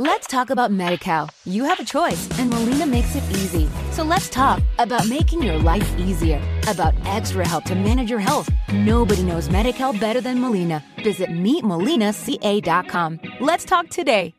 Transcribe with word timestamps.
Let's 0.00 0.26
talk 0.26 0.48
about 0.48 0.70
MediCal. 0.70 1.28
You 1.44 1.64
have 1.64 1.78
a 1.78 1.84
choice, 1.84 2.26
and 2.38 2.48
Molina 2.48 2.86
makes 2.86 3.14
it 3.16 3.22
easy. 3.32 3.68
So 3.92 4.02
let's 4.02 4.30
talk 4.30 4.62
about 4.78 5.06
making 5.06 5.42
your 5.42 5.58
life 5.58 5.86
easier, 5.98 6.40
about 6.68 6.94
extra 7.04 7.46
help 7.46 7.64
to 7.64 7.74
manage 7.74 8.08
your 8.08 8.18
health. 8.18 8.48
Nobody 8.72 9.22
knows 9.22 9.50
MediCal 9.50 10.00
better 10.00 10.22
than 10.22 10.40
Molina. 10.40 10.82
Visit 11.04 11.28
meetmolinaca.com. 11.28 13.20
Let's 13.40 13.66
talk 13.66 13.90
today. 13.90 14.32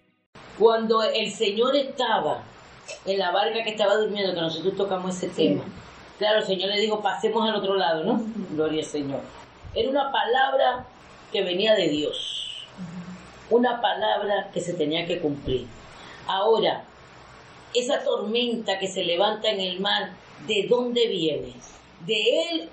Cuando 0.57 1.03
el 1.03 1.29
Señor 1.29 1.75
estaba 1.75 2.41
en 3.05 3.19
la 3.19 3.29
barca 3.31 3.63
que 3.63 3.69
estaba 3.69 3.97
durmiendo, 3.97 4.33
que 4.33 4.41
nosotros 4.41 4.75
tocamos 4.75 5.15
ese 5.15 5.27
tema, 5.27 5.63
claro, 6.17 6.39
el 6.39 6.45
Señor 6.47 6.69
le 6.69 6.79
dijo, 6.79 7.03
pasemos 7.03 7.47
al 7.47 7.55
otro 7.55 7.75
lado, 7.75 8.03
¿no? 8.03 8.19
Gloria 8.49 8.79
al 8.79 8.87
Señor. 8.87 9.21
Era 9.75 9.91
una 9.91 10.11
palabra 10.11 10.87
que 11.31 11.43
venía 11.43 11.75
de 11.75 11.87
Dios 11.89 12.41
una 13.51 13.81
palabra 13.81 14.49
que 14.53 14.61
se 14.61 14.73
tenía 14.73 15.05
que 15.05 15.19
cumplir. 15.19 15.67
Ahora, 16.27 16.83
esa 17.73 18.03
tormenta 18.03 18.79
que 18.79 18.87
se 18.87 19.03
levanta 19.03 19.49
en 19.49 19.59
el 19.59 19.79
mar, 19.79 20.13
¿de 20.47 20.65
dónde 20.67 21.07
viene? 21.07 21.53
¿De 22.05 22.49
él 22.49 22.69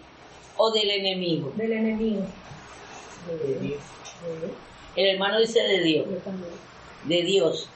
o 0.57 0.71
del 0.71 0.91
enemigo? 0.91 1.53
Del 1.57 1.73
enemigo. 1.73 2.27
El 4.97 5.07
hermano 5.07 5.39
dice 5.39 5.63
de 5.63 5.83
Dios. 5.83 6.07
De 7.05 7.23
Dios. 7.23 7.69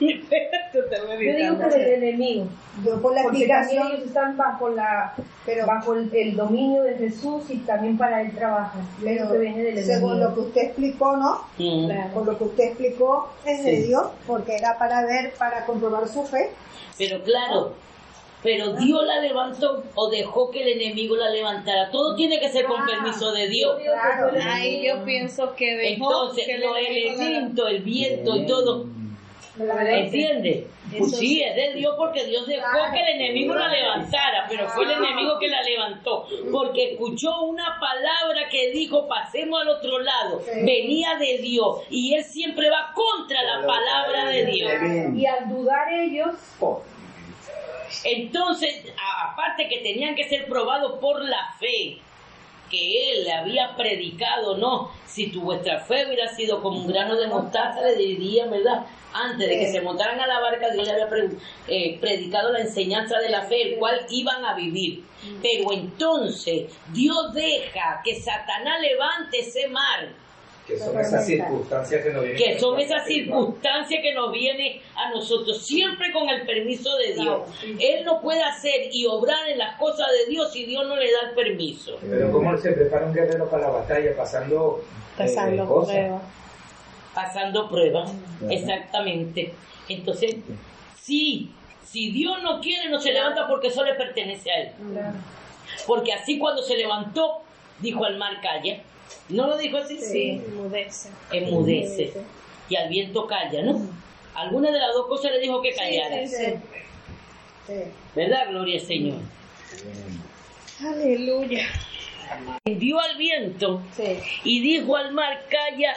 Yo 0.00 1.36
digo 1.36 1.58
que 1.58 1.76
del 1.78 2.02
enemigo. 2.04 2.46
Yo 2.84 3.00
por 3.02 3.14
la 3.14 3.22
Porque 3.22 3.38
explicación, 3.38 3.78
también 3.82 3.96
ellos 3.98 4.08
están 4.08 4.36
bajo 4.36 4.68
la 4.70 5.14
pero, 5.44 5.66
bajo 5.66 5.94
el, 5.94 6.10
el 6.14 6.36
dominio 6.36 6.82
de 6.84 6.94
Jesús 6.94 7.44
y 7.50 7.58
también 7.58 7.98
para 7.98 8.22
él 8.22 8.30
pero 9.02 9.28
del 9.32 9.84
según 9.84 10.20
lo 10.20 10.34
que 10.34 10.40
usted 10.40 10.62
explicó, 10.62 11.16
¿no? 11.16 11.44
Mm. 11.58 11.86
Claro. 11.86 12.10
Por 12.14 12.26
lo 12.26 12.38
que 12.38 12.44
usted 12.44 12.64
explicó, 12.64 13.28
es 13.44 13.64
de 13.64 13.76
Sí. 13.76 13.82
Dios, 13.88 14.06
porque 14.26 14.56
era 14.56 14.78
para 14.78 15.04
ver, 15.04 15.34
para 15.34 15.66
comprobar 15.66 16.08
su 16.08 16.24
fe. 16.24 16.50
Pero 16.96 17.22
claro, 17.22 17.74
pero 18.42 18.74
Dios 18.74 19.04
la 19.04 19.20
levantó 19.20 19.84
o 19.94 20.08
dejó 20.10 20.50
que 20.50 20.62
el 20.62 20.80
enemigo 20.80 21.16
la 21.16 21.28
levantara. 21.30 21.90
Todo 21.90 22.14
tiene 22.14 22.38
que 22.40 22.48
ser 22.48 22.64
con 22.66 22.80
Ah, 22.80 22.86
permiso 22.86 23.32
de 23.32 23.48
Dios. 23.48 23.76
Claro. 23.82 24.34
el 24.34 24.40
Ahí 24.42 24.86
yo 24.86 25.04
pienso 25.04 25.54
que 25.54 25.76
dejó 25.76 26.10
Entonces, 26.10 26.46
que 26.46 26.54
el 26.54 26.62
enemigo 26.62 26.74
la- 26.74 27.26
elementos, 27.28 27.70
el 27.70 27.82
viento 27.82 28.36
y 28.36 28.46
todo, 28.46 28.86
¿entiendes? 30.06 30.64
Pues 30.98 31.16
sí, 31.18 31.40
es 31.42 31.54
de 31.54 31.74
Dios 31.74 31.94
porque 31.96 32.24
Dios 32.24 32.46
dejó 32.48 32.66
que 32.92 33.00
el 33.00 33.20
enemigo 33.20 33.54
la 33.54 33.68
levantara, 33.68 34.46
pero 34.48 34.66
fue 34.68 34.84
el 34.84 34.90
enemigo 34.92 35.38
que 35.38 35.48
la 35.48 35.62
levantó, 35.62 36.26
porque 36.50 36.92
escuchó 36.92 37.42
una 37.42 37.78
palabra 37.78 38.48
que 38.50 38.70
dijo, 38.72 39.06
pasemos 39.06 39.60
al 39.62 39.68
otro 39.68 40.00
lado, 40.00 40.42
venía 40.64 41.14
de 41.16 41.38
Dios, 41.38 41.82
y 41.90 42.14
él 42.14 42.24
siempre 42.24 42.68
va 42.70 42.92
contra 42.92 43.40
la 43.42 43.64
palabra 43.66 44.26
de 44.30 44.46
Dios. 44.46 44.72
Y 45.16 45.26
al 45.26 45.48
dudar 45.48 45.92
ellos, 45.92 46.34
Entonces, 48.04 48.84
a- 48.98 49.32
aparte 49.32 49.68
que 49.68 49.78
tenían 49.78 50.14
que 50.14 50.24
ser 50.28 50.46
probados 50.46 50.98
por 51.00 51.22
la 51.24 51.52
fe 51.58 51.98
que 52.70 53.12
él 53.12 53.24
le 53.24 53.32
había 53.32 53.74
predicado, 53.76 54.56
no, 54.56 54.90
si 55.06 55.30
tu 55.30 55.40
vuestra 55.42 55.80
fe 55.80 56.06
hubiera 56.06 56.28
sido 56.28 56.62
como 56.62 56.78
un 56.80 56.86
grano 56.86 57.16
de 57.16 57.26
mostaza, 57.26 57.82
le 57.82 57.96
diría, 57.96 58.46
¿verdad? 58.46 58.86
Antes 59.12 59.48
de 59.48 59.58
que 59.58 59.66
se 59.72 59.80
montaran 59.80 60.20
a 60.20 60.26
la 60.28 60.38
barca, 60.38 60.70
Dios 60.70 60.86
le 60.86 60.92
había 60.92 61.08
pre- 61.08 61.30
eh, 61.66 61.98
predicado 62.00 62.52
la 62.52 62.60
enseñanza 62.60 63.18
de 63.18 63.28
la 63.28 63.42
fe, 63.42 63.72
el 63.72 63.78
cual 63.78 64.06
iban 64.08 64.44
a 64.44 64.54
vivir. 64.54 65.02
Pero 65.42 65.72
entonces, 65.72 66.72
Dios 66.92 67.34
deja 67.34 68.00
que 68.04 68.14
Satanás 68.14 68.80
levante 68.80 69.40
ese 69.40 69.66
mar 69.68 70.08
Que 70.70 70.78
son 70.78 70.98
esas 71.00 71.26
circunstancias 71.26 72.02
que 72.02 72.10
nos 72.12 72.22
vienen. 72.22 72.42
que 72.42 72.58
son 72.58 72.80
esas 72.80 73.06
circunstancias 73.06 74.00
que 74.02 74.14
nos 74.14 74.32
vienen 74.32 74.80
a 74.94 75.10
nosotros, 75.10 75.66
siempre 75.66 76.12
con 76.12 76.28
el 76.28 76.46
permiso 76.46 76.96
de 76.96 77.14
Dios. 77.14 77.40
Él 77.78 78.04
no 78.04 78.20
puede 78.20 78.42
hacer 78.42 78.88
y 78.92 79.06
obrar 79.06 79.48
en 79.48 79.58
las 79.58 79.76
cosas 79.78 80.06
de 80.12 80.30
Dios 80.30 80.52
si 80.52 80.64
Dios 80.64 80.86
no 80.86 80.96
le 80.96 81.10
da 81.10 81.28
el 81.28 81.34
permiso. 81.34 81.98
Pero 82.08 82.30
cómo 82.30 82.56
se 82.58 82.72
prepara 82.72 83.06
un 83.06 83.14
guerrero 83.14 83.48
para 83.48 83.62
la 83.64 83.70
batalla, 83.70 84.16
pasando, 84.16 84.82
eh, 84.82 85.18
pasando 85.18 85.84
pruebas. 85.84 86.22
Pasando 87.14 87.68
pruebas, 87.68 88.12
exactamente. 88.48 89.52
Entonces, 89.88 90.36
sí, 90.96 91.50
si 91.84 92.12
Dios 92.12 92.40
no 92.42 92.60
quiere, 92.60 92.88
no 92.88 93.00
se 93.00 93.12
levanta 93.12 93.48
porque 93.48 93.66
eso 93.68 93.82
le 93.84 93.94
pertenece 93.94 94.50
a 94.52 94.60
Él. 94.60 94.72
Porque 95.86 96.12
así 96.12 96.38
cuando 96.38 96.62
se 96.62 96.76
levantó, 96.76 97.42
dijo 97.80 98.04
al 98.04 98.16
mar, 98.16 98.40
calla. 98.40 98.80
¿No 99.28 99.46
lo 99.46 99.56
dijo 99.56 99.76
así? 99.78 99.98
Sí, 99.98 100.42
mudece. 100.56 101.08
Enmudece. 101.32 102.12
Y 102.68 102.76
al 102.76 102.88
viento 102.88 103.26
calla, 103.26 103.62
¿no? 103.62 103.80
Alguna 104.34 104.70
de 104.70 104.78
las 104.78 104.92
dos 104.94 105.06
cosas 105.06 105.32
le 105.32 105.40
dijo 105.40 105.60
que 105.62 105.72
callara. 105.72 106.26
Sí, 106.26 106.34
sí. 106.36 106.52
Sí. 107.66 107.74
¿Verdad? 108.14 108.48
Gloria 108.50 108.80
al 108.80 108.86
Señor. 108.86 109.18
Aleluya. 110.84 111.66
Dio 112.64 113.00
al 113.00 113.16
viento 113.16 113.82
Sí. 113.96 114.18
y 114.44 114.60
dijo 114.60 114.96
al 114.96 115.12
mar, 115.12 115.46
calla, 115.50 115.94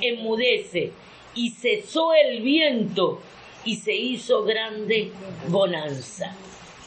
enmudece. 0.00 0.92
Y 1.34 1.50
cesó 1.50 2.12
el 2.14 2.40
viento 2.42 3.20
y 3.64 3.76
se 3.76 3.94
hizo 3.94 4.44
grande 4.44 5.12
bonanza. 5.48 6.34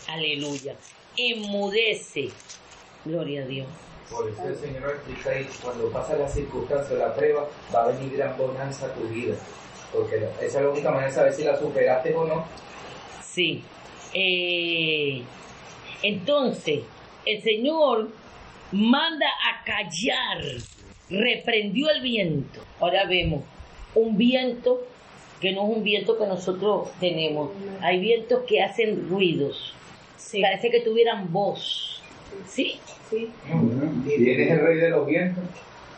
Aleluya. 0.08 0.76
Enmudece. 1.16 2.30
Gloria 3.06 3.44
a 3.44 3.46
Dios. 3.46 3.68
Por 4.12 4.30
eso 4.30 4.48
el 4.48 4.56
Señor 4.58 4.90
explica 4.90 5.30
ahí, 5.30 5.48
cuando 5.64 5.90
pasa 5.90 6.18
la 6.18 6.28
circunstancia, 6.28 6.98
la 6.98 7.16
prueba, 7.16 7.48
va 7.74 7.84
a 7.84 7.88
venir 7.88 8.18
gran 8.18 8.38
bonanza 8.38 8.88
a 8.88 8.94
tu 8.94 9.08
vida. 9.08 9.36
Porque 9.94 10.18
esa 10.42 10.60
es 10.60 10.66
la 10.66 10.70
única 10.70 10.92
manera 10.92 11.08
de 11.08 11.16
saber 11.16 11.34
si 11.34 11.44
la 11.44 11.58
superaste 11.58 12.14
o 12.14 12.26
no. 12.26 12.46
Sí. 13.24 13.64
Eh, 14.14 15.22
entonces, 16.04 16.82
el 17.26 17.42
Señor 17.42 18.10
manda 18.72 19.28
a 19.28 19.64
callar, 19.64 20.44
reprendió 21.10 21.90
el 21.90 22.02
viento. 22.02 22.62
Ahora 22.80 23.06
vemos 23.06 23.44
un 23.96 24.18
viento 24.18 24.86
que 25.40 25.52
no 25.52 25.64
es 25.64 25.78
un 25.78 25.84
viento 25.84 26.18
que 26.18 26.28
nosotros 26.28 26.90
tenemos. 27.00 27.52
Hay 27.82 28.00
vientos 28.00 28.44
que 28.48 28.62
hacen 28.62 29.10
ruidos. 29.10 29.74
Sí. 30.18 30.42
Parece 30.42 30.70
que 30.70 30.82
tuvieran 30.82 31.32
voz. 31.32 32.01
¿Sí? 32.48 32.80
sí, 33.10 33.30
Y 34.06 34.24
tienes 34.24 34.52
el 34.52 34.60
rey 34.62 34.78
de 34.78 34.90
los 34.90 35.06
vientos, 35.06 35.44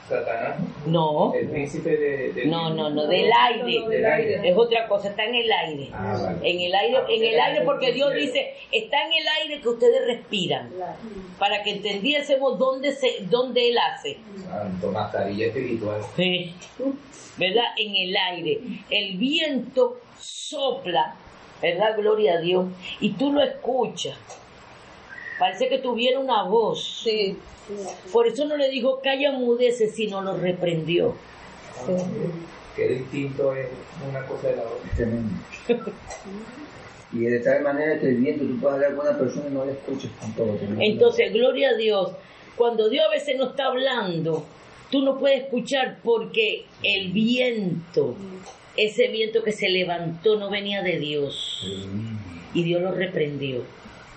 Satanás, 0.09 0.55
No. 0.85 1.33
el 1.33 1.47
príncipe 1.49 1.95
de... 1.95 2.33
de- 2.33 2.45
No, 2.45 2.69
no, 2.73 2.89
no, 2.89 3.07
del 3.07 3.31
aire. 3.31 3.87
Del 3.87 4.05
aire. 4.05 4.49
Es 4.49 4.57
otra 4.57 4.87
cosa, 4.87 5.09
está 5.09 5.23
en 5.23 5.35
el 5.35 5.51
aire. 5.51 5.89
Ah, 5.93 6.17
vale. 6.21 6.37
En 6.49 6.59
el 6.59 6.75
aire, 6.75 6.97
en 7.09 7.23
el 7.23 7.39
aire 7.39 7.61
porque 7.63 7.93
Dios 7.93 8.13
dice, 8.13 8.53
está 8.71 8.97
en 9.05 9.13
el 9.13 9.27
aire 9.41 9.61
que 9.61 9.69
ustedes 9.69 10.05
respiran. 10.05 10.69
Para 11.39 11.63
que 11.63 11.71
entendiésemos 11.71 12.59
dónde 12.59 12.91
se, 12.91 13.25
dónde 13.29 13.69
él 13.69 13.77
hace. 13.77 14.17
Santo, 14.49 14.91
mascarilla 14.91 15.45
espiritual. 15.47 16.01
Sí. 16.15 16.53
¿Verdad? 17.37 17.65
En 17.77 17.95
el 17.95 18.15
aire. 18.15 18.59
El 18.89 19.17
viento 19.17 19.99
sopla, 20.19 21.15
¿verdad? 21.61 21.95
Gloria 21.97 22.33
a 22.33 22.41
Dios. 22.41 22.65
Y 22.99 23.11
tú 23.13 23.31
lo 23.31 23.41
escuchas. 23.41 24.17
Parece 25.39 25.69
que 25.69 25.79
tuviera 25.79 26.19
una 26.19 26.43
voz. 26.43 27.01
Sí. 27.03 27.37
Por 28.11 28.27
eso 28.27 28.45
no 28.45 28.57
le 28.57 28.69
dijo 28.69 28.99
calla 29.01 29.31
mudece, 29.31 29.89
sino 29.89 30.21
lo 30.21 30.37
reprendió. 30.37 31.15
Qué 32.75 32.87
distinto 32.87 33.55
es 33.55 33.67
una 34.09 34.25
cosa 34.25 34.47
de 34.47 34.55
la 34.57 34.63
otra. 34.63 35.07
Y 37.13 37.19
de 37.19 37.39
tal 37.39 37.61
manera 37.61 37.99
que 37.99 38.09
el 38.09 38.17
viento 38.17 38.45
tú 38.45 38.59
puedes 38.59 38.75
hablar 38.75 38.95
con 38.95 39.07
una 39.07 39.17
persona 39.17 39.45
y 39.47 39.53
no 39.53 39.65
la 39.65 39.71
escuches 39.71 40.09
tampoco. 40.19 40.55
tremendo. 40.55 40.81
Entonces, 40.83 41.31
gloria 41.31 41.69
a 41.69 41.75
Dios. 41.75 42.11
Cuando 42.55 42.89
Dios 42.89 43.05
a 43.07 43.11
veces 43.11 43.37
no 43.37 43.49
está 43.49 43.67
hablando, 43.67 44.43
tú 44.89 45.03
no 45.03 45.19
puedes 45.19 45.43
escuchar 45.43 45.99
porque 46.03 46.65
el 46.81 47.11
viento, 47.11 48.15
ese 48.75 49.09
viento 49.09 49.43
que 49.43 49.51
se 49.51 49.69
levantó 49.69 50.37
no 50.37 50.49
venía 50.49 50.81
de 50.81 50.97
Dios. 50.97 51.67
Y 52.53 52.63
Dios 52.63 52.81
lo 52.81 52.91
reprendió. 52.91 53.61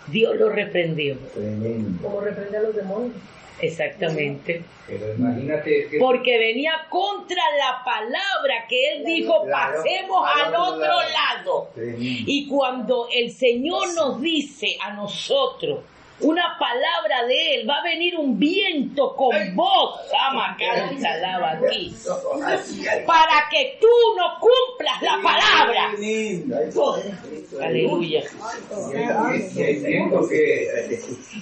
Dios 0.08 0.36
lo 0.36 0.48
reprendió. 0.50 1.16
Tremendo. 1.34 2.02
como 2.02 2.20
reprende 2.20 2.56
a 2.58 2.62
los 2.62 2.74
demonios. 2.74 3.14
Exactamente. 3.60 4.62
Pero 4.86 5.14
imagínate 5.14 5.88
que... 5.90 5.98
Porque 5.98 6.38
venía 6.38 6.72
contra 6.90 7.42
la 7.58 7.82
palabra 7.84 8.66
que 8.68 8.92
Él 8.92 9.04
dijo, 9.04 9.44
Claro, 9.44 9.78
pasemos 9.78 10.28
al 10.34 10.54
otro 10.54 10.94
lado. 11.10 11.70
Y 11.76 12.46
cuando 12.48 13.08
el 13.12 13.30
Señor 13.30 13.94
nos 13.94 14.20
dice 14.20 14.76
a 14.82 14.92
nosotros 14.92 15.80
una 16.20 16.56
palabra 16.58 17.26
de 17.26 17.54
Él, 17.54 17.68
va 17.68 17.78
a 17.78 17.82
venir 17.82 18.16
un 18.16 18.38
viento 18.38 19.14
con 19.14 19.36
alaba 21.04 21.52
aquí, 21.52 21.94
para 23.06 23.48
que 23.50 23.78
tú 23.80 23.88
no 24.16 24.38
cumplas 24.40 25.02
la 25.02 25.20
palabra. 25.22 25.90
Aleluya. 27.62 28.22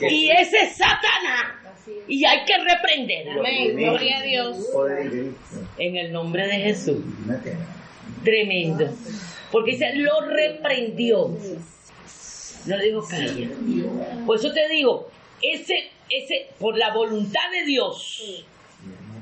Y 0.00 0.30
ese 0.30 0.60
es 0.62 0.76
Satanás. 0.76 1.64
Y 2.08 2.24
hay 2.24 2.44
que. 2.44 2.54
Amén. 3.38 3.76
Gloria 3.76 4.18
a 4.18 4.22
Dios. 4.22 4.56
En 5.78 5.96
el 5.96 6.12
nombre 6.12 6.46
de 6.46 6.54
Jesús. 6.54 6.98
Tremendo. 8.24 8.88
Porque 9.52 9.72
dice, 9.72 9.94
lo 9.94 10.20
reprendió. 10.22 11.30
No 12.66 12.78
digo 12.78 13.06
calla. 13.06 13.48
Por 14.26 14.38
eso 14.38 14.52
te 14.52 14.68
digo, 14.68 15.08
ese, 15.42 15.90
ese, 16.08 16.48
por 16.58 16.76
la 16.78 16.92
voluntad 16.92 17.50
de 17.52 17.64
Dios, 17.64 18.44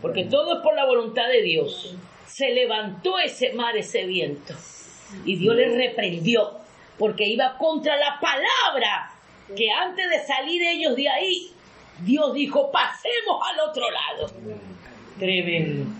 porque 0.00 0.24
todo 0.24 0.56
es 0.56 0.62
por 0.62 0.74
la 0.74 0.84
voluntad 0.84 1.28
de 1.28 1.42
Dios, 1.42 1.94
se 2.26 2.50
levantó 2.50 3.18
ese 3.18 3.52
mar, 3.52 3.76
ese 3.76 4.04
viento, 4.04 4.54
y 5.24 5.36
Dios 5.36 5.56
le 5.56 5.76
reprendió, 5.76 6.52
porque 6.98 7.26
iba 7.26 7.56
contra 7.58 7.96
la 7.96 8.18
palabra, 8.20 9.12
que 9.56 9.70
antes 9.70 10.08
de 10.08 10.24
salir 10.24 10.62
ellos 10.62 10.96
de 10.96 11.08
ahí, 11.08 11.50
Dios 12.00 12.32
dijo, 12.34 12.70
pasemos 12.70 13.40
al 13.50 13.68
otro 13.68 13.84
lado. 13.90 14.32
Tremendo. 15.18 15.90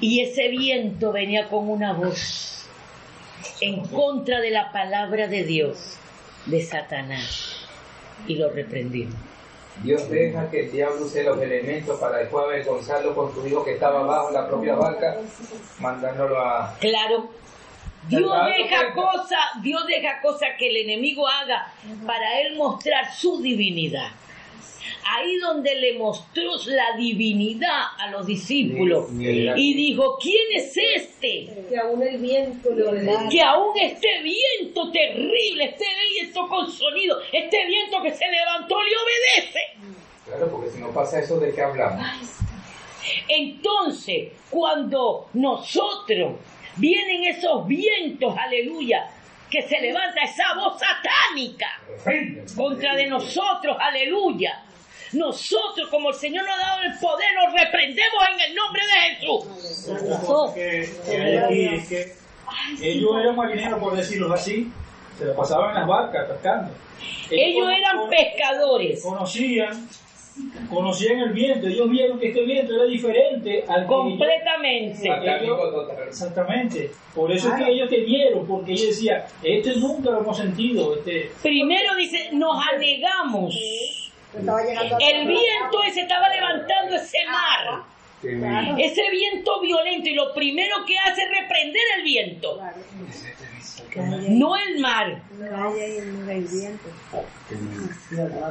Y 0.00 0.20
ese 0.20 0.48
viento 0.48 1.12
venía 1.12 1.48
con 1.48 1.68
una 1.68 1.92
voz 1.92 2.68
en 3.60 3.80
contra 3.86 4.40
de 4.40 4.50
la 4.50 4.70
palabra 4.72 5.26
de 5.28 5.44
Dios, 5.44 5.98
de 6.46 6.62
Satanás, 6.62 7.66
y 8.26 8.36
lo 8.36 8.50
reprendió. 8.50 9.08
Dios 9.82 10.08
deja 10.08 10.50
que 10.50 10.60
el 10.64 10.72
diablo 10.72 11.04
use 11.04 11.22
los 11.22 11.40
elementos 11.40 12.00
para 12.00 12.18
después 12.18 12.44
avergonzarlo 12.44 13.14
con 13.14 13.34
su 13.34 13.46
hijo 13.46 13.62
que 13.64 13.74
estaba 13.74 14.00
abajo 14.00 14.28
en 14.28 14.34
la 14.34 14.48
propia 14.48 14.74
barca, 14.74 15.16
mandándolo 15.80 16.38
a... 16.38 16.74
Claro. 16.80 17.30
Dios 18.08 18.32
deja 18.46 18.94
cosas, 18.94 19.40
Dios 19.62 19.84
deja 19.86 20.20
cosas 20.22 20.50
que 20.58 20.68
el 20.68 20.76
enemigo 20.76 21.26
haga 21.26 21.72
para 22.06 22.40
él 22.40 22.56
mostrar 22.56 23.12
su 23.12 23.42
divinidad. 23.42 24.10
Ahí 25.08 25.36
donde 25.36 25.74
le 25.76 25.98
mostró 25.98 26.52
la 26.66 26.96
divinidad 26.96 27.82
a 27.98 28.10
los 28.10 28.26
discípulos 28.26 29.06
y 29.12 29.74
dijo, 29.74 30.18
¿quién 30.20 30.46
es 30.54 30.76
este? 30.76 31.48
Que 31.68 31.78
aún 31.78 32.02
el 32.02 32.18
viento 32.18 32.70
le 32.74 32.82
ordena. 32.82 33.28
Que 33.28 33.40
aún 33.40 33.78
este 33.78 34.08
viento 34.22 34.90
terrible, 34.90 35.64
este 35.64 35.84
viento 36.12 36.48
con 36.48 36.70
sonido, 36.70 37.18
este 37.32 37.66
viento 37.66 38.02
que 38.02 38.12
se 38.12 38.24
levantó 38.28 38.76
le 38.82 38.90
obedece. 38.96 39.60
Claro, 40.24 40.50
porque 40.50 40.70
si 40.70 40.80
no 40.80 40.90
pasa 40.90 41.20
eso, 41.20 41.38
¿de 41.38 41.54
qué 41.54 41.62
hablamos? 41.62 42.04
Entonces, 43.28 44.32
cuando 44.50 45.28
nosotros 45.34 46.34
vienen 46.76 47.24
esos 47.26 47.66
vientos, 47.66 48.34
aleluya, 48.36 49.08
que 49.50 49.62
se 49.62 49.80
levanta 49.80 50.22
esa 50.22 50.54
voz 50.54 50.80
satánica 50.80 51.80
contra 52.56 52.96
de 52.96 53.06
nosotros, 53.06 53.76
aleluya. 53.78 54.62
Nosotros, 55.12 55.88
como 55.90 56.10
el 56.10 56.14
Señor 56.14 56.44
nos 56.44 56.54
ha 56.54 56.58
dado 56.58 56.82
el 56.82 56.98
poder, 56.98 57.28
los 57.44 57.52
reprendemos 57.60 58.22
en 58.32 58.40
el 58.40 58.54
nombre 58.54 58.82
de 58.86 58.96
Jesús. 59.14 59.44
que, 61.88 62.12
ellos 62.80 63.10
eran 63.20 63.36
marineros, 63.36 63.78
por 63.80 63.96
decirlo 63.96 64.32
así, 64.32 64.70
se 65.18 65.24
la 65.24 65.34
pasaban 65.34 65.70
en 65.70 65.74
las 65.80 65.86
barcas 65.88 66.30
pescando. 66.30 66.72
Ellos 67.30 67.68
eran 67.68 68.08
pescadores, 68.08 69.02
Conocían, 69.02 69.88
conocían 70.68 71.18
el 71.20 71.32
viento, 71.32 71.66
ellos 71.66 71.88
vieron 71.90 72.18
que 72.18 72.28
este 72.28 72.44
viento 72.44 72.74
era 72.74 72.84
diferente 72.84 73.64
al 73.68 73.82
que 73.82 73.86
completamente. 73.86 75.08
Total. 75.08 76.08
Exactamente. 76.08 76.90
Por 77.14 77.32
eso 77.32 77.48
es 77.48 77.54
que 77.54 77.70
ellos 77.70 77.88
temieron, 77.88 78.46
porque 78.46 78.72
ellos 78.72 78.88
decían, 78.88 79.22
este 79.42 79.76
nunca 79.76 80.10
lo 80.10 80.20
hemos 80.20 80.36
sentido, 80.36 80.96
este 80.96 81.30
Primero 81.42 81.94
dice, 81.96 82.30
nos 82.32 82.56
anegamos. 82.72 83.54
El 84.38 85.26
viento 85.26 85.82
ese 85.86 86.02
estaba 86.02 86.28
levantando 86.28 86.96
ese 86.96 87.18
mar. 87.30 87.84
Tremendo. 88.20 88.82
Ese 88.82 89.10
viento 89.10 89.60
violento 89.60 90.08
y 90.08 90.14
lo 90.14 90.32
primero 90.34 90.76
que 90.86 90.98
hace 90.98 91.22
es 91.22 91.28
reprender 91.28 91.82
el 91.98 92.02
viento, 92.02 92.60
no 94.30 94.56
el 94.56 94.78
mar. 94.80 95.22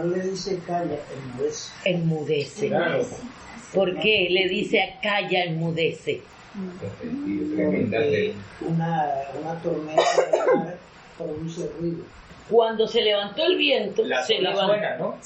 le 0.06 0.22
dice 0.22 0.60
calla, 0.66 0.98
enmudece. 1.14 1.72
Enmudece. 1.86 2.72
¿Por 3.74 4.00
qué? 4.00 4.28
Le 4.30 4.48
dice 4.48 4.82
a 4.82 5.00
calla, 5.02 5.44
enmudece. 5.44 6.22
Porque 6.80 8.34
una, 8.62 9.12
una 9.42 9.62
tormenta 9.62 10.04
de 10.32 10.56
mar 10.56 10.78
produce 11.18 11.70
ruido. 11.80 12.04
Cuando 12.50 12.88
se 12.88 13.02
levantó 13.02 13.44
el 13.44 13.58
viento, 13.58 14.04
se, 14.26 14.40
levantó, 14.40 14.78
¿no? 15.00 15.18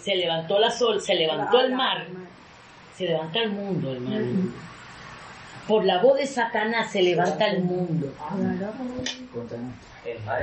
Se 0.00 0.16
levantó 0.16 0.58
la 0.58 0.70
sol, 0.70 1.00
se 1.00 1.14
levantó 1.14 1.60
el 1.60 1.74
mar, 1.74 2.06
se 2.96 3.04
levanta 3.04 3.40
el 3.42 3.50
mundo, 3.52 3.92
hermano. 3.92 4.26
Por 5.70 5.84
la 5.84 6.02
voz 6.02 6.18
de 6.18 6.26
Satanás 6.26 6.90
se 6.90 7.00
levanta 7.00 7.46
el 7.46 7.62
mundo. 7.62 8.12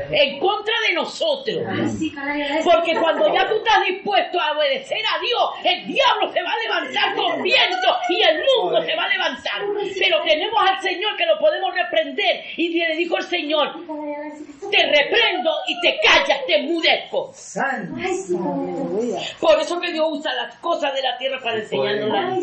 En 0.10 0.40
contra 0.40 0.74
de 0.88 0.94
nosotros. 0.96 1.64
Porque 2.64 2.96
cuando 2.96 3.34
ya 3.34 3.46
tú 3.50 3.56
estás 3.58 3.84
dispuesto 3.86 4.40
a 4.40 4.58
obedecer 4.58 5.00
a 5.00 5.20
Dios, 5.20 5.76
el 5.76 5.88
diablo 5.88 6.32
se 6.32 6.42
va 6.42 6.52
a 6.52 6.60
levantar 6.60 7.16
con 7.16 7.44
viento 7.44 7.88
y 8.08 8.22
el 8.22 8.38
mundo 8.38 8.82
se 8.86 8.96
va 8.96 9.04
a 9.04 9.10
levantar. 9.10 9.62
Pero 10.00 10.22
tenemos 10.24 10.62
al 10.62 10.82
Señor 10.82 11.18
que 11.18 11.26
lo 11.26 11.38
podemos 11.40 11.76
reprender. 11.76 12.46
Y 12.56 12.70
le 12.70 12.96
dijo 12.96 13.18
el 13.18 13.24
Señor, 13.24 13.74
te 14.72 14.86
reprendo 14.86 15.52
y 15.68 15.82
te 15.82 16.00
callas, 16.06 16.40
te 16.48 16.64
mudezco. 16.64 17.34
Por 19.42 19.60
eso 19.60 19.78
que 19.82 19.92
Dios 19.92 20.08
usa 20.10 20.34
las 20.36 20.56
cosas 20.60 20.94
de 20.94 21.02
la 21.02 21.18
tierra 21.18 21.40
para 21.44 21.58
enseñarnos 21.58 22.10
las 22.10 22.40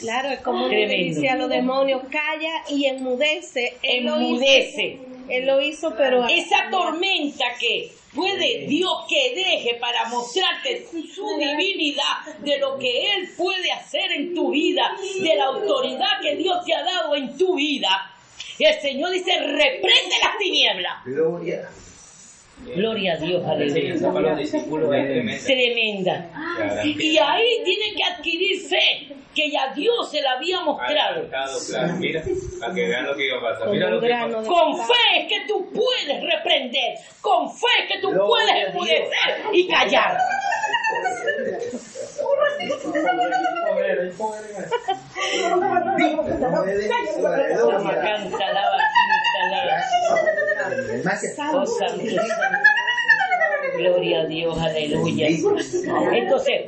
Claro, 0.00 0.30
es 0.30 0.40
como 0.40 0.68
dice 0.68 1.28
a 1.28 1.36
los 1.36 1.48
demonios, 1.48 2.02
calla 2.10 2.64
y 2.68 2.86
enmudece. 2.86 3.76
Él 3.82 4.04
lo 4.04 4.16
hizo- 4.20 4.26
Enmudece. 4.26 4.98
Él 5.28 5.46
lo 5.46 5.60
hizo, 5.60 5.94
pero 5.96 6.26
Esa 6.26 6.68
tormenta 6.70 7.44
que 7.58 7.92
puede 8.14 8.66
Dios 8.66 8.90
que 9.08 9.34
deje 9.34 9.74
para 9.80 10.04
mostrarte 10.06 10.84
su, 10.90 11.02
su 11.06 11.26
divinidad 11.38 12.36
de 12.40 12.58
lo 12.58 12.78
que 12.78 13.12
Él 13.14 13.30
puede 13.36 13.70
hacer 13.70 14.10
en 14.12 14.34
tu 14.34 14.50
vida, 14.50 14.90
de 15.22 15.34
la 15.36 15.44
autoridad 15.46 16.20
que 16.20 16.36
Dios 16.36 16.64
te 16.66 16.74
ha 16.74 16.82
dado 16.82 17.14
en 17.14 17.36
tu 17.38 17.54
vida. 17.54 18.10
El 18.58 18.80
Señor 18.80 19.10
dice, 19.12 19.38
reprende 19.38 20.16
las 20.22 20.38
tinieblas. 20.38 21.04
Gloria. 21.04 21.68
Gloria 22.64 23.14
a 23.14 23.16
Dios, 23.16 23.42
aleluya. 23.44 23.94
tremenda. 25.44 26.30
Y 26.98 27.18
ahí 27.18 27.62
tiene 27.64 27.94
que 27.96 28.04
adquirir 28.04 28.60
fe, 28.60 29.14
que 29.34 29.50
ya 29.50 29.72
Dios 29.74 30.10
se 30.10 30.22
la 30.22 30.32
había 30.32 30.60
mostrado. 30.60 31.28
Mira, 31.98 32.22
para 32.60 32.74
que 32.74 32.86
vean 32.88 33.06
lo 33.06 33.16
que 33.16 33.26
iba 33.26 33.38
a 33.38 33.40
pasar. 33.40 33.58
Como 33.60 33.72
Mira 33.72 33.86
un 33.86 33.94
lo 33.94 34.00
que 34.00 34.06
grano 34.06 34.38
pasó. 34.38 34.42
de 34.42 34.48
Con 34.48 34.76
fe 34.86 35.20
es 35.20 35.28
que 35.28 35.46
tú 35.48 35.70
puedes 35.72 36.22
reprender, 36.22 36.98
con 37.20 37.50
fe 37.50 37.66
es 37.82 37.92
que 37.94 38.00
tú 38.00 38.12
puedes 38.12 38.68
enmudecer 38.68 39.10
y 39.52 39.68
callar. 39.68 40.16
Alaba, 49.42 49.82
gloria. 49.96 51.26
canta, 51.36 52.81
Gloria 53.76 54.20
a 54.20 54.26
Dios, 54.26 54.58
aleluya. 54.58 55.28
Entonces, 55.28 56.66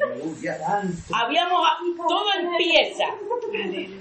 habíamos, 1.12 1.68
todo 2.08 2.26
empieza, 2.40 3.04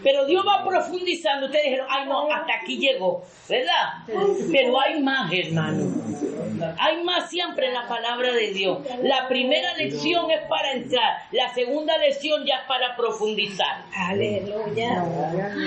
pero 0.04 0.26
Dios 0.26 0.46
va 0.48 0.66
profundizando. 0.68 1.48
Ustedes 1.48 1.66
dijeron, 1.66 1.88
ay 1.90 2.08
no, 2.08 2.32
hasta 2.32 2.54
aquí 2.62 2.78
llegó, 2.78 3.24
¿verdad? 3.50 4.06
Pero 4.52 4.80
hay 4.80 5.02
más, 5.02 5.32
hermano. 5.32 5.92
Hay 6.80 7.04
más 7.04 7.30
siempre 7.30 7.68
en 7.68 7.74
la 7.74 7.88
palabra 7.88 8.32
de 8.32 8.52
Dios. 8.52 8.80
La 9.02 9.28
primera 9.28 9.76
lección 9.76 10.32
es 10.32 10.42
para 10.48 10.72
entrar, 10.72 11.18
la 11.32 11.54
segunda 11.54 11.98
lección 11.98 12.46
ya 12.46 12.58
es 12.58 12.68
para 12.68 12.96
profundizar. 12.96 13.84
Aleluya. 13.96 15.04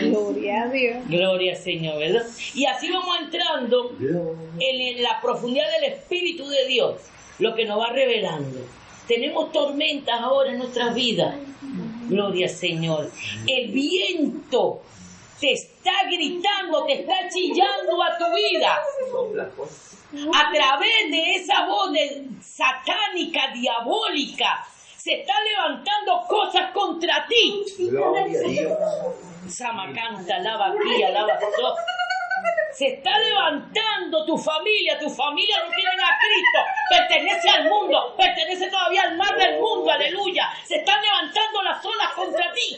Gloria 0.05 0.62
a 0.62 0.69
Dios. 0.69 0.97
Gloria 1.09 1.52
al 1.52 1.59
Señor, 1.59 1.99
¿verdad? 1.99 2.25
Y 2.55 2.64
así 2.66 2.90
vamos 2.90 3.16
entrando 3.21 3.95
en, 4.00 4.81
en 4.81 5.02
la 5.02 5.21
profundidad 5.21 5.66
del 5.81 5.93
Espíritu 5.93 6.49
de 6.49 6.66
Dios, 6.66 7.00
lo 7.38 7.55
que 7.55 7.64
nos 7.64 7.78
va 7.81 7.90
revelando. 7.90 8.59
Tenemos 9.07 9.52
tormentas 9.52 10.21
ahora 10.21 10.50
en 10.50 10.59
nuestras 10.59 10.95
vidas. 10.95 11.35
Gloria 12.09 12.47
al 12.47 12.52
Señor. 12.52 13.11
El 13.47 13.71
viento 13.73 14.83
te 15.40 15.52
está 15.52 15.93
gritando, 16.11 16.85
te 16.87 17.00
está 17.00 17.14
chillando 17.33 18.02
a 18.02 18.16
tu 18.19 18.25
vida. 18.35 18.78
A 20.35 20.52
través 20.52 21.11
de 21.11 21.35
esa 21.35 21.66
voz 21.66 21.93
de- 21.93 22.26
satánica, 22.43 23.52
diabólica, 23.52 24.64
se 24.97 25.21
está 25.21 25.35
levantando 25.43 26.23
cosas 26.28 26.73
contra 26.73 27.26
ti. 27.28 27.64
Gloria 27.78 28.40
a 28.40 28.49
Dios. 28.49 28.73
Sama 29.49 29.93
canta, 29.93 30.37
alaba 30.37 30.69
aquí, 30.69 31.02
alaba 31.02 31.38
so. 31.38 31.75
Se 32.73 32.87
está 32.88 33.11
levantando 33.19 34.25
tu 34.26 34.37
familia, 34.37 34.99
tu 34.99 35.09
familia 35.09 35.57
no 35.64 35.75
tiene 35.75 35.90
a 36.02 36.19
Cristo, 36.21 36.59
pertenece 36.90 37.49
al 37.49 37.64
mundo, 37.71 38.14
pertenece 38.19 38.69
todavía 38.71 39.02
al 39.05 39.16
mar 39.16 39.35
del 39.38 39.59
mundo, 39.61 39.90
aleluya. 39.90 40.45
Se 40.64 40.76
están 40.76 41.00
levantando 41.00 41.62
las 41.62 41.83
olas 41.85 42.12
contra 42.14 42.52
ti. 42.52 42.76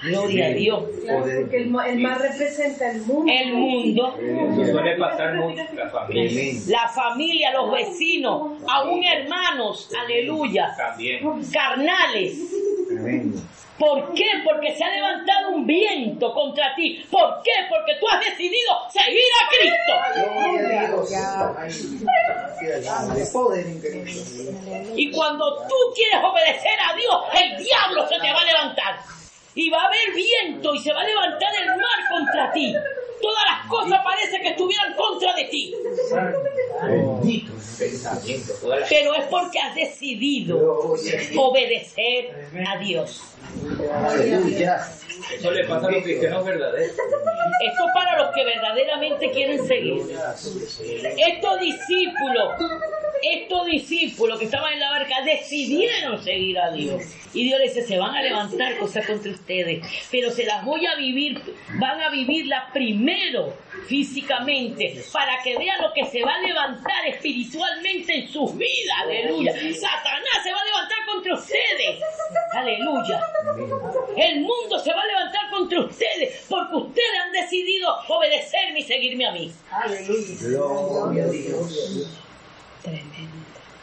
Gloria 0.00 0.46
a 0.46 0.50
Dios. 0.50 0.84
Claro, 1.02 1.24
porque 1.40 1.56
el, 1.56 1.70
ma- 1.70 1.88
el 1.88 1.98
mar 1.98 2.20
representa 2.20 2.88
el 2.92 3.02
mundo. 3.02 3.32
El 3.32 3.52
mundo, 3.52 4.16
Eso 4.20 4.70
suele 4.72 4.96
pasar 4.96 5.34
mucho 5.34 5.60
la 5.74 5.90
familia. 5.90 6.52
la 6.68 6.88
familia, 6.88 7.50
los 7.52 7.72
vecinos, 7.72 8.62
aún 8.68 9.02
hermanos, 9.02 9.90
aleluya, 10.00 10.72
También. 10.76 11.20
carnales. 11.52 12.38
Tremendo. 12.86 13.40
¿Por 13.78 14.12
qué? 14.12 14.26
Porque 14.44 14.74
se 14.74 14.82
ha 14.82 14.90
levantado 14.90 15.50
un 15.50 15.64
viento 15.64 16.32
contra 16.34 16.74
ti. 16.74 17.06
¿Por 17.10 17.40
qué? 17.44 17.52
Porque 17.68 17.94
tú 18.00 18.08
has 18.08 18.20
decidido 18.20 18.72
seguir 18.90 19.30
a 19.40 19.48
Cristo. 19.56 19.92
Y 24.96 25.12
cuando 25.12 25.66
tú 25.68 25.74
quieres 25.94 26.20
obedecer 26.24 26.78
a 26.80 26.96
Dios, 26.96 27.22
el 27.40 27.64
diablo 27.64 28.08
se 28.08 28.18
te 28.18 28.32
va 28.32 28.40
a 28.40 28.44
levantar. 28.44 28.98
Y 29.54 29.70
va 29.70 29.82
a 29.82 29.86
haber 29.86 30.12
viento 30.12 30.74
y 30.74 30.78
se 30.80 30.92
va 30.92 31.02
a 31.02 31.04
levantar 31.04 31.50
el 31.62 31.68
mar 31.68 32.08
contra 32.10 32.52
ti. 32.52 32.74
Todas 33.20 33.44
las 33.48 33.66
cosas 33.68 34.00
parece 34.04 34.40
que 34.40 34.48
estuvieran 34.48 34.94
contra 34.94 35.34
de 35.34 35.44
ti. 35.44 35.74
Bendito 36.82 37.52
pensamiento. 37.78 38.54
Pero 38.88 39.14
es 39.14 39.24
porque 39.24 39.58
has 39.58 39.74
decidido 39.74 40.94
obedecer 41.36 42.50
a 42.66 42.78
Dios. 42.78 43.22
Aleluya. 44.06 44.86
Eso 45.32 45.50
le 45.50 45.64
pasa 45.64 45.88
a 45.88 45.90
los 45.90 46.02
cristianos 46.02 46.44
verdaderos. 46.44 46.90
Esto 46.90 47.86
es 47.86 47.92
para 47.94 48.22
los 48.22 48.34
que 48.34 48.44
verdaderamente 48.44 49.30
quieren 49.30 49.66
seguir. 49.66 50.02
Estos 51.16 51.60
discípulos, 51.60 52.54
estos 53.22 53.66
discípulos 53.66 54.38
que 54.38 54.46
estaban 54.46 54.72
en 54.72 54.80
la 54.80 54.90
barca 54.90 55.22
decidieron 55.24 56.22
seguir 56.22 56.58
a 56.58 56.70
Dios. 56.70 57.02
Y 57.34 57.44
Dios 57.44 57.60
les 57.60 57.74
dice, 57.74 57.86
se 57.86 57.98
van 57.98 58.14
a 58.14 58.22
levantar 58.22 58.78
cosas 58.78 59.06
contra 59.06 59.30
ustedes, 59.30 59.84
pero 60.10 60.30
se 60.30 60.44
las 60.44 60.64
voy 60.64 60.86
a 60.86 60.96
vivir, 60.96 61.40
van 61.78 62.00
a 62.00 62.10
vivirlas 62.10 62.70
primero 62.72 63.54
físicamente, 63.86 65.02
para 65.12 65.42
que 65.42 65.56
vean 65.58 65.80
lo 65.82 65.92
que 65.92 66.04
se 66.06 66.22
va 66.22 66.34
a 66.34 66.40
levantar 66.40 67.06
espiritualmente 67.06 68.18
en 68.18 68.28
sus 68.28 68.56
vidas. 68.56 68.96
Aleluya. 69.02 69.52
Satanás 69.52 70.42
se 70.42 70.52
va 70.52 70.60
a 70.60 70.64
levantar 70.64 70.98
contra 71.06 71.34
ustedes. 71.34 72.00
Aleluya. 72.52 73.20
El 74.16 74.40
mundo 74.40 74.78
se 74.78 74.92
va 74.92 75.02
a 75.02 75.06
levantar 75.06 75.50
contra 75.50 75.80
ustedes 75.80 76.46
porque 76.48 76.76
ustedes 76.76 77.20
han 77.24 77.32
decidido 77.32 77.94
obedecerme 78.08 78.80
y 78.80 78.82
seguirme 78.82 79.26
a 79.26 79.32
mí. 79.32 79.52
Gloria 80.40 81.24
a 81.24 81.28
Dios. 81.28 82.27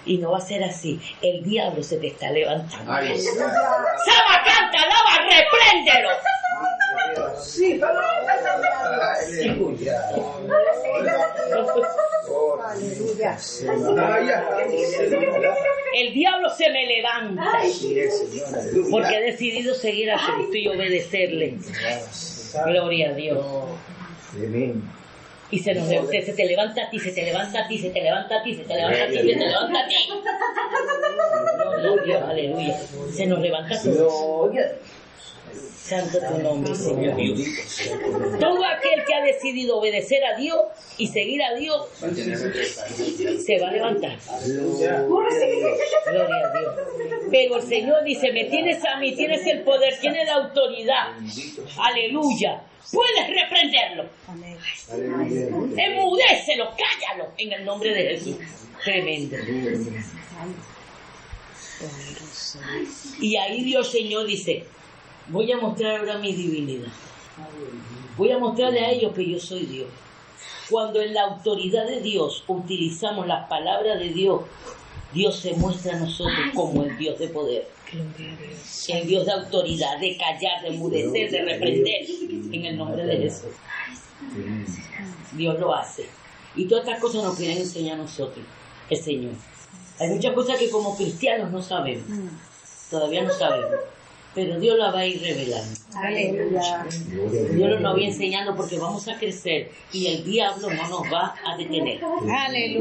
Y 0.05 0.17
no 0.19 0.31
va 0.31 0.38
a 0.38 0.41
ser 0.41 0.63
así. 0.63 1.00
El 1.21 1.43
diablo 1.43 1.81
se 1.81 1.97
te 1.97 2.07
está 2.07 2.29
levantando. 2.31 2.91
Ay, 2.91 3.17
Saba, 3.17 4.43
canta, 4.45 4.83
alaba, 4.83 5.17
repréndelo. 5.29 6.09
Aleluya. 9.25 10.01
Aleluya. 12.69 13.38
El 15.93 16.13
diablo 16.13 16.50
se 16.50 16.69
me 16.69 16.85
levanta 16.85 17.51
porque 18.91 19.15
he 19.15 19.31
decidido 19.31 19.74
seguir 19.74 20.12
a 20.12 20.17
Cristo 20.17 20.57
y 20.57 20.67
obedecerle. 20.67 21.57
Gloria 22.65 23.09
a 23.09 23.13
Dios. 23.13 23.45
Y 25.51 25.59
se, 25.59 25.75
nos, 25.75 25.87
se, 25.87 26.21
se 26.21 26.33
te 26.33 26.45
levanta 26.45 26.83
a 26.83 26.89
ti, 26.89 26.99
se 26.99 27.11
te 27.11 27.23
levanta 27.23 27.63
a 27.63 27.67
ti, 27.67 27.77
se 27.77 27.91
te 27.91 28.01
levanta 28.01 28.35
a 28.37 28.43
ti, 28.43 28.55
se 28.55 28.63
te 28.63 28.75
levanta 28.75 29.05
a 29.05 29.07
ti, 29.13 29.25
se 29.25 29.33
te 29.33 29.45
levanta 29.45 29.79
a 29.79 29.87
ti. 29.87 29.95
Gloria 31.81 32.27
aleluya. 32.27 32.77
Se 33.15 33.27
nos 33.27 33.39
levanta 33.39 33.75
a 33.75 33.83
todos. 33.83 34.51
Santo 35.85 36.17
tu 36.19 36.41
nombre, 36.41 36.74
Señor 36.74 37.15
Dios. 37.15 37.39
Todo 38.39 38.65
aquel 38.65 39.05
que 39.05 39.13
ha 39.13 39.24
decidido 39.24 39.77
obedecer 39.77 40.24
a 40.25 40.35
Dios 40.35 40.59
y 40.97 41.07
seguir 41.07 41.43
a 41.43 41.53
Dios 41.53 41.88
se 42.00 43.59
va 43.59 43.69
a 43.69 43.71
levantar. 43.71 44.17
Gloria 44.45 44.91
a 44.91 46.59
Dios. 46.59 46.75
Pero 47.29 47.57
el 47.57 47.62
Señor 47.62 48.03
dice, 48.03 48.31
me 48.31 48.45
tienes 48.45 48.83
a 48.83 48.97
mí, 48.97 49.15
tienes 49.15 49.45
el 49.45 49.62
poder, 49.62 50.00
tienes 50.00 50.25
la 50.27 50.35
autoridad. 50.35 51.13
Aleluya. 51.77 52.63
Puedes 52.91 53.27
reprenderlo. 53.27 54.09
Emudécelo, 55.77 56.69
cállalo 56.77 57.31
en 57.38 57.53
el 57.53 57.65
nombre 57.65 57.93
de 57.93 58.09
Jesús. 58.09 58.38
Tremendo. 58.83 59.38
Y 63.19 63.38
ahí 63.38 63.63
Dios 63.63 63.91
Señor 63.91 64.25
dice, 64.25 64.65
voy 65.27 65.51
a 65.51 65.58
mostrar 65.58 66.00
ahora 66.00 66.17
mi 66.17 66.34
divinidad. 66.34 66.88
Voy 68.17 68.32
a 68.32 68.38
mostrarle 68.38 68.79
a 68.79 68.91
ellos 68.91 69.13
que 69.13 69.29
yo 69.29 69.39
soy 69.39 69.65
Dios. 69.65 69.88
Cuando 70.70 71.01
en 71.01 71.13
la 71.13 71.24
autoridad 71.24 71.86
de 71.86 72.01
Dios 72.01 72.44
utilizamos 72.48 73.27
las 73.27 73.48
palabras 73.48 74.00
de 74.00 74.10
Dios, 74.10 74.41
Dios 75.13 75.38
se 75.38 75.53
muestra 75.53 75.96
a 75.96 76.00
nosotros 76.00 76.39
como 76.53 76.84
el 76.84 76.98
Dios 76.98 77.20
de 77.20 77.27
poder. 77.27 77.67
El 78.88 79.08
Dios 79.08 79.25
de 79.25 79.32
autoridad, 79.32 80.00
de 80.00 80.17
callar, 80.17 80.62
de 80.63 80.70
enmudecer, 80.70 81.29
de 81.32 81.41
reprender, 81.44 82.05
en 82.51 82.65
el 82.65 82.77
nombre 82.77 83.05
de 83.05 83.17
Jesús. 83.17 83.51
Dios 85.34 85.60
lo 85.60 85.74
hace. 85.74 86.08
Y 86.55 86.65
todas 86.65 86.86
estas 86.86 87.01
cosas 87.01 87.24
nos 87.24 87.36
quieren 87.36 87.58
enseñar 87.58 88.00
a 88.00 88.03
nosotros, 88.03 88.46
el 88.89 88.98
Señor. 88.98 89.34
Hay 90.00 90.10
muchas 90.10 90.34
cosas 90.34 90.58
que 90.58 90.70
como 90.70 90.96
cristianos 90.96 91.51
no 91.51 91.62
sabemos. 91.62 92.05
Todavía 92.89 93.24
no 93.24 93.32
sabemos. 93.32 93.72
Pero 94.35 94.59
Dios 94.59 94.77
la 94.77 94.91
va 94.91 94.99
a 94.99 95.05
ir 95.05 95.21
revelando. 95.21 95.79
Aleluya. 95.95 96.85
Dios 97.53 97.81
nos 97.81 97.93
va 97.93 97.95
a 97.95 97.99
ir 97.99 98.07
enseñando 98.07 98.53
porque 98.53 98.77
vamos 98.77 99.07
a 99.07 99.17
crecer 99.17 99.71
y 99.93 100.07
el 100.07 100.25
diablo 100.25 100.69
no 100.69 100.87
nos 100.89 101.03
va 101.11 101.33
a 101.45 101.55
detener. 101.57 101.99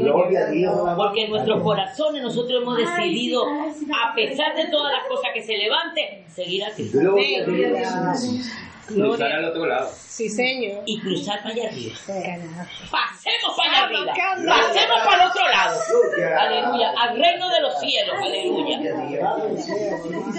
Gloria 0.01 0.41
a 0.41 0.49
Dios. 0.51 0.75
Porque 0.97 1.23
en 1.23 1.31
nuestros 1.31 1.63
corazones 1.63 2.21
nosotros 2.21 2.61
hemos 2.61 2.77
decidido, 2.77 3.45
a 3.45 4.13
pesar 4.13 4.53
de 4.55 4.65
todas 4.65 4.91
las 4.91 5.07
cosas 5.07 5.31
que 5.33 5.41
se 5.43 5.57
levanten, 5.57 6.25
seguir 6.27 6.65
a 6.65 6.71
Cristo. 6.71 6.99
Cruzar 8.87 9.31
al 9.31 9.45
otro 9.45 9.65
lado. 9.65 9.89
Sí, 9.95 10.29
señor. 10.29 10.83
Y 10.85 10.99
cruzar 10.99 11.41
para 11.41 11.53
allá 11.55 11.69
arriba. 11.69 11.95
Pasemos 12.05 13.57
para 13.57 13.71
allá 13.71 13.85
arriba. 13.85 14.13
Pasemos 14.47 14.99
para 15.03 15.23
el 15.23 15.29
otro 15.29 15.49
lado. 15.49 15.79
Aleluya. 16.39 16.93
Al 16.97 17.17
reino 17.17 17.49
de 17.49 17.61
los 17.61 17.79
cielos. 17.79 18.15
Aleluya. 18.21 18.79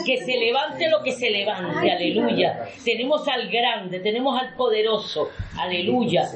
Que 0.05 0.17
se 0.25 0.37
levante 0.39 0.89
lo 0.89 1.03
que 1.03 1.13
se 1.13 1.31
levante. 1.31 1.91
Aleluya. 1.91 2.69
Tenemos 2.85 3.27
al 3.29 3.49
grande, 3.51 4.01
tenemos 4.01 4.41
al 4.41 4.55
poderoso. 4.55 5.31
Aleluya. 5.59 6.31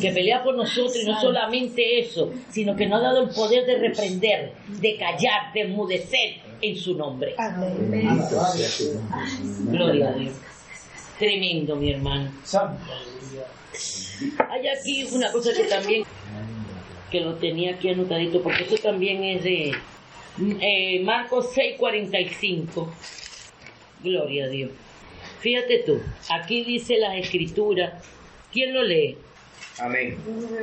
Que 0.00 0.10
pelea 0.12 0.42
por 0.42 0.56
nosotros 0.56 0.96
y 0.96 1.04
no 1.06 1.20
solamente 1.20 2.00
eso, 2.00 2.30
sino 2.50 2.74
que 2.74 2.86
nos 2.86 3.00
ha 3.00 3.04
dado 3.04 3.22
el 3.22 3.30
poder 3.30 3.64
de 3.64 3.78
reprender, 3.78 4.52
de 4.66 4.96
callar, 4.96 5.52
de 5.54 5.60
enmudecer 5.62 6.40
en 6.60 6.76
su 6.76 6.94
nombre. 6.94 7.34
Nombre. 7.38 8.02
Gloria 9.70 10.08
a 10.08 10.12
Dios. 10.12 10.34
Tremendo, 11.22 11.76
mi 11.76 11.92
hermano. 11.92 12.32
Hay 14.50 14.66
aquí 14.66 15.04
una 15.12 15.30
cosa 15.30 15.52
que 15.54 15.62
también, 15.68 16.02
que 17.12 17.20
lo 17.20 17.36
tenía 17.36 17.76
aquí 17.76 17.90
anotadito, 17.90 18.42
porque 18.42 18.64
esto 18.64 18.76
también 18.78 19.22
es 19.22 19.44
de 19.44 19.72
eh, 20.60 21.00
Marcos 21.04 21.54
6:45. 21.54 22.88
Gloria 24.02 24.46
a 24.46 24.48
Dios. 24.48 24.72
Fíjate 25.38 25.84
tú, 25.86 26.00
aquí 26.28 26.64
dice 26.64 26.98
las 26.98 27.16
escrituras. 27.16 28.02
¿Quién 28.52 28.74
lo 28.74 28.82
lee? 28.82 29.16
Amén. 29.78 30.18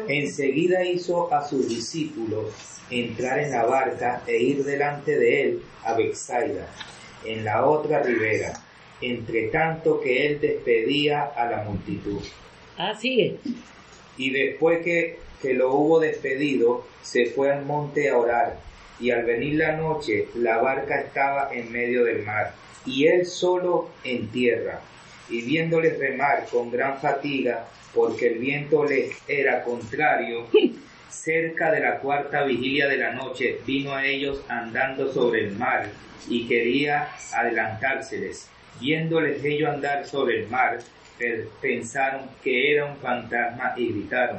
Enseguida 0.10 0.84
hizo 0.84 1.34
a 1.34 1.48
sus 1.48 1.70
discípulos 1.70 2.48
entrar 2.92 3.39
en 3.39 3.51
la 3.51 3.63
barca 3.63 4.24
e 4.28 4.36
ir 4.44 4.66
delante 4.66 5.18
de 5.18 5.42
él 5.42 5.62
a 5.86 5.94
Bethsaida, 5.94 6.68
en 7.24 7.46
la 7.46 7.66
otra 7.66 8.04
ribera, 8.04 8.62
entre 9.01 9.48
tanto 9.48 10.00
que 10.01 10.27
él 10.27 10.41
despedía 10.41 11.24
a 11.24 11.50
la 11.50 11.63
multitud. 11.63 12.22
Así 12.77 13.22
es. 13.22 13.53
Y 14.18 14.32
después 14.32 14.84
que, 14.84 15.20
que 15.41 15.53
lo 15.53 15.74
hubo 15.74 16.00
despedido, 16.00 16.86
se 17.01 17.27
fue 17.27 17.51
al 17.51 17.65
monte 17.65 18.10
a 18.10 18.18
orar. 18.18 18.60
Y 19.00 19.12
al 19.12 19.24
venir 19.24 19.56
la 19.56 19.77
noche, 19.77 20.27
la 20.36 20.58
barca 20.58 21.00
estaba 21.00 21.50
en 21.53 21.72
medio 21.72 22.03
del 22.03 22.24
mar, 22.24 22.53
y 22.86 23.08
él 23.08 23.25
solo 23.25 23.89
en 24.03 24.27
tierra. 24.27 24.82
Y 25.29 25.41
viéndoles 25.41 25.98
remar 25.98 26.46
con 26.51 26.70
gran 26.72 27.00
fatiga, 27.00 27.68
porque 27.94 28.27
el 28.27 28.39
viento 28.39 28.84
les 28.84 29.12
era 29.27 29.63
contrario, 29.63 30.48
cerca 31.10 31.72
de 31.72 31.79
la 31.79 32.00
cuarta 32.00 32.44
vigilia 32.44 32.88
de 32.88 32.98
la 32.98 33.13
noche, 33.13 33.60
vino 33.65 33.94
a 33.94 34.06
ellos 34.06 34.44
andando 34.50 35.12
sobre 35.13 35.46
el 35.46 35.51
mar, 35.51 35.88
y 36.27 36.48
quería 36.48 37.10
adelantárseles. 37.34 38.50
Viéndoles 38.79 39.43
ellos 39.43 39.69
andar 39.69 40.05
sobre 40.05 40.41
el 40.43 40.50
mar, 40.50 40.79
pe- 41.17 41.48
pensaron 41.62 42.21
que 42.43 42.74
era 42.74 42.86
un 42.86 42.98
fantasma 42.98 43.74
y 43.77 43.89
gritaron, 43.91 44.38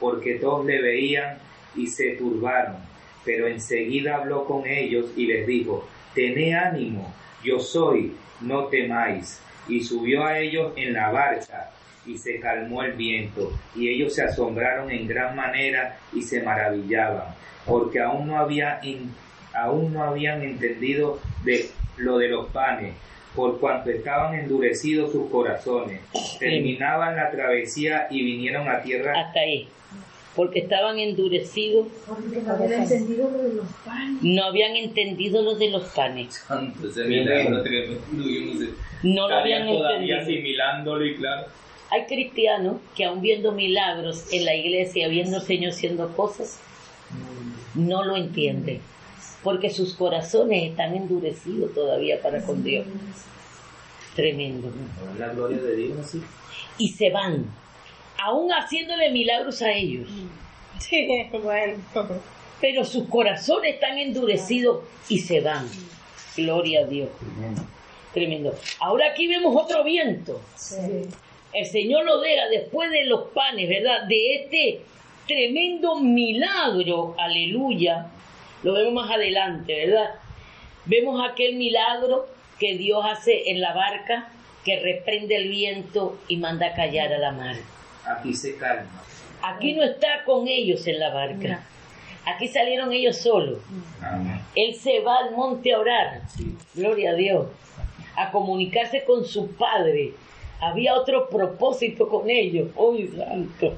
porque 0.00 0.34
todos 0.36 0.64
le 0.66 0.80
veían 0.80 1.38
y 1.74 1.86
se 1.86 2.12
turbaron. 2.12 2.76
Pero 3.24 3.48
enseguida 3.48 4.16
habló 4.16 4.44
con 4.44 4.66
ellos 4.66 5.06
y 5.16 5.26
les 5.26 5.46
dijo, 5.46 5.86
tened 6.14 6.54
ánimo, 6.54 7.12
yo 7.42 7.58
soy, 7.58 8.14
no 8.40 8.66
temáis. 8.66 9.40
y 9.68 9.82
subió 9.82 10.24
a 10.24 10.38
ellos 10.38 10.72
en 10.76 10.92
la 10.92 11.10
barca 11.10 11.70
y 12.06 12.16
se 12.16 12.38
calmó 12.38 12.84
el 12.84 12.92
viento 12.92 13.52
y 13.74 13.88
ellos 13.88 14.14
se 14.14 14.22
asombraron 14.22 14.88
en 14.92 15.08
gran 15.08 15.34
manera 15.34 15.98
y 16.12 16.22
se 16.22 16.40
maravillaban 16.40 17.34
porque 17.66 17.98
aún 17.98 18.28
no 18.28 18.38
había 18.38 18.80
aún 19.52 19.92
no 19.92 20.04
habían 20.04 20.40
entendido 20.42 21.18
de 21.42 21.68
lo 21.96 22.18
de 22.18 22.28
los 22.28 22.46
panes 22.50 22.94
por 23.36 23.60
cuanto 23.60 23.90
estaban 23.90 24.34
endurecidos 24.34 25.12
sus 25.12 25.30
corazones 25.30 26.00
terminaban 26.38 27.14
la 27.14 27.30
travesía 27.30 28.08
y 28.10 28.22
vinieron 28.24 28.68
a 28.68 28.82
tierra 28.82 29.12
Hasta 29.20 29.40
ahí. 29.40 29.68
Porque 30.34 30.58
estaban 30.60 30.98
endurecidos, 30.98 31.86
Porque 32.06 32.42
no 32.42 32.52
habían 32.52 32.82
entendido 32.82 33.30
lo 33.30 33.38
de 33.42 33.54
los 33.54 33.66
panes. 33.84 34.22
no 34.22 34.44
habían 34.44 34.76
entendido 34.76 35.42
lo 35.42 35.54
de 35.54 35.70
los 35.70 35.84
panes. 35.84 36.44
No 39.02 39.28
lo 39.28 39.34
habían 39.36 39.68
entendido. 39.68 40.20
asimilándolo 40.20 41.04
y 41.06 41.16
claro. 41.16 41.46
Hay 41.90 42.04
cristianos 42.06 42.76
que 42.96 43.04
aún 43.04 43.22
viendo 43.22 43.52
milagros 43.52 44.30
en 44.32 44.44
la 44.44 44.54
iglesia, 44.54 45.08
viendo 45.08 45.36
al 45.36 45.42
Señor 45.42 45.72
haciendo 45.72 46.14
cosas, 46.14 46.60
no 47.74 48.04
lo 48.04 48.16
entienden. 48.16 48.80
Porque 49.46 49.70
sus 49.70 49.94
corazones 49.94 50.70
están 50.70 50.96
endurecidos 50.96 51.72
todavía 51.72 52.20
para 52.20 52.42
con 52.42 52.64
Dios. 52.64 52.84
Tremendo. 54.16 54.66
¿no? 54.66 55.18
La 55.20 55.32
gloria 55.32 55.58
de 55.58 55.76
Dios 55.76 55.98
así. 56.00 56.20
Y 56.78 56.88
se 56.88 57.10
van, 57.10 57.46
aún 58.20 58.50
haciéndole 58.50 59.12
milagros 59.12 59.62
a 59.62 59.70
ellos. 59.70 60.10
Sí, 60.80 61.06
bueno. 61.30 61.74
Pero 62.60 62.84
sus 62.84 63.06
corazones 63.06 63.74
están 63.74 63.96
endurecidos 63.98 64.82
y 65.08 65.20
se 65.20 65.40
van. 65.40 65.68
Gloria 66.36 66.80
a 66.80 66.84
Dios. 66.86 67.08
Tremendo. 68.12 68.52
Ahora 68.80 69.12
aquí 69.12 69.28
vemos 69.28 69.54
otro 69.54 69.84
viento. 69.84 70.40
El 71.52 71.66
Señor 71.66 72.04
lo 72.04 72.20
deja 72.20 72.48
después 72.48 72.90
de 72.90 73.04
los 73.04 73.28
panes, 73.28 73.68
¿verdad? 73.68 74.08
De 74.08 74.34
este 74.34 74.80
tremendo 75.28 76.00
milagro, 76.00 77.14
aleluya. 77.16 78.10
Lo 78.62 78.72
vemos 78.72 78.94
más 78.94 79.10
adelante, 79.10 79.86
¿verdad? 79.86 80.14
Vemos 80.86 81.20
aquel 81.28 81.56
milagro 81.56 82.26
que 82.58 82.76
Dios 82.76 83.04
hace 83.04 83.50
en 83.50 83.60
la 83.60 83.74
barca, 83.74 84.28
que 84.64 84.80
reprende 84.80 85.36
el 85.36 85.48
viento 85.48 86.18
y 86.28 86.36
manda 86.36 86.74
callar 86.74 87.12
a 87.12 87.18
la 87.18 87.32
mar. 87.32 87.56
aquí 88.04 88.34
se 88.34 88.56
calma 88.56 89.02
Aquí 89.42 89.74
no 89.74 89.82
está 89.84 90.24
con 90.24 90.48
ellos 90.48 90.86
en 90.86 90.98
la 90.98 91.10
barca. 91.10 91.60
Aquí 92.24 92.48
salieron 92.48 92.92
ellos 92.92 93.18
solos. 93.18 93.58
Amén. 94.02 94.40
Él 94.56 94.74
se 94.74 95.00
va 95.00 95.18
al 95.18 95.36
monte 95.36 95.72
a 95.72 95.78
orar. 95.78 96.22
Gloria 96.74 97.10
a 97.10 97.14
Dios. 97.14 97.46
A 98.16 98.32
comunicarse 98.32 99.04
con 99.04 99.24
su 99.24 99.52
padre. 99.52 100.14
Había 100.60 100.94
otro 100.94 101.28
propósito 101.28 102.08
con 102.08 102.28
ellos. 102.28 102.70
¡Uy, 102.74 103.08
santo! 103.16 103.74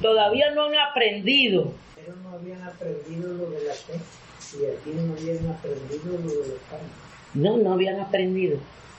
Todavía 0.00 0.52
no 0.52 0.64
han 0.64 0.74
aprendido. 0.76 1.72
No 2.22 2.30
habían 2.30 2.62
aprendido 2.62 3.32
lo 3.34 3.50
de 3.50 3.64
la 3.66 3.74
fe. 3.74 3.94
Y 4.52 4.64
aquí 4.66 4.90
no 4.94 5.12
habían 5.14 5.46
aprendido 5.50 6.12
lo 6.18 6.28
de 6.42 6.48
los 6.48 6.58
panes. 6.70 6.86
No, 7.34 7.56
no 7.56 7.72
habían 7.72 8.00
aprendido. 8.00 8.58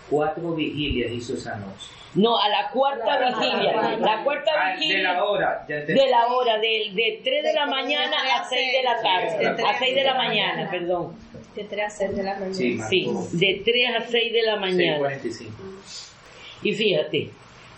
cuatro 0.09 0.53
vigilias 0.55 1.11
hizo 1.11 1.33
esa 1.33 1.57
noche 1.57 1.87
No, 2.15 2.37
a 2.37 2.47
la 2.47 2.69
cuarta 2.71 3.19
vigilia. 3.19 3.97
La 3.99 4.23
cuarta 4.23 4.51
Ah, 4.55 4.69
de 4.71 4.77
vigilia. 4.79 5.13
la 5.13 5.23
hora 5.25 5.65
ya. 5.67 5.75
De 5.81 6.07
la 6.09 6.27
hora, 6.27 6.57
de, 6.59 6.91
de 6.93 7.21
3 7.23 7.43
de 7.43 7.53
la 7.53 7.65
mañana 7.65 8.15
a 8.35 8.43
6 8.47 8.71
de 8.71 8.83
la 8.83 9.01
tarde. 9.01 9.63
A 9.67 9.77
6 9.79 9.95
de 9.95 10.03
la 10.03 10.13
mañana, 10.13 10.69
perdón. 10.69 11.13
De 11.55 11.63
3 11.65 11.85
a 11.85 11.89
6 11.89 12.15
de 12.15 12.23
la 12.23 12.33
mañana. 12.35 12.53
Sí, 12.55 12.79
Sí, 12.89 13.07
de 13.33 13.61
3 13.65 13.95
a 13.97 14.07
6 14.07 14.33
de 14.33 14.41
la 14.43 14.55
mañana. 14.55 15.09
6:45. 15.09 15.49
Y 16.63 16.73
fíjate, 16.73 17.29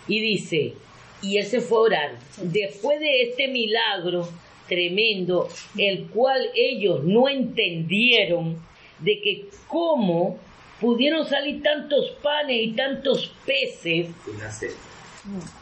y 0.08 0.20
dice, 0.20 0.74
y 1.22 1.36
él 1.38 1.46
se 1.46 1.60
fue 1.60 1.78
orar. 1.80 2.10
Después 2.42 3.00
de 3.00 3.22
este 3.22 3.48
milagro 3.48 4.28
tremendo, 4.70 5.48
el 5.76 6.06
cual 6.06 6.48
ellos 6.54 7.04
no 7.04 7.28
entendieron, 7.28 8.56
de 9.00 9.20
que 9.20 9.44
cómo 9.66 10.38
pudieron 10.80 11.26
salir 11.26 11.62
tantos 11.62 12.10
panes 12.22 12.56
y 12.62 12.70
tantos 12.72 13.34
peces 13.44 14.08
Una 14.32 14.50
cesta. 14.50 14.80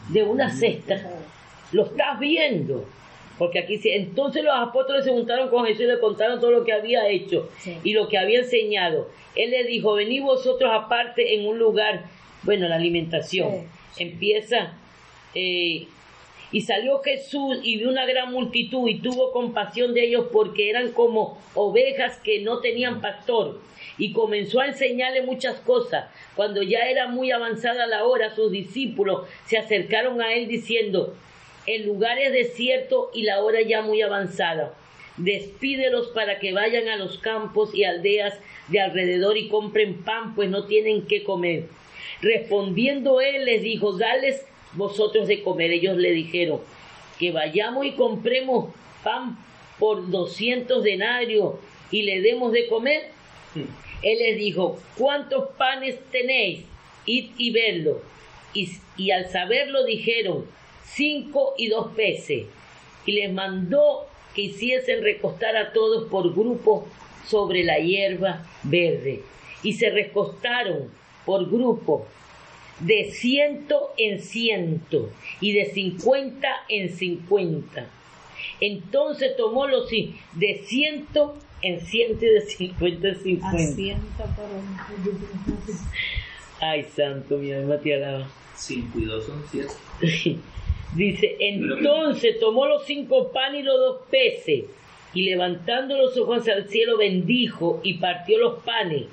de 0.09 0.23
una 0.23 0.49
cesta. 0.51 1.09
Lo 1.73 1.85
estás 1.85 2.19
viendo. 2.19 2.85
Porque 3.37 3.59
aquí 3.59 3.77
dice, 3.77 3.95
entonces 3.95 4.43
los 4.43 4.53
apóstoles 4.53 5.05
se 5.05 5.11
juntaron 5.11 5.49
con 5.49 5.65
Jesús 5.65 5.83
y 5.83 5.87
le 5.87 5.99
contaron 5.99 6.41
todo 6.41 6.51
lo 6.51 6.65
que 6.65 6.73
había 6.73 7.07
hecho 7.07 7.49
y 7.85 7.93
lo 7.93 8.09
que 8.09 8.17
había 8.17 8.39
enseñado. 8.39 9.09
Él 9.35 9.51
les 9.51 9.65
dijo, 9.65 9.93
venid 9.93 10.21
vosotros 10.23 10.69
aparte 10.73 11.35
en 11.35 11.47
un 11.47 11.57
lugar, 11.57 12.03
bueno, 12.43 12.67
la 12.67 12.75
alimentación. 12.75 13.65
Empieza, 13.97 14.73
eh, 15.33 15.87
y 16.51 16.61
salió 16.61 16.99
Jesús 16.99 17.59
y 17.63 17.77
vio 17.77 17.89
una 17.89 18.05
gran 18.05 18.31
multitud 18.31 18.87
y 18.87 18.99
tuvo 18.99 19.31
compasión 19.31 19.93
de 19.93 20.05
ellos 20.05 20.27
porque 20.31 20.69
eran 20.69 20.91
como 20.91 21.37
ovejas 21.53 22.17
que 22.17 22.41
no 22.41 22.59
tenían 22.59 23.01
pastor. 23.01 23.59
Y 23.97 24.13
comenzó 24.13 24.61
a 24.61 24.67
enseñarle 24.67 25.21
muchas 25.21 25.59
cosas. 25.59 26.09
Cuando 26.35 26.63
ya 26.63 26.89
era 26.89 27.07
muy 27.07 27.31
avanzada 27.31 27.85
la 27.85 28.05
hora, 28.05 28.33
sus 28.33 28.51
discípulos 28.51 29.27
se 29.45 29.57
acercaron 29.57 30.21
a 30.21 30.33
él 30.33 30.47
diciendo, 30.47 31.13
el 31.67 31.85
lugar 31.85 32.17
es 32.17 32.31
desierto 32.31 33.11
y 33.13 33.23
la 33.23 33.43
hora 33.43 33.61
ya 33.61 33.81
muy 33.81 34.01
avanzada. 34.01 34.73
Despídelos 35.17 36.07
para 36.07 36.39
que 36.39 36.53
vayan 36.53 36.87
a 36.87 36.95
los 36.95 37.19
campos 37.19 37.75
y 37.75 37.83
aldeas 37.83 38.39
de 38.69 38.79
alrededor 38.79 39.37
y 39.37 39.49
compren 39.49 40.01
pan, 40.03 40.33
pues 40.33 40.49
no 40.49 40.65
tienen 40.65 41.05
qué 41.05 41.23
comer. 41.23 41.65
Respondiendo 42.21 43.21
él 43.21 43.45
les 43.45 43.61
dijo, 43.61 43.97
dales 43.97 44.45
vosotros 44.73 45.27
de 45.27 45.41
comer. 45.43 45.71
Ellos 45.71 45.97
le 45.97 46.11
dijeron, 46.11 46.59
que 47.19 47.31
vayamos 47.31 47.85
y 47.85 47.91
compremos 47.91 48.73
pan 49.03 49.37
por 49.77 50.09
200 50.09 50.83
denarios 50.83 51.55
y 51.91 52.03
le 52.03 52.21
demos 52.21 52.53
de 52.53 52.67
comer. 52.67 53.11
Él 54.01 54.19
les 54.19 54.37
dijo, 54.37 54.79
¿cuántos 54.97 55.49
panes 55.57 55.99
tenéis? 56.11 56.63
Id 57.05 57.31
y 57.37 57.51
verlo. 57.51 58.01
Y, 58.53 59.11
al 59.11 59.29
saberlo 59.29 59.83
dijeron, 59.83 60.45
cinco 60.85 61.53
y 61.57 61.67
dos 61.67 61.91
peces. 61.95 62.45
Y 63.05 63.11
les 63.11 63.31
mandó 63.31 64.07
que 64.33 64.43
hiciesen 64.43 65.03
recostar 65.03 65.57
a 65.57 65.73
todos 65.73 66.09
por 66.09 66.33
grupos 66.33 66.85
sobre 67.27 67.63
la 67.63 67.79
hierba 67.79 68.45
verde. 68.63 69.21
Y 69.61 69.73
se 69.73 69.89
recostaron 69.89 70.89
por 71.25 71.49
grupo 71.49 72.07
de 72.79 73.11
ciento 73.11 73.91
en 73.97 74.19
ciento 74.19 75.11
y 75.41 75.53
de 75.53 75.65
cincuenta 75.65 76.49
en 76.69 76.89
cincuenta. 76.89 77.87
Entonces 78.61 79.35
tomó 79.35 79.67
los 79.67 79.89
de 79.89 80.61
ciento 80.65 81.37
en 81.61 81.81
ciento 81.81 82.25
y 82.25 82.29
de 82.29 82.41
cincuenta 82.41 83.07
en 83.09 83.19
cincuenta. 83.19 84.01
Ay, 86.61 86.83
santo, 86.83 87.37
mi 87.37 87.51
alma 87.51 87.77
te 87.77 87.95
alaba. 87.95 88.29
Cinco 88.55 88.99
y 88.99 89.05
dos 89.05 89.25
son 89.25 89.43
siete. 89.49 89.73
Dice, 90.95 91.37
entonces 91.39 92.39
tomó 92.39 92.65
los 92.65 92.85
cinco 92.85 93.31
panes 93.31 93.61
y 93.61 93.63
los 93.63 93.79
dos 93.79 94.01
peces, 94.09 94.65
y 95.13 95.23
levantando 95.23 95.97
los 95.97 96.17
ojos 96.17 96.47
al 96.47 96.67
cielo 96.67 96.97
bendijo 96.97 97.79
y 97.83 97.93
partió 97.95 98.39
los 98.39 98.63
panes, 98.63 99.05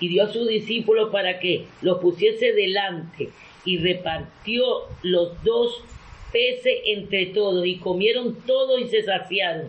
y 0.00 0.08
dio 0.08 0.24
a 0.24 0.32
sus 0.32 0.48
discípulos 0.48 1.10
para 1.10 1.38
que 1.38 1.66
los 1.82 1.98
pusiese 1.98 2.52
delante, 2.52 3.30
y 3.64 3.78
repartió 3.78 4.64
los 5.02 5.42
dos 5.44 5.82
peces 6.32 6.80
entre 6.86 7.26
todos, 7.26 7.66
y 7.66 7.76
comieron 7.76 8.34
todos 8.46 8.80
y 8.80 8.88
se 8.88 9.02
saciaron, 9.02 9.68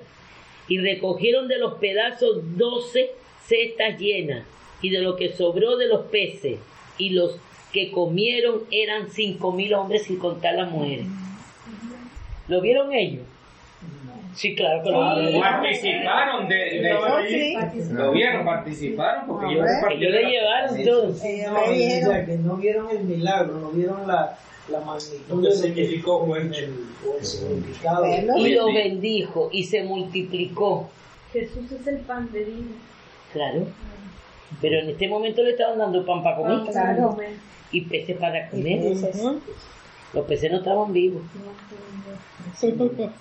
y 0.67 0.79
recogieron 0.79 1.47
de 1.47 1.59
los 1.59 1.75
pedazos 1.75 2.57
doce 2.57 3.11
cestas 3.45 3.99
llenas, 3.99 4.45
y 4.81 4.89
de 4.89 4.99
lo 4.99 5.15
que 5.17 5.33
sobró 5.33 5.75
de 5.75 5.87
los 5.87 6.05
peces, 6.05 6.59
y 6.97 7.09
los 7.09 7.37
que 7.73 7.91
comieron 7.91 8.63
eran 8.71 9.09
cinco 9.09 9.51
mil 9.51 9.73
hombres 9.73 10.03
sin 10.03 10.17
contar 10.17 10.55
las 10.55 10.71
mujeres. 10.71 11.05
¿Lo 12.47 12.61
vieron 12.61 12.93
ellos? 12.93 13.23
Sí, 14.33 14.55
claro 14.55 14.81
lo 14.89 15.21
vieron. 15.21 15.41
Participaron 15.41 16.47
de, 16.47 16.55
de- 16.55 16.93
Oh, 16.93 17.19
sí. 17.27 17.57
Lo 17.93 18.11
vieron, 18.11 18.45
participaron 18.45 19.27
porque 19.27 19.45
Hombre. 19.45 19.61
repartieron 19.75 20.15
Ellos 20.15 20.23
le 20.23 20.31
llevaron 20.31 20.83
todo. 20.83 21.25
Ellos 21.25 22.03
No, 22.03 22.25
que 22.25 22.37
no 22.37 22.55
vieron 22.57 22.89
el 22.91 23.03
milagro, 23.03 23.53
no 23.59 23.69
vieron 23.71 24.07
la, 24.07 24.37
la 24.69 24.79
magnitud 24.81 25.43
que 25.43 25.51
significó, 25.51 26.25
pues. 26.25 26.43
el, 26.57 26.73
o 27.07 27.17
el 27.17 27.25
significado. 27.25 28.05
Bueno. 28.05 28.37
Y 28.37 28.49
lo 28.55 28.67
bendijo 28.73 29.49
y 29.51 29.63
se 29.65 29.83
multiplicó. 29.83 30.89
Jesús 31.33 31.71
es 31.71 31.87
el 31.87 31.97
pan 31.99 32.31
de 32.31 32.43
vida. 32.45 32.75
Claro. 33.33 33.65
Pero 34.61 34.79
en 34.79 34.89
este 34.89 35.07
momento 35.07 35.41
le 35.43 35.51
estaban 35.51 35.77
dando 35.77 36.05
pan 36.05 36.21
para 36.23 36.35
comer 36.37 36.59
Claro. 36.71 37.17
y 37.71 37.81
peces 37.81 38.17
para 38.17 38.49
comer. 38.49 38.81
Los 40.13 40.25
peces 40.25 40.51
no 40.51 40.57
estaban 40.57 40.91
vivos. 40.91 41.21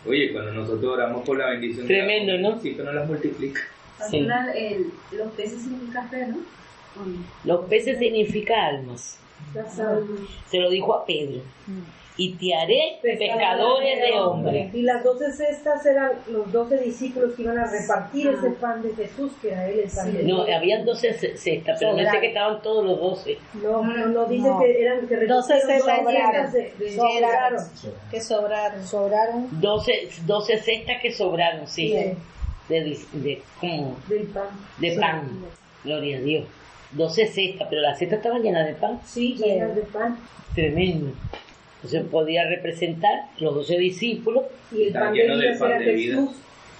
Oye, 0.07 0.33
cuando 0.33 0.53
nosotros 0.53 0.93
oramos 0.93 1.25
por 1.25 1.39
la 1.39 1.51
bendición 1.51 1.87
de 1.87 1.95
la 1.99 2.05
Tremendo, 2.05 2.33
comida, 2.33 2.49
¿no? 2.51 2.61
Sí, 2.61 2.75
pero 2.77 2.93
no 2.93 2.99
las 2.99 3.09
multiplica. 3.09 3.61
Sí. 4.11 4.19
El- 4.57 4.93
los 5.13 5.33
peces 5.35 5.63
significa 5.63 6.09
fe, 6.09 6.27
¿no? 6.27 6.39
Los 7.45 7.69
peces 7.69 7.99
significa 7.99 8.67
almas. 8.67 9.19
Se 10.51 10.59
lo 10.59 10.71
dijo 10.71 10.95
a 10.95 11.05
Pedro. 11.07 11.41
Y 12.23 12.35
te 12.35 12.55
haré 12.55 12.99
pescadores 13.01 13.99
de 13.99 14.13
hombres. 14.21 14.75
Y 14.75 14.83
las 14.83 15.03
doce 15.03 15.33
cestas 15.33 15.87
eran 15.87 16.11
los 16.31 16.53
doce 16.53 16.77
discípulos 16.77 17.33
que 17.35 17.43
iban 17.43 17.57
a 17.59 17.65
repartir 17.71 18.29
Ah. 18.29 18.35
ese 18.39 18.51
pan 18.51 18.83
de 18.83 18.95
Jesús, 18.95 19.33
que 19.41 19.49
era 19.53 19.67
él 19.69 19.81
el 19.81 19.91
pan 19.91 20.13
de 20.13 20.23
No, 20.25 20.43
habían 20.43 20.85
12 20.85 21.15
ce- 21.15 21.37
cestas, 21.39 21.79
pero 21.81 21.93
no 21.93 21.97
dice 21.97 22.09
Sobraron. 22.11 22.21
que 22.21 22.27
estaban 22.29 22.63
todos 22.63 22.85
los 22.85 23.01
12. 23.01 23.39
No, 23.55 23.83
no, 23.83 24.07
no, 24.07 24.25
dice 24.27 24.49
No. 24.49 24.59
que 24.61 24.83
eran 24.83 25.09
que 25.09 25.17
Doce 25.27 25.55
cestas 25.55 25.79
doce 25.79 25.97
sobraron. 25.97 26.53
de, 26.53 26.75
de- 26.79 26.97
Sobraron. 26.97 27.65
Que 28.11 28.21
sobraron. 28.21 28.85
Sobraron 28.87 29.49
12, 29.61 30.09
12 30.27 30.59
cestas 30.59 30.97
que 31.01 31.13
sobraron, 31.13 31.67
sí. 31.67 31.89
Sí. 31.89 32.13
De, 32.69 32.99
de, 33.15 33.43
como 33.61 33.97
del 34.09 34.27
pan. 34.29 34.49
de 34.79 34.93
pan. 34.93 35.45
Gloria 35.85 36.19
a 36.19 36.21
Dios. 36.21 36.45
12 36.93 37.27
cestas, 37.27 37.67
pero 37.71 37.81
las 37.83 37.99
cestas 37.99 38.19
estaban 38.19 38.43
llenas 38.43 38.67
de 38.67 38.75
pan. 38.75 39.01
Sí, 39.05 39.35
llenas 39.37 39.75
de 39.75 39.83
pan. 39.83 40.19
Tremendo. 40.55 41.13
Entonces 41.83 42.05
podía 42.11 42.45
representar 42.45 43.25
los 43.39 43.55
12 43.55 43.79
discípulos. 43.79 44.45
Y 44.71 44.85
el 44.85 44.93
pan 44.93 45.15
de 45.15 45.23
vida 45.25 45.59
pan 45.59 45.71
era 45.71 45.79
de 45.81 45.93
vida. 45.93 46.15
Jesús. 46.17 46.37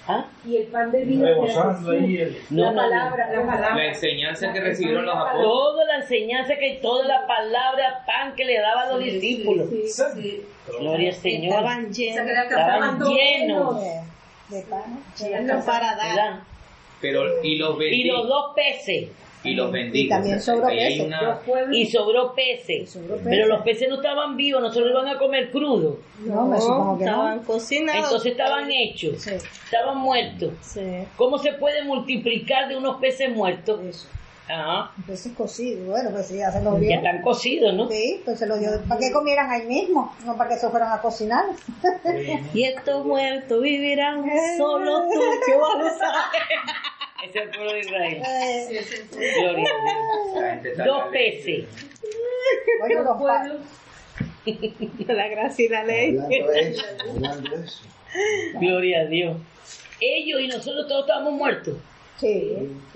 ¿Ah? 0.07 0.25
Y 0.45 0.57
el 0.57 0.67
pan 0.67 0.91
de 0.91 1.05
vida 1.05 1.27
ahí 1.27 2.17
el... 2.17 2.37
No, 2.49 2.65
la 2.65 2.71
no, 2.71 2.73
no. 2.73 2.81
palabra, 2.81 3.33
la 3.33 3.45
palabra. 3.45 3.75
La 3.75 3.85
enseñanza 3.87 4.53
que 4.53 4.59
recibieron 4.59 5.05
los 5.05 5.15
apóstoles. 5.15 5.43
Toda 5.43 5.85
la 5.85 5.95
enseñanza 5.97 6.55
que 6.55 6.79
toda 6.81 7.07
la 7.07 7.27
palabra 7.27 8.03
pan 8.05 8.35
que 8.35 8.45
le 8.45 8.59
daban 8.59 8.89
a 8.89 8.91
los 8.93 9.03
discípulos. 9.03 9.69
Gloria 10.79 11.09
al 11.09 11.15
Señor. 11.15 11.53
Estaban 11.53 11.93
llenos. 11.93 12.29
Estaban 12.29 12.99
llenos. 12.99 13.81
de 14.49 14.61
pan. 14.63 15.03
Llenos 15.19 15.65
para 15.65 15.95
dar. 15.95 16.41
Pero, 16.99 17.43
y 17.43 17.57
los 17.57 17.75
Y 17.81 18.03
los 18.03 18.27
dos 18.27 18.53
peces. 18.55 19.09
Y 19.43 19.55
los 19.55 19.71
bendijo. 19.71 20.05
Y 20.05 20.09
también 20.09 20.39
sobró 20.41 20.67
peces. 20.67 20.99
una-. 21.05 21.39
Y 21.71 21.85
sobró 21.87 22.33
peces. 22.35 22.95
Pero 22.95 23.17
peces. 23.23 23.47
los 23.47 23.61
peces 23.63 23.89
no 23.89 23.95
estaban 23.95 24.37
vivos, 24.37 24.61
no 24.61 24.71
se 24.71 24.79
los 24.81 24.89
iban 24.91 25.07
a 25.07 25.17
comer 25.17 25.49
crudo. 25.51 25.97
No, 26.25 26.45
me 26.45 26.59
supongo 26.59 26.97
que 26.99 27.05
estaban 27.05 27.37
no. 27.37 27.43
cocinados. 27.43 28.03
Entonces 28.05 28.31
estaban 28.33 28.71
hechos, 28.71 29.21
Sí. 29.21 29.31
estaban 29.65 29.97
muertos. 29.97 30.53
Sí. 30.61 30.81
¿Cómo 31.17 31.37
se 31.39 31.53
puede 31.53 31.83
multiplicar 31.83 32.67
de 32.69 32.77
unos 32.77 32.97
peces 32.97 33.29
muertos? 33.35 33.81
Eso. 33.83 34.07
Ah, 34.53 34.91
Entonces 34.97 35.31
cocido. 35.35 35.85
Bueno, 35.91 36.09
pues 36.11 36.27
sí, 36.27 36.35
ya 36.37 36.51
se 36.51 36.61
los 36.61 36.73
ya 36.73 36.79
dio. 36.79 36.95
están 36.97 37.21
cocidos, 37.21 37.73
¿no? 37.73 37.87
Sí, 37.89 38.21
pues 38.25 38.37
se 38.37 38.45
los 38.47 38.59
dio. 38.59 38.69
¿Para 38.87 38.99
que 38.99 39.11
comieran 39.11 39.49
ahí 39.49 39.65
mismo? 39.65 40.13
No 40.25 40.35
para 40.35 40.49
que 40.49 40.57
se 40.57 40.69
fueran 40.69 40.91
a 40.91 41.01
cocinar. 41.01 41.45
Y 42.53 42.63
estos 42.65 43.05
muertos 43.05 43.61
vivirán 43.61 44.25
solo 44.57 45.03
tú, 45.11 45.21
Jehová 45.45 45.67
lo 45.77 45.89
sabe. 45.89 46.37
Es 47.23 47.35
el 47.35 47.49
pueblo 47.49 47.73
de 47.73 47.79
Israel. 47.79 48.21
Gloria 49.39 49.69
a 49.69 50.59
Dios. 50.61 50.77
Dos 50.85 51.03
peces. 51.11 51.65
bueno, 52.79 53.03
los 53.03 53.21
pa- 53.21 53.47
La 55.13 55.27
gracia 55.27 55.65
y 55.65 55.69
la 55.69 55.83
ley. 55.83 56.17
Gloria 58.59 59.01
a 59.01 59.05
Dios. 59.05 59.37
Ellos 59.99 60.41
y 60.41 60.47
nosotros 60.47 60.87
todos 60.87 61.01
estábamos 61.01 61.33
muertos. 61.33 61.77
Sí. 62.17 62.53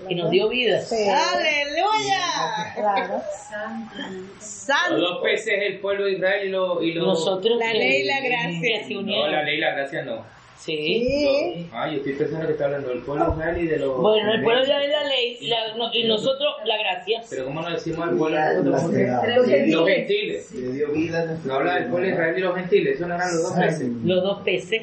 Y 0.08 0.14
nos 0.14 0.30
dio 0.30 0.48
vida. 0.48 0.80
Sí. 0.80 1.08
¡Aleluya! 1.08 2.72
Claro. 2.74 3.14
Los 3.14 4.42
Santo. 4.44 4.96
dos 4.98 5.18
peces, 5.22 5.54
el 5.62 5.78
pueblo 5.80 6.04
de 6.06 6.12
Israel 6.12 6.46
y 6.46 6.50
los... 6.50 6.82
Y 6.82 6.92
los 6.92 7.06
Nosotros 7.06 7.58
La 7.58 7.72
ley 7.72 8.02
y 8.02 8.04
la 8.04 8.20
gracia. 8.20 8.82
no, 9.02 9.26
la 9.28 9.42
ley 9.42 9.56
y 9.56 9.60
la 9.60 9.70
gracia 9.72 10.02
no. 10.02 10.24
Sí. 10.58 11.06
Sí. 11.06 11.68
Ah, 11.72 11.88
yo 11.88 11.98
estoy 11.98 12.14
pensando 12.14 12.46
que 12.46 12.52
está 12.52 12.64
hablando 12.64 12.88
del 12.88 13.00
pueblo 13.00 13.26
de 13.26 13.30
Israel 13.32 13.58
y 13.62 13.66
de 13.68 13.78
los... 13.78 14.00
Bueno, 14.00 14.32
el 14.32 14.42
pueblo 14.42 14.60
de 14.62 14.66
Israel 14.66 14.90
la 14.90 15.04
ley 15.08 15.38
la- 15.42 15.76
no- 15.76 15.94
y 15.94 16.04
nosotros 16.04 16.54
la 16.64 16.76
gracia. 16.78 17.22
Pero 17.28 17.44
¿cómo 17.44 17.60
no 17.62 17.70
decimos 17.70 18.08
al 18.08 18.16
pueblo 18.16 18.36
la- 18.36 18.52
Israel? 18.54 19.06
la- 19.06 19.36
Los 19.36 19.86
gentiles. 19.86 20.52
Le 20.52 20.72
dio 20.72 20.92
vida 20.92 21.38
No 21.44 21.54
habla 21.54 21.74
del 21.76 21.86
pueblo 21.86 22.06
de 22.06 22.12
Israel 22.14 22.38
y 22.38 22.40
los 22.40 22.54
gentiles, 22.56 22.96
eso 22.96 23.06
no 23.06 23.14
eran 23.14 23.32
los 23.32 23.42
dos 23.42 23.52
peces. 23.52 23.88
Los 24.04 24.22
dos 24.22 24.42
peces. 24.42 24.82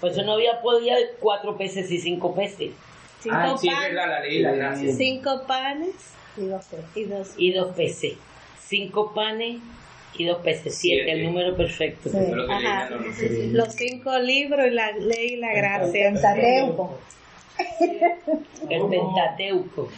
Por 0.00 0.10
eso 0.10 0.22
no 0.22 0.32
había 0.32 0.60
podía 0.60 0.94
haber 0.94 1.12
cuatro 1.20 1.56
peces 1.56 1.90
y 1.90 1.98
cinco 1.98 2.34
peces. 2.34 2.72
Cinco, 3.22 3.36
Ah, 3.38 3.56
sí, 3.58 3.68
es 3.68 3.80
verdad, 3.80 4.08
la 4.08 4.20
ley 4.20 4.40
la 4.40 4.52
gracia. 4.52 4.92
cinco 4.94 5.44
panes 5.46 5.94
Y 6.36 6.46
dos 6.46 6.64
peces. 6.66 6.84
y 6.96 7.04
dos. 7.04 7.34
Y 7.38 7.52
dos 7.52 7.74
peces. 7.76 8.14
Cinco 8.66 9.12
panes 9.14 9.58
y 10.16 10.24
dos 10.26 10.38
peces. 10.38 10.76
Siete, 10.76 11.04
Siete. 11.04 11.12
el 11.20 11.24
número 11.24 11.56
perfecto. 11.56 12.10
Sí. 12.10 12.18
Ajá. 12.48 12.90
Los 13.52 13.72
cinco 13.74 14.18
libros 14.18 14.66
y 14.66 14.70
la 14.70 14.92
ley 14.92 15.34
y 15.34 15.36
la 15.36 15.52
gracia. 15.54 16.12
Pentateuco. 16.12 16.98
El 18.68 18.88
Pentateuco. 18.88 19.88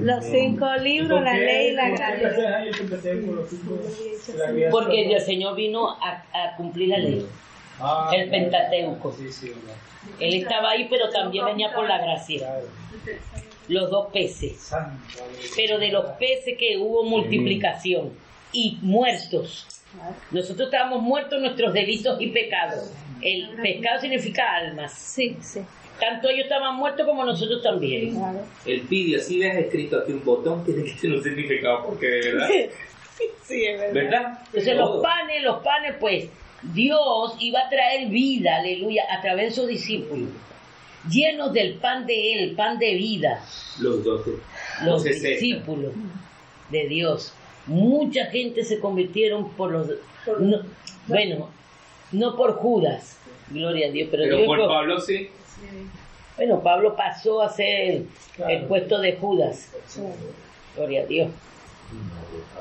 Los 0.00 0.24
cinco 0.24 0.74
libros, 0.76 1.22
la 1.22 1.30
¿Por 1.32 1.38
qué- 1.40 1.44
ley 1.46 1.68
y 1.68 1.72
la 1.72 1.88
gracia. 1.90 2.62
el? 2.64 4.70
Porque 4.70 5.12
el 5.14 5.20
Señor 5.20 5.56
vino 5.56 5.90
a, 5.90 6.24
a 6.32 6.56
cumplir 6.56 6.88
la 6.88 6.98
ley. 6.98 7.26
Ah, 7.80 8.10
el 8.14 8.30
Pentateuco. 8.30 9.12
Sí, 9.12 9.32
sí, 9.32 9.48
verdad. 9.48 9.74
Él 10.18 10.34
estaba 10.34 10.70
ahí, 10.72 10.86
pero 10.90 11.08
también 11.10 11.44
venía 11.46 11.72
por 11.74 11.88
la 11.88 11.98
gracia. 11.98 12.60
Los 13.68 13.90
dos 13.90 14.08
peces. 14.12 14.72
Pero 15.56 15.78
de 15.78 15.88
los 15.88 16.04
peces 16.18 16.56
que 16.58 16.76
hubo 16.78 17.04
multiplicación 17.04 18.10
y 18.52 18.78
muertos. 18.82 19.66
Nosotros 20.30 20.68
estábamos 20.68 21.02
muertos 21.02 21.34
en 21.34 21.42
nuestros 21.42 21.72
delitos 21.72 22.20
y 22.20 22.28
pecados. 22.28 22.92
El 23.22 23.50
pecado 23.60 24.00
significa 24.00 24.54
almas. 24.56 24.92
Sí, 24.92 25.36
sí. 25.40 25.60
Tanto 25.98 26.28
ellos 26.30 26.44
estaban 26.44 26.76
muertos 26.76 27.06
como 27.06 27.24
nosotros 27.24 27.62
también. 27.62 28.14
Claro. 28.14 28.40
El 28.64 28.80
pidio, 28.82 29.20
si 29.20 29.38
ves 29.38 29.56
escrito 29.56 29.98
aquí 29.98 30.12
un 30.12 30.24
botón, 30.24 30.64
tiene 30.64 30.84
que 30.84 30.92
tener 30.92 31.18
un 31.18 31.22
significado, 31.22 31.84
porque 31.86 32.06
de 32.06 32.32
verdad, 32.32 32.48
Sí, 33.42 33.66
es 33.66 33.78
verdad. 33.78 33.92
¿verdad? 33.92 34.38
Entonces 34.46 34.76
los 34.76 35.02
panes, 35.02 35.42
los 35.42 35.62
panes, 35.62 35.96
pues 36.00 36.28
Dios 36.62 37.36
iba 37.40 37.60
a 37.60 37.68
traer 37.68 38.08
vida, 38.08 38.56
aleluya, 38.56 39.02
a 39.10 39.20
través 39.20 39.50
de 39.50 39.54
sus 39.60 39.68
discípulos, 39.68 40.30
llenos 41.10 41.52
del 41.52 41.74
pan 41.74 42.06
de 42.06 42.32
Él, 42.32 42.54
pan 42.54 42.78
de 42.78 42.94
vida, 42.94 43.42
Los 43.80 44.02
doce. 44.04 44.30
los 44.84 45.04
discípulos 45.04 45.92
de 46.70 46.88
Dios. 46.88 47.34
Mucha 47.66 48.26
gente 48.26 48.64
se 48.64 48.78
convirtieron 48.80 49.50
por 49.52 49.70
los... 49.72 49.88
no- 50.40 50.62
bueno, 51.06 51.48
no 52.12 52.36
por 52.36 52.54
Judas, 52.54 53.18
gloria 53.50 53.88
a 53.88 53.90
Dios, 53.90 54.08
pero, 54.10 54.24
Pero 54.24 54.46
por 54.46 54.58
Pablo 54.68 55.00
sí. 55.00 55.28
Bueno, 56.36 56.62
Pablo 56.62 56.96
pasó 56.96 57.42
a 57.42 57.48
ser 57.48 57.90
el, 57.90 58.06
el 58.48 58.62
puesto 58.64 58.98
de 59.00 59.12
Judas. 59.16 59.72
Gloria 60.76 61.02
a 61.02 61.06
Dios. 61.06 61.28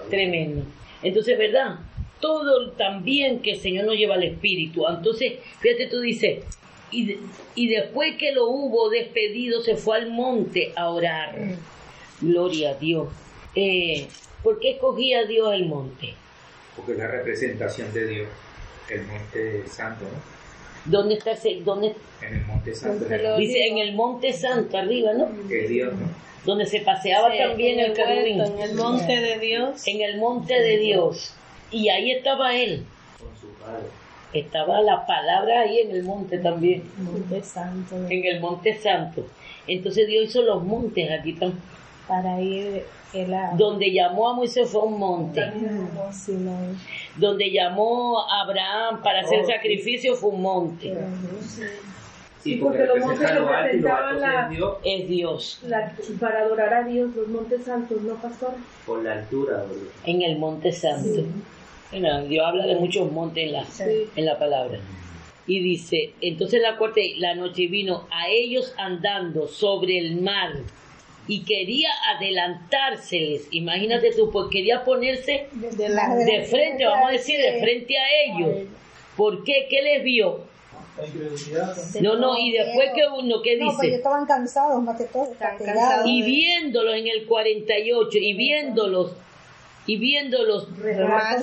Tremendo. 0.10 0.64
Entonces, 1.02 1.38
¿verdad? 1.38 1.80
Todo 2.20 2.72
también 2.72 3.40
que 3.40 3.52
el 3.52 3.60
Señor 3.60 3.86
nos 3.86 3.96
lleva 3.96 4.16
al 4.16 4.24
Espíritu. 4.24 4.86
Entonces, 4.88 5.34
fíjate, 5.60 5.88
tú 5.88 6.00
dices, 6.02 6.44
y, 6.92 7.06
de- 7.06 7.20
y 7.56 7.68
después 7.70 8.16
que 8.18 8.32
lo 8.34 8.50
hubo 8.50 8.90
despedido, 8.90 9.62
se 9.62 9.76
fue 9.76 9.98
al 9.98 10.10
monte 10.12 10.74
a 10.76 10.90
orar. 10.90 11.36
Gloria 12.20 12.72
a 12.72 12.74
Dios. 12.76 13.08
Eh, 13.62 14.08
¿Por 14.41 14.58
qué 14.60 14.72
escogía 14.72 15.26
Dios 15.26 15.54
el 15.54 15.65
monte? 15.65 16.13
Porque 16.78 16.93
es 16.93 16.98
la 16.98 17.08
representación 17.08 17.91
de 17.93 18.08
Dios, 18.08 18.28
el 18.89 19.02
monte 19.06 19.67
santo, 19.67 20.06
¿no? 20.06 20.39
¿Dónde 20.86 21.15
está 21.15 21.32
ese? 21.32 21.60
¿Dónde? 21.65 21.93
En 22.22 22.36
el 22.36 22.45
monte 22.45 22.74
santo 22.74 23.06
Dice 23.38 23.67
en 23.67 23.78
el 23.80 23.93
monte 23.95 24.32
santo, 24.32 24.78
arriba, 24.78 25.12
¿no? 25.13 25.28
que 25.50 25.63
es 25.65 25.69
Dios, 25.69 25.93
¿no? 25.93 26.08
Donde 26.45 26.65
se 26.65 26.80
paseaba 26.80 27.32
Sí, 27.34 27.38
también 27.38 27.80
el 27.80 27.91
querubín. 27.93 28.39
En 28.39 28.60
el 28.60 28.76
monte 28.76 29.13
de 29.19 29.39
Dios. 29.39 29.86
en 29.88 30.02
el 30.02 30.17
monte 30.19 30.54
de 30.62 30.78
Dios. 30.78 31.34
Y 31.69 31.89
ahí 31.89 32.12
estaba 32.12 32.56
él. 32.56 32.86
Estaba 34.32 34.82
la 34.82 35.06
palabra 35.06 35.62
ahí 35.62 35.80
en 35.80 35.91
el 35.91 36.04
monte 36.04 36.38
también, 36.38 36.84
Monte 36.98 37.43
Santo. 37.43 37.95
en 38.10 38.24
el 38.26 38.39
monte 38.39 38.78
santo. 38.80 39.26
Entonces 39.67 40.08
Dios 40.08 40.26
hizo 40.26 40.43
los 40.43 40.63
montes 40.63 41.12
aquí 41.12 41.34
también. 41.34 41.62
Para 42.08 42.39
ir 42.41 42.86
a 43.13 43.56
Donde 43.58 43.91
llamó 43.91 44.30
a 44.30 44.34
Moisés 44.34 44.69
fue 44.69 44.82
un 44.84 45.00
monte. 45.00 45.41
Sinaí. 46.12 46.76
Donde 47.15 47.52
llamó 47.52 48.19
a 48.22 48.41
Abraham 48.41 49.02
para 49.04 49.22
hacer 49.22 49.45
sacrificio 49.45 50.15
fue 50.15 50.30
un 50.32 50.41
monte. 50.41 50.95
Sí, 52.41 52.56
porque 52.56 52.86
los 52.86 53.00
montes 53.00 53.30
representaban 53.30 54.15
es 54.24 54.50
Dios 54.50 54.78
Es 54.86 55.08
Dios. 55.10 55.60
La- 55.67 55.91
para 56.22 56.39
adorar 56.39 56.74
a 56.74 56.84
Dios, 56.84 57.13
los 57.15 57.28
montes 57.28 57.63
santos, 57.63 58.02
¿no, 58.02 58.13
pastor? 58.15 58.54
por 58.86 59.04
la 59.04 59.13
altura. 59.13 59.63
boludo. 59.67 59.89
En 60.06 60.22
el 60.22 60.38
monte 60.39 60.72
santo. 60.72 61.22
Bueno, 61.91 62.22
Dios 62.24 62.45
habla 62.48 62.65
de 62.65 62.76
muchos 62.76 63.12
montes 63.12 63.43
en 63.45 63.54
la, 63.54 63.65
en 64.15 64.26
la 64.26 64.39
palabra. 64.39 64.80
Y 65.48 65.60
dice, 65.62 66.13
entonces 66.22 66.62
la 66.62 66.78
corte, 66.78 67.15
la 67.17 67.34
noche 67.36 67.67
vino 67.67 68.08
a 68.12 68.30
ellos 68.30 68.74
andando 68.78 69.48
sobre 69.48 69.98
el 69.98 70.22
mar 70.22 70.52
y 71.30 71.44
quería 71.46 71.89
adelantárseles. 72.18 73.48
Imagínate 73.52 74.12
tú, 74.13 74.30
pues 74.32 74.48
quería 74.52 74.84
ponerse 74.84 75.48
De 75.54 75.88
la- 75.89 76.15
de 76.15 76.42
frente, 76.44 76.86
vamos 76.86 77.10
a 77.10 77.12
decir, 77.13 77.39
de 77.39 77.60
frente 77.62 77.96
a 77.98 78.06
ellos. 78.26 78.68
¿Por 79.15 79.44
qué? 79.44 79.68
¿Qué 79.70 79.82
les 79.82 80.04
vio? 80.04 80.50
No, 82.02 82.15
no, 82.18 82.38
y 82.38 82.52
después 82.52 82.89
que 82.94 83.04
uno, 83.08 83.42
¿qué 83.42 83.56
No, 83.58 83.68
pues 83.68 83.80
dice? 83.82 83.96
estaban 83.96 84.26
cansados 84.26 84.82
más 84.84 84.98
que 84.98 85.06
todo. 85.06 85.32
Cansados. 85.39 86.06
Y 86.06 86.22
viéndolos 86.24 86.96
en 86.96 87.08
el 87.08 87.26
48, 87.26 88.18
y 88.18 88.34
viéndolos, 88.34 89.13
Y 89.86 89.98
viéndolos 89.98 90.68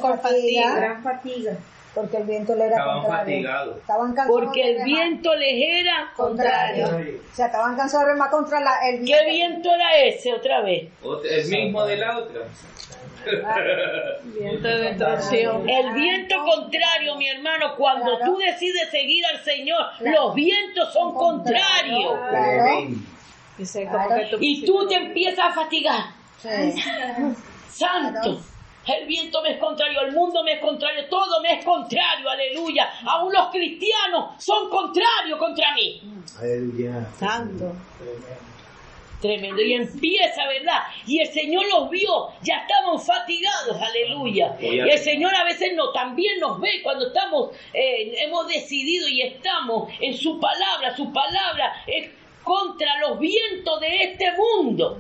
con 0.03 0.21
fatiga. 0.21 0.75
Gran 0.77 1.03
fatiga. 1.03 1.57
Porque 1.97 2.19
el 2.19 2.25
viento 2.25 2.55
le 2.55 2.67
era 2.67 2.77
Estaban 2.77 3.01
contrario. 3.01 3.25
fatigados. 3.25 3.77
Estaban 3.79 4.15
cansados 4.15 4.41
porque 4.45 4.63
el 4.71 4.85
viento 4.85 5.35
les 5.35 5.83
era 5.83 6.13
contrario. 6.15 6.87
O 6.89 7.35
sea, 7.35 7.47
estaban 7.47 7.75
cansados 7.75 8.07
de 8.07 8.13
remar 8.13 8.31
contra 8.31 8.61
la, 8.61 8.87
el 8.87 9.01
viento. 9.01 9.25
¿Qué 9.25 9.31
viento 9.31 9.75
era 9.75 9.97
ese 9.97 10.35
otra 10.35 10.61
vez? 10.61 10.91
El 11.25 11.49
mismo 11.49 11.87
de 11.87 11.97
la 11.97 12.19
otra. 12.19 12.43
Viento 14.25 14.69
de 14.69 14.79
destrucción. 14.79 15.67
El 15.67 15.95
viento 15.95 16.35
contrario, 16.45 17.17
mi 17.17 17.29
hermano, 17.29 17.75
cuando 17.79 18.19
tú 18.19 18.37
decides 18.37 18.91
seguir 18.91 19.25
al 19.25 19.43
Señor, 19.43 19.81
los 20.01 20.35
vientos 20.35 20.93
son 20.93 21.15
contrarios. 21.15 22.15
Y 24.39 24.67
tú 24.67 24.87
te 24.87 24.97
empiezas 24.97 25.47
a 25.47 25.53
fatigar. 25.55 26.05
Sí. 26.43 26.75
Santo. 27.71 28.39
El 28.87 29.07
viento 29.07 29.43
me 29.43 29.53
es 29.53 29.59
contrario, 29.59 30.01
el 30.03 30.13
mundo 30.13 30.45
me 30.45 30.53
es 30.53 30.61
contrario, 30.61 31.09
todo 31.09 31.41
me 31.41 31.55
es 31.55 31.65
contrario, 31.65 32.29
aleluya. 32.29 32.89
Aún 33.05 33.33
los 33.33 33.49
cristianos 33.49 34.43
son 34.43 34.71
contrarios 34.71 35.39
contra 35.39 35.75
mí. 35.75 36.01
Aleluya. 36.39 37.07
Santo. 37.19 37.73
Tremendo. 39.21 39.61
Y 39.63 39.73
empieza, 39.73 40.47
¿verdad? 40.47 40.83
Y 41.07 41.21
el 41.21 41.29
Señor 41.29 41.65
los 41.67 41.91
vio, 41.91 42.29
ya 42.43 42.59
estaban 42.59 43.01
fatigados, 43.01 43.81
aleluya. 43.81 44.57
Y 44.61 44.79
el 44.79 44.99
Señor 44.99 45.35
a 45.35 45.45
veces 45.45 45.73
no, 45.75 45.91
también 45.91 46.39
nos 46.39 46.61
ve 46.61 46.81
cuando 46.83 47.09
estamos, 47.09 47.57
eh, 47.73 48.15
hemos 48.19 48.47
decidido 48.47 49.09
y 49.09 49.23
estamos 49.23 49.91
en 50.01 50.17
su 50.17 50.39
palabra. 50.39 50.95
Su 50.95 51.13
palabra 51.13 51.83
es 51.87 52.11
contra 52.45 53.01
los 53.01 53.19
vientos 53.19 53.81
de 53.81 53.97
este 54.03 54.27
mundo. 54.37 54.99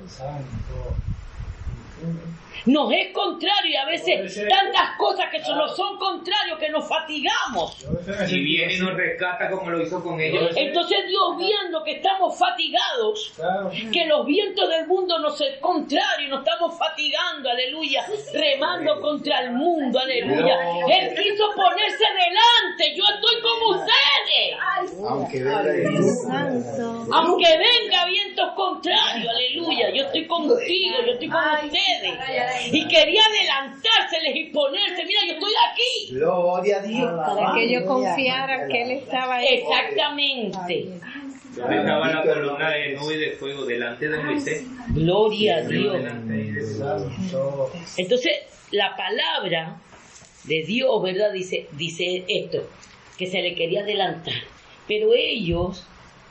Nos 2.67 2.93
es 2.93 3.13
contrario 3.13 3.71
y 3.71 3.77
a 3.77 3.87
veces 3.87 4.35
tantas 4.49 4.97
cosas 4.99 5.27
que 5.31 5.39
nos 5.39 5.77
son 5.77 5.99
contrarios 5.99 6.59
que 6.59 6.69
nos 6.69 6.89
fatigamos. 6.89 7.87
Y 8.29 8.41
viene 8.41 8.75
y 8.75 8.79
nos 8.79 8.95
rescata 8.95 9.51
como 9.51 9.71
lo 9.71 9.81
hizo 9.83 10.03
con 10.03 10.21
ellos. 10.21 10.53
Entonces 10.57 11.07
Dios 11.07 11.37
viendo 11.39 11.83
que 11.85 11.93
estamos 11.93 12.37
fatigados, 12.39 13.33
que 13.93 14.07
los 14.07 14.27
vientos 14.27 14.69
del 14.69 14.87
mundo 14.87 15.19
nos 15.19 15.41
es 15.41 15.59
contrario, 15.59 16.29
nos 16.29 16.41
estamos 16.41 16.77
fatigando, 16.77 17.51
aleluya, 17.51 18.05
remando 18.33 19.01
contra 19.01 19.43
el 19.43 19.53
mundo, 19.53 19.99
aleluya. 19.99 20.59
Él 20.89 21.15
quiso 21.15 21.45
ponerse 21.55 22.05
delante, 22.05 22.97
yo 22.97 23.05
estoy 23.15 23.41
como 23.43 23.81
ustedes, 23.81 24.57
Aunque 24.99 25.43
venga 25.43 27.37
aunque 27.37 27.59
venga 27.59 28.07
vientos 28.07 28.53
contrarios, 28.55 29.29
aleluya, 29.29 29.91
yo 29.91 30.05
estoy 30.05 30.27
contigo, 30.27 30.97
yo 31.07 31.13
estoy 31.13 31.29
con 31.29 31.41
ustedes. 31.65 32.56
Y 32.73 32.89
quería 32.89 33.23
adelantárseles 33.25 34.35
y 34.35 34.45
ponerse, 34.51 35.05
mira, 35.05 35.21
yo 35.27 35.35
estoy 35.35 35.53
aquí. 35.71 36.15
Gloria 36.15 36.77
a 36.79 36.83
Dios. 36.83 37.13
Para 37.15 37.55
que 37.55 37.65
ellos 37.65 37.83
confiaran 37.85 38.69
que 38.69 38.83
Él 38.83 38.91
estaba 38.93 39.37
ahí. 39.37 39.47
Exactamente. 39.51 40.89
Dejaba 41.57 42.09
la 42.11 42.23
columna 42.23 42.71
de 42.71 42.97
nube 42.97 43.15
y 43.15 43.19
de 43.19 43.31
fuego 43.33 43.65
delante 43.65 44.09
de 44.09 44.19
Moisés. 44.19 44.65
Gloria 44.89 45.57
a 45.57 45.61
Dios. 45.63 46.03
Entonces, 47.97 48.33
la 48.73 48.95
palabra 48.95 49.81
de 50.45 50.63
Dios, 50.63 51.03
¿verdad? 51.03 51.33
Dice, 51.33 51.69
dice 51.73 52.25
esto, 52.29 52.69
que 53.17 53.27
se 53.27 53.41
le 53.41 53.55
quería 53.55 53.81
adelantar. 53.81 54.35
Pero 54.87 55.15
ellos 55.15 55.87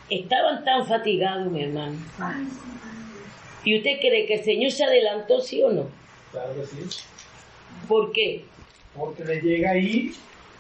estaban 0.10 0.64
tan 0.64 0.86
fatigados, 0.86 1.52
mi 1.52 1.64
hermano. 1.64 1.98
¿Y 3.64 3.78
usted 3.78 4.00
cree 4.00 4.28
que 4.28 4.36
el 4.36 4.44
Señor 4.44 4.72
se 4.72 4.84
adelantó, 4.84 5.42
sí 5.42 5.64
o 5.64 5.72
no? 5.72 6.05
Claro 6.36 6.54
que 6.54 6.66
sí. 6.66 7.00
¿Por 7.88 8.12
qué? 8.12 8.44
Porque 8.94 9.24
les 9.24 9.42
llega 9.42 9.72
ahí 9.72 10.12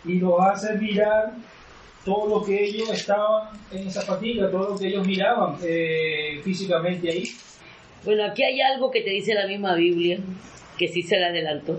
y 0.05 0.19
los 0.19 0.39
hace 0.39 0.77
mirar 0.77 1.33
todo 2.05 2.29
lo 2.29 2.45
que 2.45 2.63
ellos 2.63 2.89
estaban 2.91 3.49
en 3.73 3.85
esa 3.89 4.01
fatiga, 4.03 4.49
todo 4.49 4.69
lo 4.69 4.77
que 4.77 4.87
ellos 4.87 5.05
miraban 5.05 5.57
eh, 5.61 6.39
físicamente 6.45 7.11
ahí. 7.11 7.27
Bueno, 8.05 8.23
aquí 8.23 8.43
hay 8.43 8.61
algo 8.61 8.89
que 8.89 9.01
te 9.01 9.09
dice 9.09 9.33
la 9.33 9.47
misma 9.47 9.75
Biblia, 9.75 10.17
que 10.77 10.87
sí 10.87 11.03
se 11.03 11.17
le 11.17 11.25
adelantó. 11.25 11.77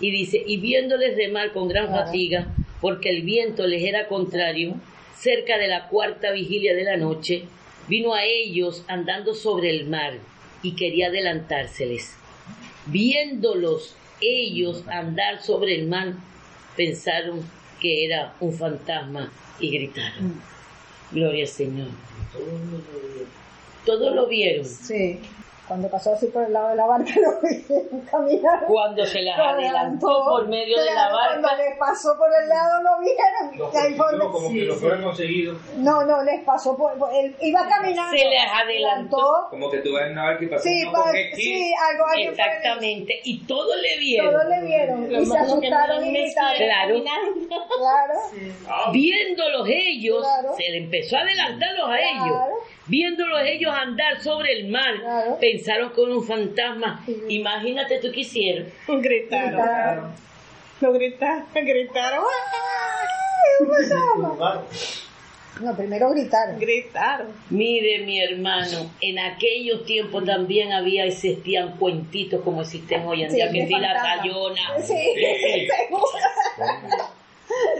Y 0.00 0.10
dice, 0.10 0.42
y 0.44 0.56
viéndoles 0.56 1.16
remar 1.16 1.52
con 1.52 1.68
gran 1.68 1.90
fatiga, 1.90 2.48
porque 2.80 3.10
el 3.10 3.22
viento 3.22 3.68
les 3.68 3.84
era 3.84 4.08
contrario, 4.08 4.74
cerca 5.16 5.58
de 5.58 5.68
la 5.68 5.86
cuarta 5.86 6.32
vigilia 6.32 6.74
de 6.74 6.82
la 6.82 6.96
noche, 6.96 7.44
vino 7.86 8.14
a 8.14 8.24
ellos 8.24 8.84
andando 8.88 9.32
sobre 9.32 9.70
el 9.70 9.88
mar 9.88 10.14
y 10.62 10.74
quería 10.76 11.08
adelantárseles. 11.08 12.14
Viéndolos 12.86 13.94
ellos 14.20 14.84
andar 14.88 15.42
sobre 15.42 15.74
el 15.74 15.86
mar, 15.88 16.14
pensaron 16.76 17.40
que 17.80 18.04
era 18.04 18.34
un 18.40 18.52
fantasma 18.52 19.32
y 19.58 19.70
gritaron. 19.70 20.40
Gloria 21.12 21.44
al 21.44 21.48
Señor. 21.48 21.88
Todos 23.84 24.14
lo 24.14 24.26
vieron. 24.26 24.64
Sí. 24.64 25.18
Cuando 25.70 25.88
pasó 25.88 26.14
así 26.14 26.26
por 26.26 26.42
el 26.42 26.52
lado 26.52 26.70
de 26.70 26.74
la 26.74 26.84
barca, 26.84 27.12
lo 27.14 27.40
vieron 27.48 28.00
caminar. 28.10 28.64
Cuando 28.66 29.06
se 29.06 29.22
las 29.22 29.38
adelantó 29.38 30.24
por 30.24 30.48
medio 30.48 30.76
de 30.82 30.92
la 30.92 31.12
barca. 31.12 31.40
Cuando 31.42 31.62
les 31.62 31.78
pasó 31.78 32.18
por 32.18 32.28
el 32.42 32.48
lado, 32.48 32.82
lo 32.82 32.98
vieron. 32.98 33.70
Ahí 33.76 33.94
fue 33.94 34.06
consiguió, 34.06 34.18
donde- 34.18 34.32
como 34.32 34.48
que 34.50 34.64
lo 34.64 34.74
fueron 34.74 35.02
conseguido. 35.04 35.56
No, 35.76 36.02
no, 36.04 36.24
les 36.24 36.42
pasó 36.42 36.76
por. 36.76 36.98
por- 36.98 37.14
él 37.14 37.36
iba 37.40 37.68
caminando. 37.68 38.18
Se 38.18 38.24
les 38.24 38.42
adelantó. 38.52 39.46
Como 39.48 39.70
que 39.70 39.78
tú 39.78 39.92
vas 39.92 40.06
en 40.06 40.12
una 40.12 40.24
barca 40.24 40.44
y 40.44 40.46
pasas 40.48 40.64
Sí, 40.64 40.82
pa- 40.92 41.12
sí, 41.36 41.72
algo 41.88 42.04
el- 42.14 42.28
Exactamente. 42.30 43.20
Y 43.22 43.46
todos 43.46 43.76
le 43.80 43.98
vieron. 44.00 44.32
Todos 44.32 44.46
le 44.48 44.62
vieron 44.66 45.12
y 45.22 45.24
se 45.24 45.38
asustaron 45.38 46.04
y 46.04 46.10
gritaron. 46.10 46.58
Claro. 46.58 47.02
Claro. 47.78 48.92
Viéndolos 48.92 49.68
ellos, 49.68 50.20
Claro. 50.20 50.54
se 50.56 50.62
le 50.70 50.78
empezó 50.78 51.16
a 51.16 51.20
adelantarlos 51.20 51.84
a 51.88 51.96
Claro. 51.96 52.24
ellos. 52.26 52.36
Viéndolos 52.90 53.40
ellos 53.44 53.72
andar 53.72 54.20
sobre 54.20 54.52
el 54.58 54.68
mar, 54.68 54.94
Claro. 55.00 55.38
pensaron 55.40 55.92
que 55.92 56.02
era 56.02 56.10
un 56.12 56.24
fantasma. 56.24 57.04
Imagínate 57.28 57.98
tú 58.00 58.08
qué 58.12 58.20
hicieron. 58.20 58.66
Gritaron. 58.88 59.50
Gritaron. 59.52 60.14
Lo 60.80 60.92
gritaron. 60.92 61.44
Gritaron. 61.54 62.24
¡Ay, 62.24 63.66
un 63.66 63.88
fantasma! 63.88 64.62
No, 65.60 65.76
primero 65.76 66.10
gritaron. 66.10 66.58
Gritaron. 66.58 67.28
Mire, 67.50 67.98
mi 68.06 68.18
hermano, 68.20 68.90
en 69.02 69.18
aquellos 69.18 69.84
tiempos 69.84 70.24
también 70.24 70.72
había, 70.72 71.04
existían 71.04 71.76
cuentitos 71.76 72.40
como 72.42 72.62
existen 72.62 73.06
hoy 73.06 73.22
en 73.24 73.30
Sí, 73.30 73.36
día, 73.36 73.50
que 73.52 73.60
de 73.62 73.66
si 73.68 73.74
la 73.74 73.92
tallona. 74.02 74.60
Sí, 74.82 74.94
seguro. 75.88 76.08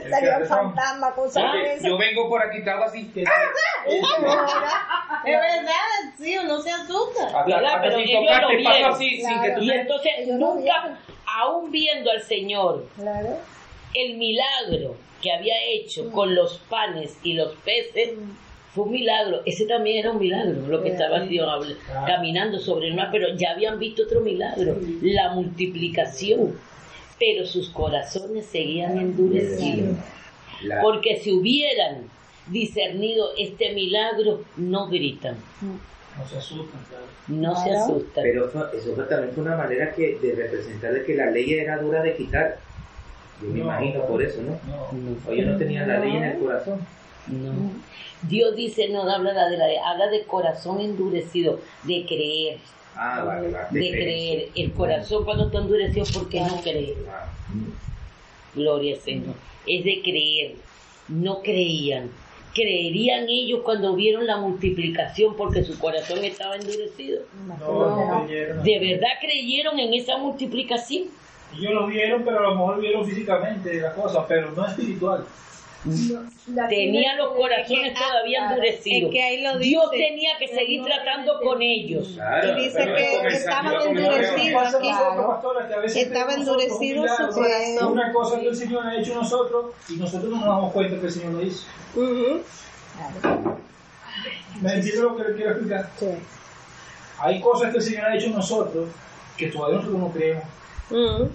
Salió 0.09 0.37
el 0.37 0.45
fantasma, 0.45 1.13
cosas 1.15 1.43
Ah, 1.47 1.53
de 1.55 1.73
esas. 1.73 1.83
Yo 1.87 1.97
vengo 1.97 2.29
por 2.29 2.41
aquí, 2.43 2.57
estaba 2.59 2.85
así. 2.85 3.11
Es 3.15 3.25
verdad, 5.39 6.13
sí, 6.17 6.37
uno 6.37 6.59
se 6.61 6.71
asusta. 6.71 7.25
Hasta, 7.27 7.81
Pero 7.81 7.97
sin 7.97 8.19
tocarte, 8.19 8.63
paso 8.63 8.85
así, 8.87 9.21
sin 9.21 9.41
que 9.41 9.51
tú 9.51 9.61
Y 9.61 9.71
entonces 9.71 10.27
nunca, 10.29 10.97
aún 11.39 11.71
viendo 11.71 12.11
al 12.11 12.21
Señor, 12.21 12.85
Claro. 12.95 13.37
el 13.93 14.17
milagro 14.17 14.95
que 15.21 15.31
había 15.31 15.55
hecho 15.69 16.11
con 16.11 16.33
los 16.33 16.57
panes 16.69 17.17
y 17.23 17.33
los 17.33 17.53
peces 17.57 18.11
fue 18.73 18.85
un 18.85 18.91
milagro. 18.91 19.41
Ese 19.45 19.65
también 19.65 19.97
era 19.99 20.11
un 20.11 20.19
milagro, 20.19 20.61
lo 20.67 20.81
que 20.81 20.89
estaba 20.89 21.17
haciendo, 21.17 21.47
habl- 21.51 21.77
caminando 22.07 22.57
sobre 22.57 22.87
el 22.87 22.95
mar, 22.95 23.09
pero 23.11 23.35
ya 23.35 23.51
habían 23.51 23.77
visto 23.77 24.03
otro 24.03 24.21
milagro, 24.21 24.77
la 25.01 25.33
multiplicación. 25.33 26.57
Pero 27.21 27.45
sus 27.45 27.69
corazones 27.69 28.47
seguían 28.47 28.97
endurecidos. 28.97 29.95
Porque 30.81 31.17
si 31.17 31.31
hubieran 31.31 32.05
discernido 32.47 33.29
este 33.37 33.73
milagro, 33.73 34.41
no 34.57 34.87
gritan, 34.87 35.35
No 35.61 36.27
se 36.27 36.37
asustan, 36.39 36.81
claro. 36.89 37.05
no 37.27 37.55
se 37.63 37.69
asustan. 37.75 38.23
Pero 38.23 38.49
fue- 38.49 38.63
eso 38.75 38.95
fue 38.95 39.03
también 39.03 39.33
fue 39.35 39.43
una 39.43 39.55
manera 39.55 39.91
que, 39.93 40.17
de 40.17 40.33
representar 40.35 40.93
de 40.93 41.03
que 41.05 41.13
la 41.15 41.29
ley 41.29 41.53
era 41.53 41.77
dura 41.77 42.01
de 42.01 42.15
quitar. 42.15 42.57
Yo 43.39 43.49
me 43.49 43.59
No. 43.59 43.65
imagino 43.65 44.03
por 44.07 44.21
eso, 44.23 44.41
¿no? 44.41 44.59
No. 44.91 45.31
Ellos 45.31 45.45
no 45.51 45.57
tenían 45.59 45.87
la 45.87 45.99
ley 45.99 46.15
en 46.15 46.23
el 46.23 46.39
corazón. 46.39 46.79
No. 47.27 47.51
Dios 48.23 48.55
dice, 48.55 48.89
no 48.89 49.03
habla 49.03 49.47
de 49.47 49.57
la 49.57 49.65
habla 49.85 50.07
de 50.07 50.23
corazón 50.23 50.81
endurecido, 50.81 51.59
de 51.83 52.03
creer, 52.07 52.57
Ah, 52.95 53.23
vale, 53.23 53.51
vale. 53.51 53.79
de 53.79 53.91
creer. 53.91 54.49
El 54.55 54.71
corazón 54.73 55.23
cuando 55.25 55.45
está 55.45 55.59
endurecido 55.59 56.05
porque 56.13 56.41
no 56.41 56.61
cree. 56.61 56.95
Ah, 57.09 57.27
Gloria 58.53 58.95
al 58.95 59.01
Señor. 59.01 59.35
Es 59.65 59.83
de 59.83 60.01
creer. 60.01 60.55
No 61.07 61.41
creían. 61.41 62.09
Creerían 62.53 63.29
ellos 63.29 63.61
cuando 63.63 63.95
vieron 63.95 64.27
la 64.27 64.37
multiplicación 64.37 65.35
porque 65.37 65.63
su 65.63 65.79
corazón 65.79 66.23
estaba 66.23 66.55
endurecido. 66.57 67.21
No, 67.47 67.55
no 67.57 68.25
creyeron. 68.25 68.63
¿De 68.63 68.79
verdad 68.79 69.09
creyeron 69.21 69.79
en 69.79 69.93
esa 69.93 70.17
multiplicación? 70.17 71.05
Ellos 71.57 71.73
lo 71.73 71.87
vieron, 71.87 72.23
pero 72.23 72.39
a 72.39 72.43
lo 72.43 72.51
mejor 72.51 72.81
vieron 72.81 73.05
físicamente 73.05 73.79
la 73.79 73.93
cosa, 73.93 74.27
pero 74.27 74.51
no 74.51 74.65
espiritual. 74.65 75.25
La 76.53 76.67
Tenía 76.67 77.15
los 77.15 77.33
corazones 77.33 77.93
que- 77.93 77.99
todavía 77.99 78.49
endurecidos. 78.49 79.09
es 79.09 79.13
que 79.15 79.23
ahí 79.23 79.41
lo 79.41 79.57
Dios 79.57 79.89
tenía 79.89 80.37
que 80.37 80.47
seguir 80.47 80.83
tratando 80.83 81.39
con 81.41 81.59
ellos. 81.61 82.09
Claro, 82.13 82.49
Y 82.59 82.61
dice 82.65 82.85
que 82.85 83.27
estaban 83.27 83.73
endurecidos 83.87 84.75
Estaba 85.95 86.33
endurecido 86.35 87.07
su 87.07 87.27
corazón. 87.33 87.91
Una 87.93 88.13
cosa 88.13 88.39
que 88.39 88.47
el 88.47 88.55
Señor 88.55 88.85
ha 88.85 88.95
hecho 88.99 89.15
nosotros 89.15 89.65
y 89.89 89.95
nosotros 89.95 90.29
no 90.29 90.37
nos 90.37 90.45
damos 90.45 90.71
cuenta 90.73 90.99
que 90.99 91.05
el 91.07 91.11
Señor 91.11 91.33
lo 91.33 91.41
hizo. 91.41 91.65
¿Me 94.61 94.73
entiendes 94.73 94.99
lo 95.01 95.15
que 95.15 95.23
le 95.23 95.35
quiero 95.35 95.51
explicar? 95.51 95.89
Sí. 95.97 96.07
Hay 97.19 97.41
cosas 97.41 97.71
que 97.71 97.77
el 97.77 97.83
Señor 97.83 98.05
ha 98.05 98.15
hecho 98.15 98.29
nosotros 98.29 98.89
que 99.37 99.47
todavía 99.47 99.77
nosotros 99.77 99.99
no 99.99 100.11
creemos. 100.11 100.43
Ujú. 100.91 101.29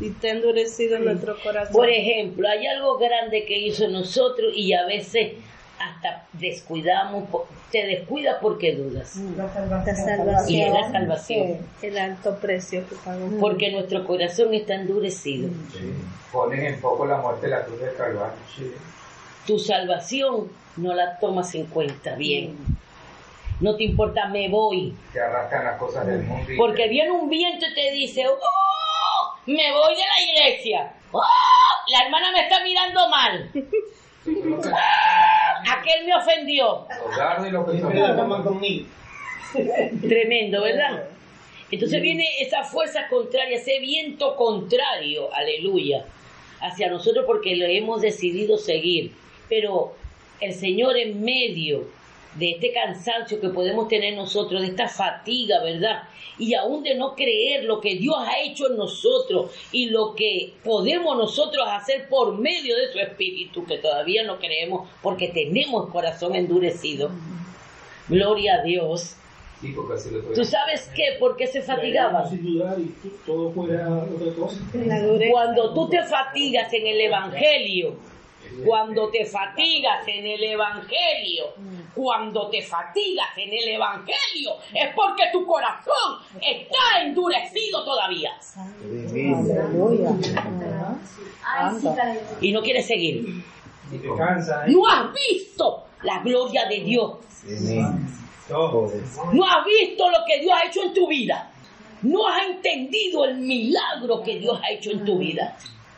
Y 0.00 0.08
está 0.08 0.28
endurecido 0.30 0.98
nuestro 0.98 1.36
corazón. 1.42 1.72
Por 1.72 1.88
ejemplo, 1.88 2.48
hay 2.48 2.66
algo 2.66 2.98
grande 2.98 3.44
que 3.44 3.58
hizo 3.58 3.86
nosotros 3.88 4.52
y 4.56 4.72
a 4.72 4.84
veces 4.86 5.32
hasta 5.78 6.26
descuidamos, 6.34 7.24
te 7.72 7.84
descuidas 7.86 8.36
porque 8.40 8.74
dudas. 8.74 9.16
La 9.36 9.46
Y 9.46 9.96
salvación. 9.96 10.60
es 10.60 10.72
la 10.72 10.90
salvación. 10.92 11.58
El 11.82 11.98
alto 11.98 12.36
precio 12.38 12.88
que 12.88 12.94
pagó. 13.04 13.28
Porque 13.40 13.72
nuestro 13.72 14.04
corazón 14.06 14.54
está 14.54 14.74
endurecido. 14.74 15.48
Pones 16.30 16.60
en 16.74 16.80
poco 16.80 17.04
la 17.06 17.16
muerte 17.18 17.46
de 17.46 17.50
la 17.50 17.64
cruz 17.64 17.80
del 17.80 17.94
Calvario. 17.96 18.32
Tu 19.46 19.58
salvación 19.58 20.50
no 20.76 20.94
la 20.94 21.18
tomas 21.18 21.54
en 21.54 21.66
cuenta 21.66 22.14
bien. 22.14 22.56
No 23.60 23.76
te 23.76 23.84
importa, 23.84 24.28
me 24.28 24.48
voy. 24.48 24.94
Te 25.12 25.20
arrastran 25.20 25.64
las 25.64 25.78
cosas 25.78 26.06
del 26.06 26.22
mundo. 26.22 26.50
y- 26.52 26.56
Porque 26.56 26.88
viene 26.88 27.10
un 27.10 27.28
viento 27.28 27.66
y 27.70 27.74
te 27.74 27.90
dice, 27.92 28.26
¡Oh! 28.28 28.38
Me 29.46 29.72
voy 29.72 29.94
de 29.94 30.02
la 30.02 30.32
iglesia. 30.32 30.92
¡Oh! 31.10 31.22
La 31.88 32.04
hermana 32.04 32.30
me 32.32 32.42
está 32.42 32.62
mirando 32.62 33.08
mal. 33.08 33.50
¡Ah! 34.72 35.62
Aquel 35.78 36.06
me 36.06 36.14
ofendió. 36.14 36.86
Tremendo, 40.00 40.62
¿verdad? 40.62 41.04
Entonces 41.70 42.02
viene 42.02 42.26
esa 42.40 42.62
fuerza 42.64 43.08
contraria, 43.08 43.56
ese 43.56 43.80
viento 43.80 44.36
contrario, 44.36 45.32
aleluya, 45.34 46.04
hacia 46.60 46.90
nosotros 46.90 47.24
porque 47.26 47.56
lo 47.56 47.66
hemos 47.66 48.02
decidido 48.02 48.58
seguir. 48.58 49.12
Pero 49.48 49.94
el 50.40 50.52
Señor 50.52 50.96
en 50.96 51.22
medio 51.22 51.86
de 52.34 52.52
este 52.52 52.72
cansancio 52.72 53.40
que 53.40 53.48
podemos 53.50 53.88
tener 53.88 54.14
nosotros, 54.16 54.62
de 54.62 54.68
esta 54.68 54.88
fatiga, 54.88 55.62
¿verdad? 55.62 56.02
Y 56.38 56.54
aún 56.54 56.82
de 56.82 56.94
no 56.94 57.14
creer 57.14 57.64
lo 57.64 57.80
que 57.80 57.96
Dios 57.96 58.16
ha 58.18 58.40
hecho 58.40 58.70
en 58.70 58.76
nosotros 58.78 59.50
y 59.70 59.90
lo 59.90 60.14
que 60.14 60.54
podemos 60.64 61.16
nosotros 61.16 61.66
hacer 61.68 62.08
por 62.08 62.38
medio 62.38 62.74
de 62.76 62.90
su 62.90 62.98
Espíritu, 62.98 63.64
que 63.66 63.78
todavía 63.78 64.24
no 64.24 64.38
creemos 64.38 64.88
porque 65.02 65.28
tenemos 65.28 65.86
el 65.86 65.92
corazón 65.92 66.34
endurecido. 66.34 67.10
Gloria 68.08 68.54
a 68.60 68.62
Dios. 68.62 69.16
Sí, 69.60 69.72
porque 69.76 69.94
así 69.94 70.10
lo 70.10 70.18
estoy- 70.18 70.34
¿Tú 70.34 70.44
sabes 70.44 70.90
qué? 70.96 71.16
¿Por 71.20 71.36
qué 71.36 71.46
se 71.46 71.62
cosa. 74.34 74.56
Cuando 75.30 75.72
tú 75.74 75.88
te 75.88 76.02
fatigas 76.02 76.72
en 76.72 76.86
el 76.86 77.00
Evangelio, 77.02 77.94
cuando 78.64 79.08
te 79.08 79.24
fatigas 79.24 80.06
en 80.06 80.26
el 80.26 80.42
Evangelio, 80.42 81.54
cuando 81.94 82.48
te 82.48 82.62
fatigas 82.62 83.28
en 83.36 83.52
el 83.52 83.68
Evangelio, 83.68 84.56
es 84.74 84.94
porque 84.94 85.24
tu 85.32 85.44
corazón 85.46 86.18
está 86.40 87.02
endurecido 87.02 87.84
todavía 87.84 88.32
y 92.40 92.52
no 92.52 92.62
quieres 92.62 92.86
seguir. 92.86 93.42
¿eh? 94.66 94.72
No 94.72 94.86
has 94.86 95.12
visto 95.12 95.84
la 96.02 96.20
gloria 96.20 96.66
de 96.66 96.80
Dios. 96.80 97.12
No 98.48 99.44
has 99.44 99.64
visto 99.64 100.10
lo 100.10 100.18
que 100.26 100.40
Dios 100.40 100.54
ha 100.54 100.66
hecho 100.66 100.82
en 100.82 100.94
tu 100.94 101.08
vida. 101.08 101.50
No 102.02 102.26
has 102.26 102.46
entendido 102.46 103.24
el 103.24 103.36
milagro 103.38 104.22
que 104.22 104.38
Dios 104.38 104.60
ha 104.62 104.72
hecho 104.72 104.90
en 104.90 105.04
tu 105.04 105.18
vida. 105.18 105.56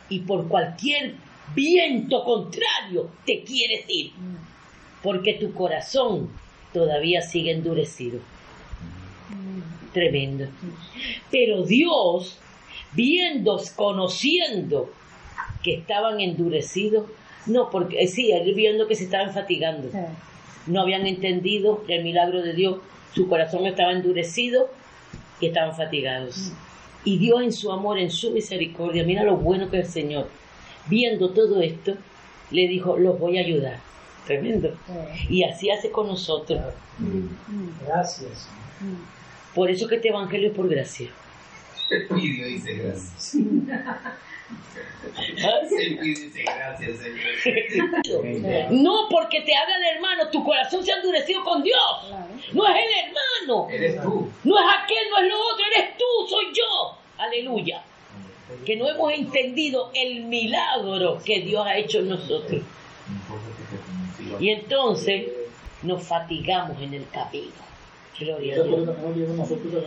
Y 0.09 0.19
por 0.19 0.47
cualquier 0.47 1.15
viento 1.53 2.23
contrario 2.23 3.09
te 3.25 3.43
quieres 3.43 3.85
ir. 3.87 4.11
Porque 5.03 5.33
tu 5.33 5.53
corazón 5.53 6.29
todavía 6.73 7.21
sigue 7.21 7.51
endurecido. 7.51 8.19
Tremendo. 9.93 10.47
Pero 11.31 11.63
Dios, 11.63 12.37
viendo, 12.93 13.61
conociendo 13.75 14.89
que 15.63 15.75
estaban 15.75 16.19
endurecidos, 16.19 17.05
no, 17.45 17.69
porque 17.69 18.01
eh, 18.01 18.07
sí, 18.07 18.31
él 18.31 18.53
viendo 18.55 18.87
que 18.87 18.95
se 18.95 19.05
estaban 19.05 19.33
fatigando 19.33 19.89
no 20.67 20.81
habían 20.81 21.05
entendido 21.05 21.83
el 21.87 22.03
milagro 22.03 22.41
de 22.41 22.53
Dios, 22.53 22.77
su 23.13 23.27
corazón 23.27 23.65
estaba 23.65 23.91
endurecido 23.91 24.69
y 25.39 25.47
estaban 25.47 25.75
fatigados. 25.75 26.51
Y 27.03 27.17
Dios 27.19 27.41
en 27.43 27.51
su 27.51 27.71
amor, 27.71 27.99
en 27.99 28.09
su 28.09 28.31
misericordia, 28.31 29.03
mira 29.03 29.23
lo 29.23 29.37
bueno 29.37 29.69
que 29.69 29.79
es 29.79 29.87
el 29.87 29.91
Señor, 29.91 30.29
viendo 30.87 31.29
todo 31.31 31.61
esto, 31.61 31.95
le 32.51 32.67
dijo, 32.67 32.97
los 32.97 33.19
voy 33.19 33.37
a 33.37 33.41
ayudar. 33.41 33.79
Tremendo. 34.25 34.73
Y 35.29 35.43
así 35.43 35.69
hace 35.69 35.91
con 35.91 36.07
nosotros. 36.07 36.59
Gracias. 37.85 38.49
Por 39.53 39.69
eso 39.69 39.87
que 39.87 39.95
este 39.95 40.09
evangelio 40.09 40.49
es 40.49 40.55
por 40.55 40.67
gracia. 40.67 41.09
Y 42.15 42.29
Dios 42.29 42.47
dice 42.47 42.73
gracias. 42.73 43.35
El 45.71 45.99
dice 45.99 46.43
gracias, 46.43 46.99
Señor. 46.99 48.71
No 48.71 49.07
porque 49.09 49.41
te 49.41 49.55
haga 49.55 49.75
el 49.77 49.95
hermano, 49.95 50.29
tu 50.29 50.43
corazón 50.43 50.83
se 50.83 50.91
ha 50.91 50.97
endurecido 50.97 51.43
con 51.43 51.63
Dios. 51.63 52.13
No 52.53 52.67
es 52.67 52.75
el 52.75 52.91
hermano. 53.05 53.69
Eres 53.69 54.01
tú. 54.01 54.29
No 54.43 54.59
es 54.59 54.65
aquel, 54.83 55.09
no 55.09 55.17
es 55.19 55.29
lo 55.29 55.35
otro, 55.35 55.65
eres 55.75 55.97
tú, 55.97 56.27
soy 56.27 56.45
yo. 56.53 56.97
Aleluya. 57.17 57.81
Que 58.65 58.75
no 58.75 58.89
hemos 58.89 59.11
entendido 59.13 59.91
el 59.93 60.25
milagro 60.25 61.19
que 61.23 61.41
Dios 61.41 61.65
ha 61.65 61.77
hecho 61.77 61.99
en 61.99 62.09
nosotros. 62.09 62.61
Y 64.39 64.49
entonces 64.49 65.27
nos 65.83 66.03
fatigamos 66.03 66.81
en 66.81 66.93
el 66.93 67.07
camino. 67.09 67.65
Gloria 68.17 68.55
a 68.55 68.63
Dios. 68.63 68.89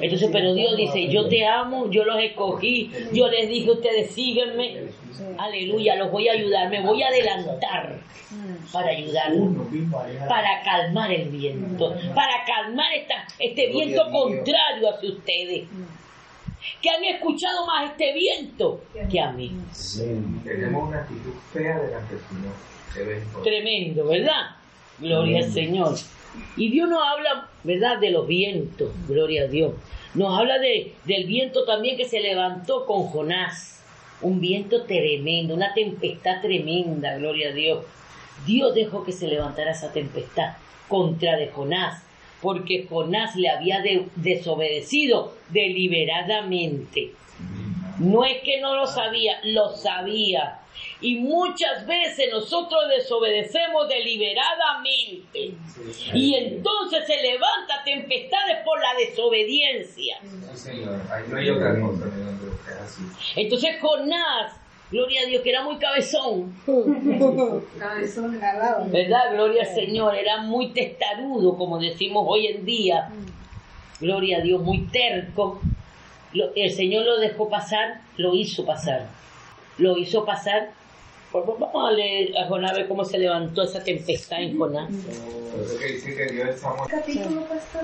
Entonces, 0.00 0.28
pero 0.30 0.52
Dios 0.52 0.76
dice, 0.76 1.08
yo 1.08 1.28
te 1.28 1.46
amo, 1.46 1.90
yo 1.90 2.04
los 2.04 2.22
escogí, 2.22 2.90
yo 3.12 3.28
les 3.28 3.48
dije, 3.48 3.70
ustedes 3.70 4.10
síguenme. 4.10 4.88
Aleluya, 5.38 5.96
los 5.96 6.10
voy 6.10 6.28
a 6.28 6.32
ayudar, 6.32 6.68
me 6.68 6.80
voy 6.82 7.02
a 7.02 7.08
adelantar 7.08 7.98
para 8.72 8.88
ayudarlos, 8.90 9.66
para 10.28 10.62
calmar 10.62 11.10
el 11.10 11.28
viento, 11.30 11.94
para 12.14 12.44
calmar 12.44 12.92
esta, 12.92 13.26
este 13.38 13.68
viento 13.68 14.02
contrario 14.10 14.90
hacia 14.90 15.08
ustedes, 15.08 15.64
que 16.80 16.90
han 16.90 17.04
escuchado 17.04 17.66
más 17.66 17.90
este 17.90 18.12
viento 18.12 18.80
que 19.10 19.20
a 19.20 19.32
mí. 19.32 19.52
Tenemos 20.44 20.88
una 20.88 20.98
actitud 20.98 21.32
fea 21.52 21.78
delante 21.78 22.14
del 22.14 22.24
Señor. 22.24 23.42
Tremendo, 23.42 24.06
¿verdad? 24.06 24.56
Gloria 24.98 25.44
al 25.44 25.52
Señor. 25.52 25.94
Y 26.56 26.70
Dios 26.70 26.88
nos 26.88 27.00
habla, 27.06 27.48
¿verdad?, 27.64 27.98
de 27.98 28.10
los 28.10 28.26
vientos, 28.26 28.90
gloria 29.06 29.44
a 29.44 29.46
Dios. 29.46 29.74
Nos 30.14 30.38
habla 30.38 30.58
de, 30.58 30.94
del 31.04 31.26
viento 31.26 31.64
también 31.64 31.96
que 31.96 32.08
se 32.08 32.20
levantó 32.20 32.86
con 32.86 33.04
Jonás. 33.04 33.82
Un 34.20 34.40
viento 34.40 34.84
tremendo, 34.84 35.54
una 35.54 35.72
tempestad 35.74 36.40
tremenda, 36.40 37.16
gloria 37.18 37.50
a 37.50 37.52
Dios. 37.52 37.84
Dios 38.46 38.74
dejó 38.74 39.04
que 39.04 39.12
se 39.12 39.28
levantara 39.28 39.72
esa 39.72 39.92
tempestad 39.92 40.54
contra 40.88 41.36
de 41.36 41.48
Jonás, 41.48 42.02
porque 42.42 42.86
Jonás 42.88 43.34
le 43.36 43.48
había 43.48 43.80
de- 43.80 44.06
desobedecido 44.16 45.34
deliberadamente. 45.50 47.12
No 47.98 48.24
es 48.24 48.38
que 48.42 48.60
no 48.60 48.76
lo 48.76 48.86
sabía, 48.86 49.40
lo 49.44 49.70
sabía. 49.70 50.60
Y 51.00 51.16
muchas 51.16 51.86
veces 51.86 52.26
nosotros 52.32 52.82
desobedecemos 52.88 53.88
deliberadamente. 53.88 55.52
Y 56.14 56.34
entonces 56.34 57.04
se 57.06 57.16
levanta 57.22 57.82
tempestades 57.84 58.58
por 58.64 58.78
la 58.80 58.94
desobediencia. 58.98 60.18
Sí, 60.22 60.56
Señor. 60.56 61.00
Ahí 61.12 61.24
no 61.28 61.36
hay 61.36 61.50
otra 61.50 61.80
cosa, 61.80 62.04
Leandro, 62.06 62.50
que 62.64 62.70
es 62.70 62.76
así. 62.78 63.02
Entonces 63.36 63.76
Jonás, 63.80 64.52
gloria 64.90 65.20
a 65.22 65.26
Dios, 65.28 65.42
que 65.42 65.50
era 65.50 65.62
muy 65.64 65.76
cabezón, 65.78 66.52
¿verdad? 68.90 69.32
Gloria 69.32 69.62
al 69.62 69.74
Señor, 69.74 70.14
era 70.14 70.42
muy 70.42 70.72
testarudo, 70.72 71.56
como 71.56 71.78
decimos 71.78 72.24
hoy 72.26 72.46
en 72.46 72.64
día. 72.64 73.10
Gloria 74.00 74.38
a 74.38 74.40
Dios, 74.40 74.62
muy 74.62 74.86
terco. 74.86 75.60
Lo- 76.32 76.52
el 76.54 76.70
Señor 76.70 77.04
lo 77.04 77.18
dejó 77.18 77.48
pasar, 77.48 78.00
lo 78.16 78.34
hizo 78.34 78.64
pasar. 78.64 79.08
Lo 79.78 79.96
hizo 79.98 80.24
pasar. 80.24 80.70
Vamos 81.32 81.88
a 81.88 81.92
leer 81.92 82.36
a 82.38 82.46
Jonás, 82.46 82.72
a 82.72 82.74
ver 82.74 82.88
cómo 82.88 83.04
se 83.04 83.18
levantó 83.18 83.62
esa 83.64 83.82
tempestad 83.84 84.40
en 84.42 84.56
Jonás. 84.56 84.88
Capítulo, 86.88 87.46
pastor. 87.48 87.82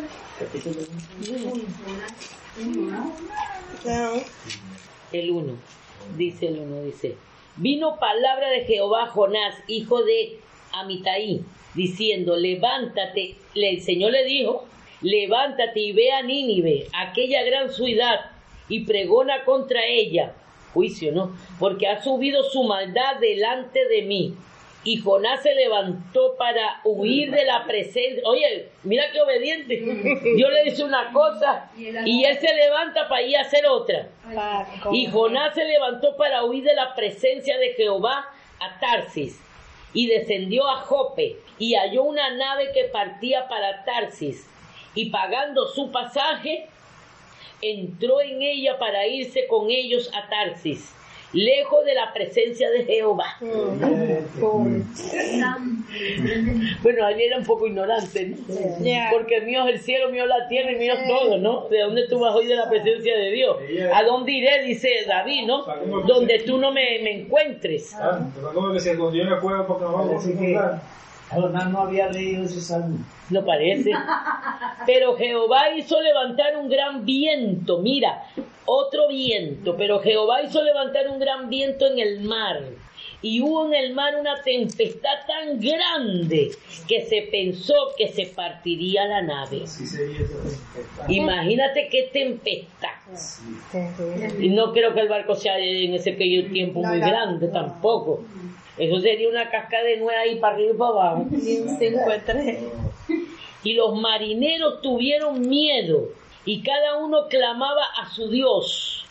El 5.12 5.30
1, 5.30 5.52
dice 6.16 6.48
el 6.48 6.58
1, 6.60 6.82
dice, 6.84 7.16
vino 7.56 7.98
palabra 7.98 8.50
de 8.50 8.64
Jehová 8.64 9.06
Jonás, 9.06 9.54
hijo 9.68 10.02
de 10.02 10.38
Amitai, 10.72 11.42
diciendo, 11.74 12.36
levántate, 12.36 13.36
Le- 13.54 13.70
el 13.70 13.80
Señor 13.82 14.12
le 14.12 14.24
dijo, 14.24 14.64
levántate 15.02 15.80
y 15.80 15.92
ve 15.92 16.12
a 16.12 16.22
Nínive, 16.22 16.86
aquella 16.92 17.42
gran 17.42 17.70
ciudad, 17.70 18.30
y 18.68 18.80
pregona 18.80 19.44
contra 19.44 19.84
ella, 19.86 20.34
juicio, 20.72 21.12
¿no? 21.12 21.36
Porque 21.58 21.86
ha 21.86 22.02
subido 22.02 22.42
su 22.44 22.64
maldad 22.64 23.16
delante 23.20 23.86
de 23.86 24.02
mí. 24.02 24.34
Y 24.84 24.98
Jonás 24.98 25.42
se 25.42 25.54
levantó 25.54 26.36
para 26.36 26.80
huir 26.84 27.30
de 27.30 27.44
la 27.44 27.64
presencia. 27.64 28.22
Oye, 28.26 28.68
mira 28.82 29.04
qué 29.12 29.20
obediente. 29.20 29.76
Dios 30.36 30.52
le 30.52 30.64
dice 30.64 30.84
una 30.84 31.10
cosa 31.12 31.70
y 31.76 32.24
él 32.24 32.38
se 32.38 32.54
levanta 32.54 33.08
para 33.08 33.22
ir 33.22 33.36
a 33.36 33.42
hacer 33.42 33.66
otra. 33.66 34.08
Y 34.92 35.06
Jonás 35.06 35.54
se 35.54 35.64
levantó 35.64 36.16
para 36.16 36.44
huir 36.44 36.64
de 36.64 36.74
la 36.74 36.94
presencia 36.94 37.56
de 37.58 37.72
Jehová 37.72 38.28
a 38.60 38.78
Tarsis 38.78 39.40
y 39.94 40.08
descendió 40.08 40.68
a 40.68 40.76
Jope 40.76 41.36
y 41.58 41.74
halló 41.74 42.02
una 42.02 42.30
nave 42.34 42.70
que 42.72 42.84
partía 42.84 43.48
para 43.48 43.84
Tarsis 43.84 44.46
y 44.94 45.10
pagando 45.10 45.66
su 45.68 45.90
pasaje 45.90 46.68
entró 47.62 48.20
en 48.20 48.42
ella 48.42 48.78
para 48.78 49.06
irse 49.06 49.46
con 49.46 49.70
ellos 49.70 50.10
a 50.14 50.28
Tarsis, 50.28 50.94
lejos 51.34 51.84
de 51.84 51.94
la 51.94 52.12
presencia 52.12 52.70
de 52.70 52.84
Jehová. 52.84 53.36
Bueno, 56.82 57.08
él 57.08 57.20
era 57.20 57.38
un 57.38 57.44
poco 57.44 57.66
ignorante, 57.66 58.26
¿no? 58.26 58.36
Porque 59.12 59.40
mío 59.42 59.66
es 59.66 59.74
el 59.74 59.80
cielo, 59.80 60.10
mío 60.10 60.22
es 60.22 60.28
la 60.28 60.48
tierra 60.48 60.72
y 60.72 60.76
mío 60.76 60.94
es 60.94 61.06
todo, 61.06 61.38
¿no? 61.38 61.68
¿De 61.68 61.80
dónde 61.80 62.08
tú 62.08 62.18
vas 62.20 62.34
hoy 62.34 62.46
de 62.46 62.56
la 62.56 62.68
presencia 62.70 63.16
de 63.16 63.30
Dios? 63.30 63.56
¿A 63.92 64.02
dónde 64.04 64.32
iré? 64.32 64.62
Dice 64.64 64.88
David, 65.06 65.46
¿no? 65.46 65.64
Donde 66.06 66.38
tú 66.40 66.58
no 66.58 66.72
me, 66.72 67.00
me 67.02 67.22
encuentres. 67.22 67.94
Ah, 67.94 68.20
como 68.54 68.72
que 68.72 68.80
se 68.80 68.92
escondió 68.92 69.22
en 69.24 69.30
la 69.30 69.40
cueva 69.40 69.66
porque 69.66 69.84
no 69.84 69.92
vamos 69.92 70.24
a 70.24 70.28
no 71.68 71.80
había 71.80 72.08
leído 72.10 72.44
ese 72.44 72.60
salmo. 72.60 72.98
No 73.30 73.44
parece. 73.44 73.90
Pero 74.86 75.16
Jehová 75.16 75.70
hizo 75.76 76.00
levantar 76.00 76.56
un 76.56 76.68
gran 76.68 77.04
viento, 77.04 77.78
mira, 77.78 78.24
otro 78.66 79.08
viento, 79.08 79.76
pero 79.76 80.00
Jehová 80.00 80.42
hizo 80.42 80.62
levantar 80.62 81.08
un 81.08 81.18
gran 81.18 81.48
viento 81.48 81.86
en 81.86 81.98
el 81.98 82.20
mar. 82.20 82.62
Y 83.20 83.40
hubo 83.40 83.66
en 83.66 83.74
el 83.74 83.94
mar 83.94 84.16
una 84.20 84.42
tempestad 84.42 85.26
tan 85.26 85.58
grande 85.58 86.50
que 86.86 87.06
se 87.06 87.22
pensó 87.30 87.74
que 87.96 88.08
se 88.08 88.26
partiría 88.26 89.06
la 89.06 89.22
nave. 89.22 89.62
Imagínate 91.08 91.88
qué 91.90 92.10
tempestad. 92.12 92.90
Y 94.38 94.50
no 94.50 94.72
creo 94.72 94.92
que 94.92 95.00
el 95.00 95.08
barco 95.08 95.34
sea 95.34 95.58
en 95.58 95.94
ese 95.94 96.10
aquello 96.10 96.50
tiempo 96.50 96.82
muy 96.82 97.00
grande 97.00 97.48
tampoco. 97.48 98.22
Eso 98.76 99.00
sería 99.00 99.28
una 99.28 99.48
cascada 99.48 99.84
de 99.84 99.96
nuez 99.96 100.16
ahí 100.18 100.36
para 100.36 100.56
arriba 100.56 100.74
y 100.74 100.76
para 100.76 100.90
abajo. 100.90 101.26
Y 103.62 103.72
los 103.72 103.98
marineros 103.98 104.82
tuvieron 104.82 105.40
miedo 105.48 106.10
y 106.44 106.62
cada 106.62 106.96
uno 106.98 107.28
clamaba 107.28 107.84
a 108.02 108.10
su 108.10 108.28
Dios 108.30 109.06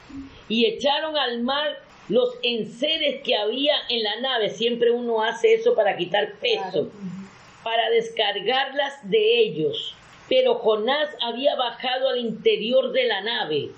y 0.48 0.66
echaron 0.66 1.18
al 1.18 1.42
mar 1.42 1.80
los 2.10 2.36
enseres 2.44 3.22
que 3.24 3.36
había 3.36 3.74
en 3.90 4.04
la 4.04 4.20
nave. 4.22 4.50
Siempre 4.50 4.92
uno 4.92 5.24
hace 5.24 5.54
eso 5.54 5.74
para 5.74 5.96
quitar 5.96 6.34
peso, 6.34 6.90
para 7.64 7.90
descargarlas 7.90 9.10
de 9.10 9.40
ellos. 9.40 9.96
Pero 10.30 10.56
Jonás 10.56 11.10
había 11.22 11.56
bajado 11.56 12.10
al 12.10 12.18
interior 12.18 12.92
de 12.92 13.06
la 13.06 13.22
nave. 13.22 13.70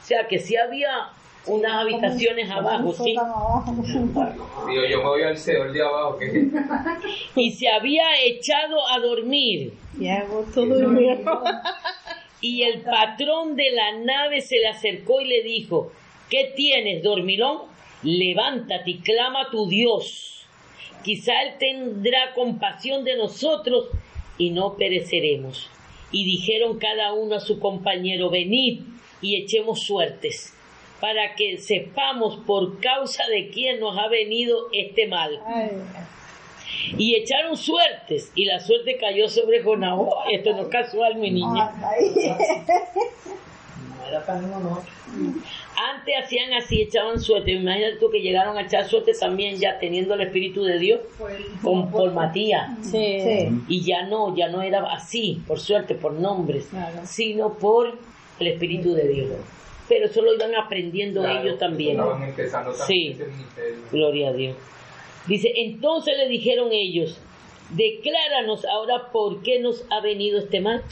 O 0.00 0.04
sea 0.04 0.26
que 0.26 0.38
sí 0.38 0.56
había 0.56 1.10
unas 1.46 1.72
habitaciones 1.72 2.50
abajo, 2.50 2.92
sí. 2.92 3.16
Digo, 4.68 4.84
yo 4.88 4.98
me 4.98 5.04
voy 5.04 5.22
al 5.22 5.36
Seol 5.36 5.72
de 5.72 5.82
abajo, 5.82 6.18
Y 7.36 7.50
se 7.52 7.68
había 7.68 8.04
echado 8.22 8.88
a 8.88 8.98
dormir. 9.00 9.74
Y 9.98 10.08
hago 10.08 10.44
todo 10.54 10.74
el. 10.74 11.24
Y 12.42 12.64
el 12.64 12.80
patrón 12.80 13.54
de 13.54 13.70
la 13.70 13.92
nave 13.98 14.40
se 14.40 14.58
le 14.58 14.66
acercó 14.66 15.20
y 15.20 15.28
le 15.28 15.42
dijo, 15.42 15.92
¿qué 16.28 16.52
tienes, 16.56 17.02
dormilón? 17.02 17.62
Levántate 18.02 18.90
y 18.90 18.98
clama 18.98 19.42
a 19.42 19.50
tu 19.50 19.68
Dios. 19.68 20.44
Quizá 21.04 21.40
Él 21.42 21.54
tendrá 21.58 22.34
compasión 22.34 23.04
de 23.04 23.16
nosotros 23.16 23.88
y 24.38 24.50
no 24.50 24.76
pereceremos. 24.76 25.70
Y 26.10 26.24
dijeron 26.24 26.78
cada 26.78 27.12
uno 27.12 27.36
a 27.36 27.40
su 27.40 27.60
compañero, 27.60 28.28
venid 28.28 28.80
y 29.20 29.36
echemos 29.36 29.80
suertes, 29.80 30.52
para 31.00 31.36
que 31.36 31.58
sepamos 31.58 32.40
por 32.44 32.80
causa 32.80 33.26
de 33.28 33.50
quién 33.50 33.78
nos 33.78 33.96
ha 33.96 34.08
venido 34.08 34.68
este 34.72 35.06
mal. 35.06 35.40
Y 36.96 37.14
echaron 37.16 37.56
suertes, 37.56 38.32
y 38.34 38.44
la 38.44 38.60
suerte 38.60 38.96
cayó 38.98 39.28
sobre 39.28 39.62
Jonás. 39.62 39.94
Oh, 39.96 40.24
esto 40.30 40.52
no 40.52 40.62
es 40.62 40.68
casual, 40.68 41.16
mi 41.16 41.30
niña. 41.30 41.72
No 43.98 44.06
era 44.06 44.24
tan 44.24 44.48
monótono. 44.50 44.84
Antes 45.94 46.14
hacían 46.22 46.52
así, 46.54 46.82
echaban 46.82 47.20
suerte. 47.20 47.52
Imagínate 47.52 47.96
tú 47.96 48.10
que 48.10 48.20
llegaron 48.20 48.56
a 48.56 48.62
echar 48.62 48.84
suerte 48.86 49.12
también 49.18 49.56
ya 49.56 49.78
teniendo 49.78 50.14
el 50.14 50.22
Espíritu 50.22 50.64
de 50.64 50.78
Dios 50.78 51.00
con, 51.62 51.90
por 51.90 52.12
Matías. 52.12 52.70
Sí. 52.82 53.48
Y 53.68 53.82
ya 53.82 54.04
no, 54.04 54.34
ya 54.36 54.48
no 54.48 54.62
era 54.62 54.82
así, 54.92 55.42
por 55.46 55.60
suerte, 55.60 55.94
por 55.94 56.12
nombres, 56.12 56.68
sino 57.04 57.54
por 57.54 57.98
el 58.38 58.46
Espíritu 58.46 58.94
de 58.94 59.08
Dios. 59.08 59.28
Pero 59.88 60.06
eso 60.06 60.22
lo 60.22 60.34
iban 60.34 60.54
aprendiendo 60.54 61.20
Claro, 61.22 61.40
ellos 61.40 61.58
también. 61.58 61.98
Estaban 61.98 62.22
empezando 62.22 62.72
también 62.72 63.16
Sí. 63.16 63.24
Gloria 63.90 64.28
a 64.28 64.32
Dios. 64.32 64.56
Dice, 65.26 65.52
entonces 65.56 66.16
le 66.18 66.28
dijeron 66.28 66.70
ellos, 66.72 67.18
decláranos 67.70 68.64
ahora 68.64 69.10
por 69.12 69.42
qué 69.42 69.60
nos 69.60 69.84
ha 69.90 70.00
venido 70.00 70.38
este 70.38 70.60
mal. 70.60 70.82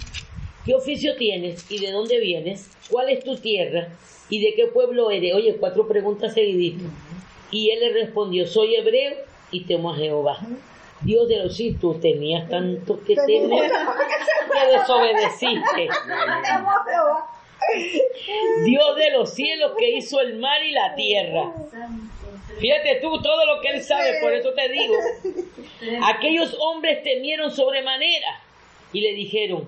¿Qué 0.65 0.75
oficio 0.75 1.17
tienes 1.17 1.65
y 1.69 1.81
de 1.81 1.91
dónde 1.91 2.21
vienes? 2.21 2.71
¿Cuál 2.89 3.09
es 3.09 3.25
tu 3.25 3.37
tierra 3.37 3.89
y 4.29 4.41
de 4.41 4.55
qué 4.55 4.67
pueblo 4.67 5.11
eres? 5.11 5.35
Oye, 5.35 5.57
cuatro 5.59 5.89
preguntas 5.89 6.35
seguiditas. 6.35 6.87
Y 7.51 7.71
él 7.71 7.81
le 7.81 7.93
respondió, 7.93 8.47
soy 8.47 8.77
hebreo 8.77 9.15
y 9.51 9.65
temo 9.65 9.93
a 9.93 9.97
Jehová. 9.97 10.39
Dios 11.01 11.29
de 11.29 11.43
los 11.43 11.57
sí, 11.57 11.77
tú 11.81 11.95
tenías 11.95 12.49
tanto 12.49 13.03
que 13.05 13.17
temer 13.17 13.73
que 14.53 14.79
desobedeciste. 14.79 15.89
Dios 18.65 18.97
de 18.97 19.11
los 19.11 19.35
cielos 19.35 19.73
que 19.79 19.97
hizo 19.97 20.21
el 20.21 20.39
mar 20.39 20.63
y 20.65 20.73
la 20.73 20.95
tierra. 20.95 21.53
Fíjate 22.59 22.97
tú 22.97 23.21
todo 23.23 23.47
lo 23.47 23.61
que 23.61 23.69
él 23.69 23.83
sabe, 23.83 24.21
por 24.21 24.33
eso 24.33 24.53
te 24.53 24.69
digo. 24.69 24.95
Aquellos 26.05 26.57
hombres 26.61 27.03
temieron 27.03 27.51
sobremanera 27.51 28.41
y 28.93 29.01
le 29.01 29.15
dijeron, 29.15 29.67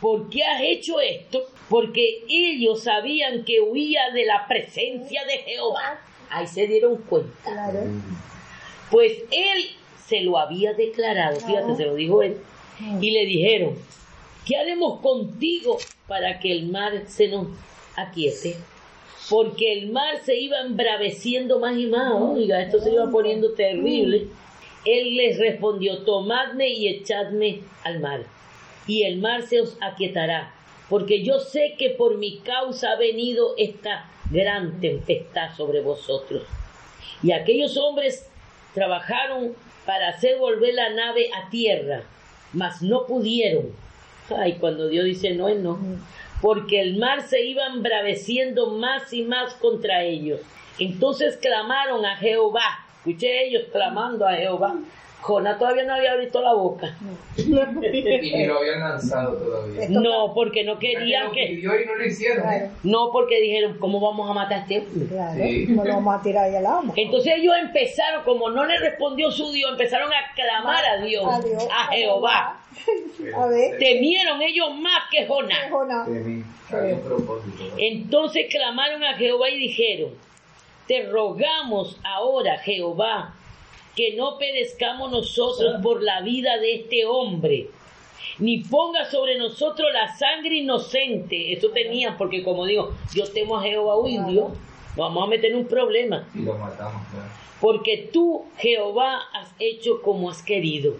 ¿por 0.00 0.28
qué 0.28 0.42
has 0.42 0.60
hecho 0.62 1.00
esto? 1.00 1.46
Porque 1.68 2.24
ellos 2.28 2.82
sabían 2.82 3.44
que 3.44 3.60
huía 3.60 4.10
de 4.10 4.24
la 4.24 4.46
presencia 4.48 5.24
de 5.24 5.38
Jehová. 5.38 6.00
Ahí 6.30 6.46
se 6.46 6.66
dieron 6.66 6.96
cuenta. 7.02 7.72
Pues 8.90 9.22
él 9.30 9.70
se 10.06 10.20
lo 10.20 10.38
había 10.38 10.72
declarado, 10.72 11.38
fíjate, 11.40 11.76
se 11.76 11.84
lo 11.84 11.94
dijo 11.94 12.22
él. 12.22 12.38
Y 13.00 13.10
le 13.12 13.24
dijeron, 13.24 13.78
¿qué 14.46 14.56
haremos 14.56 15.00
contigo 15.00 15.78
para 16.06 16.38
que 16.38 16.52
el 16.52 16.66
mar 16.66 17.04
se 17.06 17.28
nos 17.28 17.48
aquiete? 17.96 18.56
Porque 19.30 19.72
el 19.72 19.90
mar 19.90 20.18
se 20.22 20.36
iba 20.36 20.60
embraveciendo 20.60 21.58
más 21.58 21.76
y 21.78 21.86
más, 21.86 22.12
oiga, 22.12 22.60
esto 22.60 22.78
se 22.78 22.92
iba 22.92 23.10
poniendo 23.10 23.52
terrible. 23.52 24.28
Él 24.84 25.16
les 25.16 25.38
respondió, 25.38 26.04
tomadme 26.04 26.68
y 26.68 26.88
echadme 26.88 27.60
al 27.84 28.00
mar, 28.00 28.24
y 28.86 29.04
el 29.04 29.18
mar 29.18 29.42
se 29.42 29.62
os 29.62 29.78
aquietará, 29.80 30.54
porque 30.90 31.22
yo 31.22 31.38
sé 31.40 31.74
que 31.78 31.88
por 31.90 32.18
mi 32.18 32.38
causa 32.40 32.92
ha 32.92 32.96
venido 32.96 33.54
esta 33.56 34.10
gran 34.30 34.80
tempestad 34.80 35.56
sobre 35.56 35.80
vosotros. 35.80 36.42
Y 37.22 37.32
aquellos 37.32 37.78
hombres 37.78 38.28
trabajaron 38.74 39.54
para 39.86 40.08
hacer 40.08 40.36
volver 40.38 40.74
la 40.74 40.90
nave 40.90 41.30
a 41.34 41.48
tierra, 41.48 42.02
mas 42.52 42.82
no 42.82 43.06
pudieron. 43.06 43.83
Ay, 44.30 44.54
cuando 44.54 44.88
Dios 44.88 45.04
dice 45.04 45.34
no 45.34 45.48
es 45.48 45.58
no, 45.58 45.78
porque 46.40 46.80
el 46.80 46.98
mar 46.98 47.22
se 47.22 47.42
iba 47.42 47.66
embraveciendo 47.66 48.70
más 48.70 49.12
y 49.12 49.22
más 49.22 49.54
contra 49.54 50.02
ellos. 50.02 50.40
Entonces 50.78 51.36
clamaron 51.36 52.04
a 52.04 52.16
Jehová. 52.16 52.80
Escuché 52.98 53.46
ellos 53.46 53.64
clamando 53.70 54.26
a 54.26 54.34
Jehová. 54.34 54.74
Jonás 55.24 55.58
todavía 55.58 55.84
no 55.84 55.94
había 55.94 56.12
abierto 56.12 56.42
la 56.42 56.52
boca. 56.52 56.94
Y 57.38 57.48
lo 57.48 58.58
habían 58.58 58.80
lanzado 58.80 59.38
todavía. 59.38 59.88
No, 59.88 60.34
porque 60.34 60.64
no 60.64 60.78
querían 60.78 61.32
que... 61.32 61.46
pidió 61.46 61.80
y 61.80 61.86
no 61.86 61.94
lo 61.94 62.04
hicieron. 62.04 62.46
¿eh? 62.52 62.70
No, 62.82 63.10
porque 63.10 63.40
dijeron, 63.40 63.78
¿cómo 63.78 64.00
vamos 64.00 64.30
a 64.30 64.34
matar 64.34 64.58
a 64.58 64.60
este 64.60 64.80
hombre? 64.80 65.06
Claro, 65.06 65.34
Sí. 65.42 65.66
no 65.70 65.82
lo 65.82 65.94
vamos 65.94 66.20
a 66.20 66.22
tirar 66.22 66.44
ahí 66.44 66.56
al 66.56 66.66
agua. 66.66 66.92
Entonces 66.94 67.32
ellos 67.38 67.54
empezaron, 67.58 68.22
como 68.24 68.50
no 68.50 68.66
le 68.66 68.78
respondió 68.78 69.30
su 69.30 69.50
Dios, 69.50 69.70
empezaron 69.70 70.12
a 70.12 70.34
clamar 70.34 70.84
a 70.84 71.02
Dios, 71.02 71.24
A 71.26 71.40
Dios, 71.40 71.68
a 71.72 71.86
Jehová. 71.90 72.60
A 73.34 73.46
ver, 73.46 73.78
Temieron 73.78 74.42
ellos 74.42 74.74
más 74.76 75.04
que 75.10 75.26
Jonás. 75.26 75.70
Propósito. 77.02 77.64
Entonces 77.78 78.46
clamaron 78.50 79.02
a 79.02 79.14
Jehová 79.14 79.48
y 79.48 79.56
dijeron, 79.58 80.10
te 80.86 81.06
rogamos 81.08 81.98
ahora, 82.04 82.58
Jehová, 82.58 83.32
que 83.94 84.14
no 84.16 84.38
perezcamos 84.38 85.10
nosotros 85.10 85.80
por 85.82 86.02
la 86.02 86.20
vida 86.20 86.58
de 86.58 86.74
este 86.74 87.04
hombre, 87.06 87.68
ni 88.38 88.58
ponga 88.58 89.04
sobre 89.10 89.38
nosotros 89.38 89.88
la 89.92 90.16
sangre 90.16 90.56
inocente. 90.56 91.52
Eso 91.52 91.70
tenían, 91.70 92.16
porque 92.16 92.42
como 92.42 92.66
digo, 92.66 92.94
yo 93.14 93.24
temo 93.30 93.56
a 93.56 93.62
Jehová 93.62 93.94
o 93.94 94.08
indio, 94.08 94.48
nos 94.96 94.96
vamos 94.96 95.24
a 95.24 95.26
meter 95.28 95.52
en 95.52 95.58
un 95.58 95.66
problema. 95.66 96.28
Y 96.34 96.42
lo 96.42 96.54
matamos, 96.54 97.02
claro. 97.10 97.28
Porque 97.60 98.10
tú, 98.12 98.44
Jehová, 98.58 99.20
has 99.32 99.54
hecho 99.58 100.02
como 100.02 100.30
has 100.30 100.42
querido. 100.42 100.96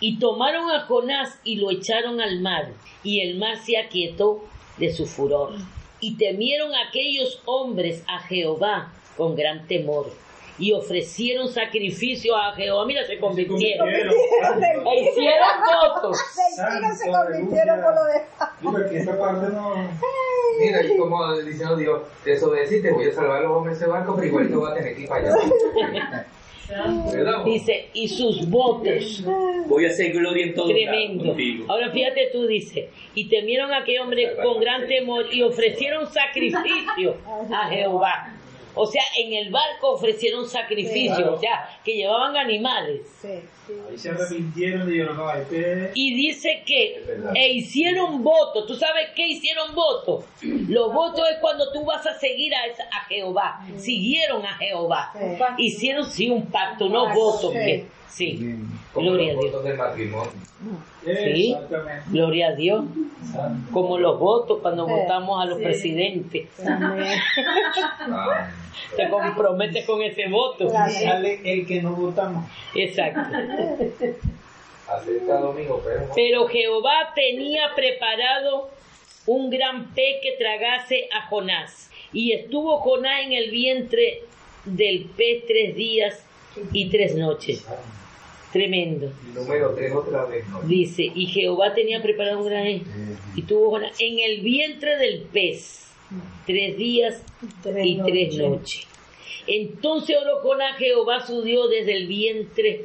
Y 0.00 0.18
tomaron 0.18 0.70
a 0.70 0.80
Jonás 0.80 1.38
y 1.44 1.56
lo 1.56 1.70
echaron 1.70 2.20
al 2.20 2.40
mar, 2.40 2.72
y 3.02 3.20
el 3.20 3.38
mar 3.38 3.58
se 3.58 3.76
aquietó 3.76 4.44
de 4.78 4.92
su 4.92 5.06
furor. 5.06 5.54
Y 6.00 6.16
temieron 6.16 6.74
aquellos 6.74 7.40
hombres 7.44 8.02
a 8.06 8.20
Jehová 8.20 8.92
con 9.16 9.36
gran 9.36 9.66
temor. 9.66 10.10
Y 10.58 10.72
ofrecieron 10.72 11.48
sacrificio 11.48 12.36
a 12.36 12.52
Jehová. 12.54 12.86
Mira, 12.86 13.04
se 13.04 13.18
convirtieron. 13.18 13.88
E 13.88 15.00
hicieron 15.00 15.48
votos. 15.82 16.18
Se 16.54 17.10
convirtieron 17.10 17.80
por 17.82 17.94
lo 17.94 18.04
de... 18.04 18.22
Porque 18.62 18.98
esta 18.98 19.18
parte 19.18 19.52
no... 19.52 19.74
Mira, 20.60 20.84
y 20.84 20.96
como 20.96 21.36
diciendo 21.38 21.76
Dios, 21.76 22.02
desobedeciste, 22.24 22.92
voy 22.92 23.08
a 23.08 23.12
salvar 23.12 23.38
a 23.38 23.40
los 23.40 23.52
hombres 23.52 23.78
de 23.78 23.84
ese 23.84 23.92
barco, 23.92 24.14
pero 24.14 24.28
igualito 24.28 24.60
va 24.60 24.70
a 24.70 24.74
tener 24.74 24.94
que 24.94 25.02
ir 25.02 25.08
para 25.08 25.32
allá. 25.32 26.26
Dice, 27.44 27.90
y 27.92 28.08
sus 28.08 28.48
votos. 28.48 29.22
Voy 29.66 29.84
a 29.84 29.88
hacer 29.88 30.12
gloria 30.12 30.46
en 30.46 30.54
todo 30.54 30.68
Tremendo. 30.68 31.36
Ahora 31.68 31.90
fíjate 31.90 32.30
tú, 32.32 32.46
dice, 32.46 32.88
y 33.14 33.28
temieron 33.28 33.70
a 33.72 33.78
aquel 33.78 34.00
hombre 34.00 34.34
con 34.42 34.60
gran 34.60 34.86
temor 34.86 35.26
y 35.30 35.42
ofrecieron 35.42 36.06
sacrificio 36.06 37.16
a 37.52 37.68
Jehová. 37.68 38.34
O 38.74 38.86
sea, 38.86 39.02
en 39.18 39.32
el 39.32 39.50
barco 39.50 39.92
ofrecieron 39.92 40.48
sacrificio, 40.48 41.34
o 41.34 41.38
sea, 41.38 41.68
que 41.84 41.94
llevaban 41.96 42.36
animales. 42.36 43.02
Sí, 43.20 43.28
sí. 43.66 43.72
Ahí 43.90 43.96
se 43.98 44.10
arrepintieron 44.10 44.92
y 44.92 44.98
no, 44.98 45.32
este... 45.32 45.90
Y 45.94 46.14
dice 46.14 46.62
que 46.66 47.04
e 47.34 47.48
hicieron 47.52 48.22
voto. 48.22 48.66
¿Tú 48.66 48.74
sabes 48.74 49.10
qué 49.14 49.26
hicieron 49.28 49.74
voto? 49.74 50.24
Los 50.42 50.92
votos 50.92 51.24
es 51.30 51.38
cuando 51.40 51.70
tú 51.72 51.84
vas 51.84 52.06
a 52.06 52.18
seguir 52.18 52.54
a, 52.54 52.66
esa- 52.66 52.84
a 52.84 53.04
Jehová. 53.06 53.60
Siguieron 53.76 54.44
a 54.44 54.54
Jehová. 54.58 55.12
Sí. 55.14 55.20
Hicieron 55.58 56.04
sí 56.10 56.28
un 56.30 56.46
pacto, 56.50 56.88
no 56.88 57.14
votos. 57.14 57.52
que- 57.52 57.86
Sí, 58.14 58.54
Como 58.92 59.10
gloria 59.10 59.32
a 59.32 59.34
los 59.34 59.42
Dios. 59.42 59.52
votos 59.52 59.64
del 59.68 59.76
matrimonio. 59.76 60.30
Sí. 61.04 61.52
Exactamente. 61.52 62.02
Gloria 62.10 62.46
a 62.46 62.52
Dios. 62.52 62.84
Como 63.72 63.98
los 63.98 64.20
votos 64.20 64.60
cuando 64.62 64.86
Sí, 64.86 64.92
votamos 64.92 65.42
a 65.42 65.46
los 65.46 65.58
sí. 65.58 65.64
presidentes. 65.64 66.48
Amén. 66.64 67.18
Ah, 68.12 68.50
Te 68.96 69.08
comprometes 69.08 69.84
con 69.84 70.00
ese 70.00 70.28
voto. 70.28 70.70
Sale 70.70 71.40
el 71.44 71.66
que 71.66 71.82
no 71.82 71.96
votamos. 71.96 72.48
Exacto. 72.76 73.20
domingo, 75.40 75.82
pero 75.84 76.08
Pero 76.14 76.46
Jehová 76.46 77.10
tenía 77.16 77.74
preparado 77.74 78.70
un 79.26 79.50
gran 79.50 79.92
pez 79.92 80.20
que 80.22 80.36
tragase 80.38 81.08
a 81.12 81.26
Jonás. 81.28 81.90
Y 82.12 82.30
estuvo 82.30 82.78
Jonás 82.78 83.22
en 83.24 83.32
el 83.32 83.50
vientre 83.50 84.22
del 84.64 85.06
pez 85.16 85.46
tres 85.48 85.74
días 85.74 86.24
y 86.72 86.88
tres 86.90 87.16
noches. 87.16 87.66
Tremendo. 88.54 89.12
número 89.34 89.74
3 89.74 89.92
otra 89.96 90.26
vez, 90.26 90.46
¿no? 90.46 90.62
Dice, 90.62 91.10
y 91.12 91.26
Jehová 91.26 91.74
tenía 91.74 92.00
preparado 92.00 92.38
un 92.38 92.46
gran 92.46 92.82
y 93.34 93.42
tuvo 93.42 93.70
Jonás 93.70 94.00
en 94.00 94.20
el 94.20 94.42
vientre 94.42 94.96
del 94.96 95.22
pez 95.22 95.92
tres 96.46 96.76
días 96.76 97.20
Tres 97.64 97.84
y 97.84 98.00
tres 98.00 98.38
noches. 98.38 98.86
Entonces 99.48 100.16
oró 100.22 100.38
Jonás 100.40 100.74
a 100.74 100.76
Jehová 100.76 101.26
su 101.26 101.42
Dios 101.42 101.68
desde 101.68 101.96
el 101.96 102.06
vientre 102.06 102.84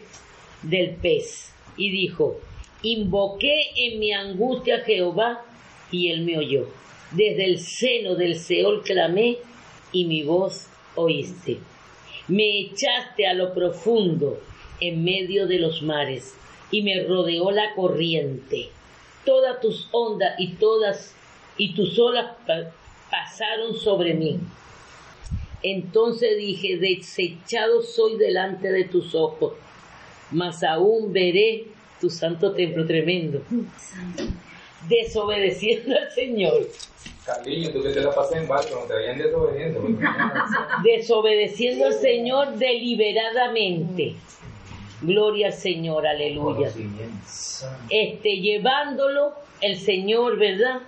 del 0.64 0.96
pez 0.96 1.54
y 1.78 1.92
dijo, 1.92 2.40
invoqué 2.82 3.62
en 3.76 4.00
mi 4.00 4.12
angustia 4.12 4.78
a 4.78 4.80
Jehová 4.80 5.46
y 5.92 6.10
él 6.10 6.24
me 6.24 6.40
oyó. 6.40 6.68
Desde 7.12 7.46
el 7.46 7.60
seno 7.60 8.16
del 8.16 8.40
Seol 8.40 8.82
clamé 8.82 9.38
y 9.92 10.06
mi 10.06 10.24
voz 10.24 10.66
oíste. 10.96 11.60
Me 12.28 12.60
echaste 12.60 13.28
a 13.28 13.36
lo 13.36 13.54
profundo 13.54 14.49
en 14.82 15.04
medio 15.04 15.48
de 15.48 15.60
los 15.60 15.82
mares 15.82 16.36
y 16.72 16.82
me 16.82 17.04
rodeó 17.04 17.52
la 17.52 17.74
corriente. 17.76 18.70
Todas 19.26 19.60
tus 19.62 19.88
ondas 19.92 20.36
y 20.40 20.54
todas 20.54 21.14
y 21.58 21.74
tus 21.74 21.98
olas 22.00 22.36
pa- 22.48 22.72
pasaron 23.12 23.76
sobre 23.76 24.14
mí. 24.14 24.40
Entonces 25.62 26.38
dije, 26.38 26.78
desechado 26.78 27.82
soy 27.82 28.18
delante 28.18 28.72
de 28.72 28.86
tus 28.86 29.14
ojos, 29.14 29.54
mas 30.32 30.64
aún 30.64 31.12
veré 31.12 31.66
tu 32.00 32.10
santo 32.10 32.54
templo 32.54 32.86
tremendo. 32.86 33.42
Desobedeciendo 34.88 35.98
al 35.98 36.10
Señor, 36.12 36.70
Carliño, 37.26 37.72
tú 37.72 37.84
que 37.84 37.90
te 37.90 38.00
la 38.02 38.16
pasas 38.16 38.38
en 38.38 38.48
barco, 38.48 38.76
no 38.80 38.82
te 38.88 38.94
vayan 38.94 39.18
desobediendo. 39.18 39.82
desobedeciendo 40.84 41.86
al 41.88 41.94
Señor 41.94 42.56
deliberadamente. 42.56 44.16
Gloria 45.02 45.48
al 45.48 45.54
Señor, 45.54 46.06
aleluya. 46.06 46.72
Este, 47.90 48.38
llevándolo 48.38 49.34
el 49.62 49.78
Señor, 49.78 50.38
¿verdad? 50.38 50.82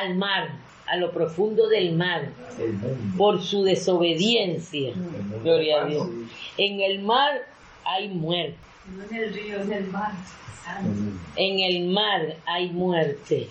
Al 0.00 0.14
mar, 0.16 0.50
a 0.86 0.96
lo 0.96 1.12
profundo 1.12 1.68
del 1.68 1.94
mar, 1.94 2.28
por 3.16 3.40
su 3.42 3.62
desobediencia. 3.62 4.92
Gloria 5.42 5.82
a. 5.82 5.86
Dios. 5.86 6.08
En 6.58 6.80
el 6.80 7.02
mar 7.02 7.46
hay 7.84 8.08
muerte. 8.08 8.56
No 8.96 9.04
en 9.04 9.22
el 9.22 9.34
río, 9.34 9.60
en 9.60 9.72
el 9.72 9.86
mar. 9.86 10.12
En 11.36 11.58
el 11.60 11.88
mar 11.88 12.36
hay 12.46 12.70
muerte. 12.70 13.48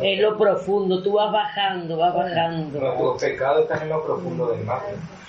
En 0.00 0.22
lo 0.22 0.38
profundo, 0.38 1.02
tú 1.02 1.12
vas 1.12 1.32
bajando, 1.32 1.96
vas 1.96 2.14
bajando. 2.14 2.80
Nuestros 2.80 3.22
pecados 3.22 3.62
están 3.62 3.82
en 3.82 3.88
lo 3.90 4.04
profundo 4.04 4.48
del 4.48 4.64
mar. 4.64 4.82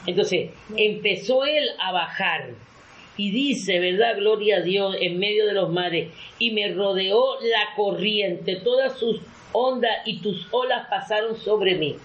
Entonces, 0.05 0.51
empezó 0.75 1.45
él 1.45 1.65
a 1.79 1.91
bajar. 1.91 2.49
Y 3.17 3.31
dice, 3.31 3.79
¿verdad? 3.79 4.17
Gloria 4.17 4.57
a 4.57 4.61
Dios, 4.61 4.95
en 4.99 5.19
medio 5.19 5.45
de 5.45 5.53
los 5.53 5.69
mares. 5.71 6.09
Y 6.39 6.51
me 6.51 6.73
rodeó 6.73 7.39
la 7.41 7.73
corriente, 7.75 8.57
todas 8.57 8.97
sus 8.97 9.21
ondas 9.53 9.97
y 10.05 10.19
tus 10.19 10.47
olas 10.51 10.87
pasaron 10.89 11.37
sobre 11.37 11.75
mí. 11.75 11.95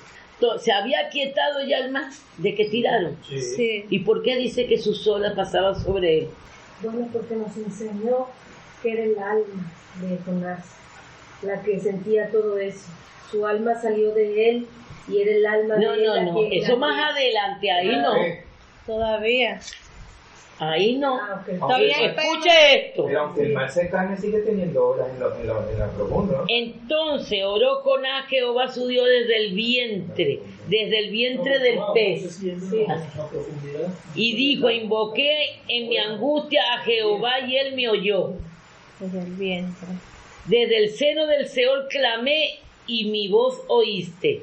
Se 0.59 0.73
había 0.73 1.09
quietado 1.11 1.63
ya 1.67 1.79
el 1.79 1.91
mar 1.91 2.11
de 2.39 2.55
que 2.55 2.65
tiraron. 2.67 3.17
Sí. 3.29 3.85
¿Y 3.91 3.99
por 4.01 4.23
qué 4.23 4.37
dice 4.37 4.67
que 4.67 4.79
sus 4.79 5.07
olas 5.07 5.35
pasaban 5.35 5.75
sobre 5.83 6.19
él? 6.21 6.29
Bueno, 6.83 7.09
porque 7.13 7.35
nos 7.35 7.55
enseñó 7.57 8.27
que 8.83 8.93
era 8.93 9.03
el 9.03 9.19
alma 9.19 9.73
de 10.01 10.17
Jonás, 10.25 10.65
la 11.43 11.61
que 11.63 11.79
sentía 11.79 12.31
todo 12.31 12.57
eso. 12.57 12.89
Su 13.31 13.47
alma 13.47 13.75
salió 13.83 14.15
de 14.15 14.49
él 14.49 14.67
y 15.09 15.21
era 15.21 15.33
el 15.33 15.45
alma 15.47 15.77
No, 15.77 15.93
de 15.93 15.99
él. 15.99 16.07
no, 16.07 16.33
no. 16.33 16.49
que- 16.49 16.59
Eso 16.59 16.77
más 16.79 16.95
que- 16.97 17.21
adelante, 17.21 17.71
ahí 17.71 17.89
no. 17.89 18.17
Eh, 18.17 18.45
Todavía. 18.87 19.61
Ahí 20.61 20.97
no. 20.97 21.17
Ah, 21.17 21.43
ok. 21.43 21.59
Todavía 21.59 21.97
hay 21.97 22.07
Escuche 22.09 22.77
esto. 22.77 23.07
Pero 23.07 23.21
aunque 23.21 23.43
el 23.45 23.53
mar 23.55 23.71
cercano 23.71 24.15
sigue 24.15 24.41
teniendo 24.41 24.89
olas 24.89 25.09
en 25.09 25.19
lo, 25.19 25.35
en 25.35 25.47
lo, 25.47 25.71
en 25.71 25.79
lo 25.79 25.89
profundo, 25.93 26.37
¿no? 26.37 26.45
Entonces 26.49 27.43
oró 27.43 27.81
con 27.83 28.05
a 28.05 28.25
Jehová 28.25 28.69
su 28.69 28.87
Dios 28.87 29.07
desde 29.09 29.39
el 29.39 29.55
vientre, 29.55 30.41
desde 30.69 30.99
el 30.99 31.11
vientre 31.11 31.61
del 31.61 31.79
pez. 31.95 32.43
Y 34.15 34.37
dijo, 34.37 34.69
invoqué 34.69 35.63
en 35.67 35.89
mi 35.89 35.97
angustia 35.97 36.63
a 36.75 36.79
Jehová 36.81 37.41
y 37.41 37.57
él 37.57 37.75
me 37.75 37.89
oyó. 37.89 38.35
Desde 38.99 39.19
el 39.19 39.33
vientre. 39.33 39.89
Desde 40.45 40.77
el 40.77 40.91
seno 40.91 41.27
del 41.27 41.49
Seol 41.49 41.89
clamé 41.89 42.59
y 42.87 43.07
mi 43.07 43.29
voz 43.29 43.63
oíste. 43.69 44.43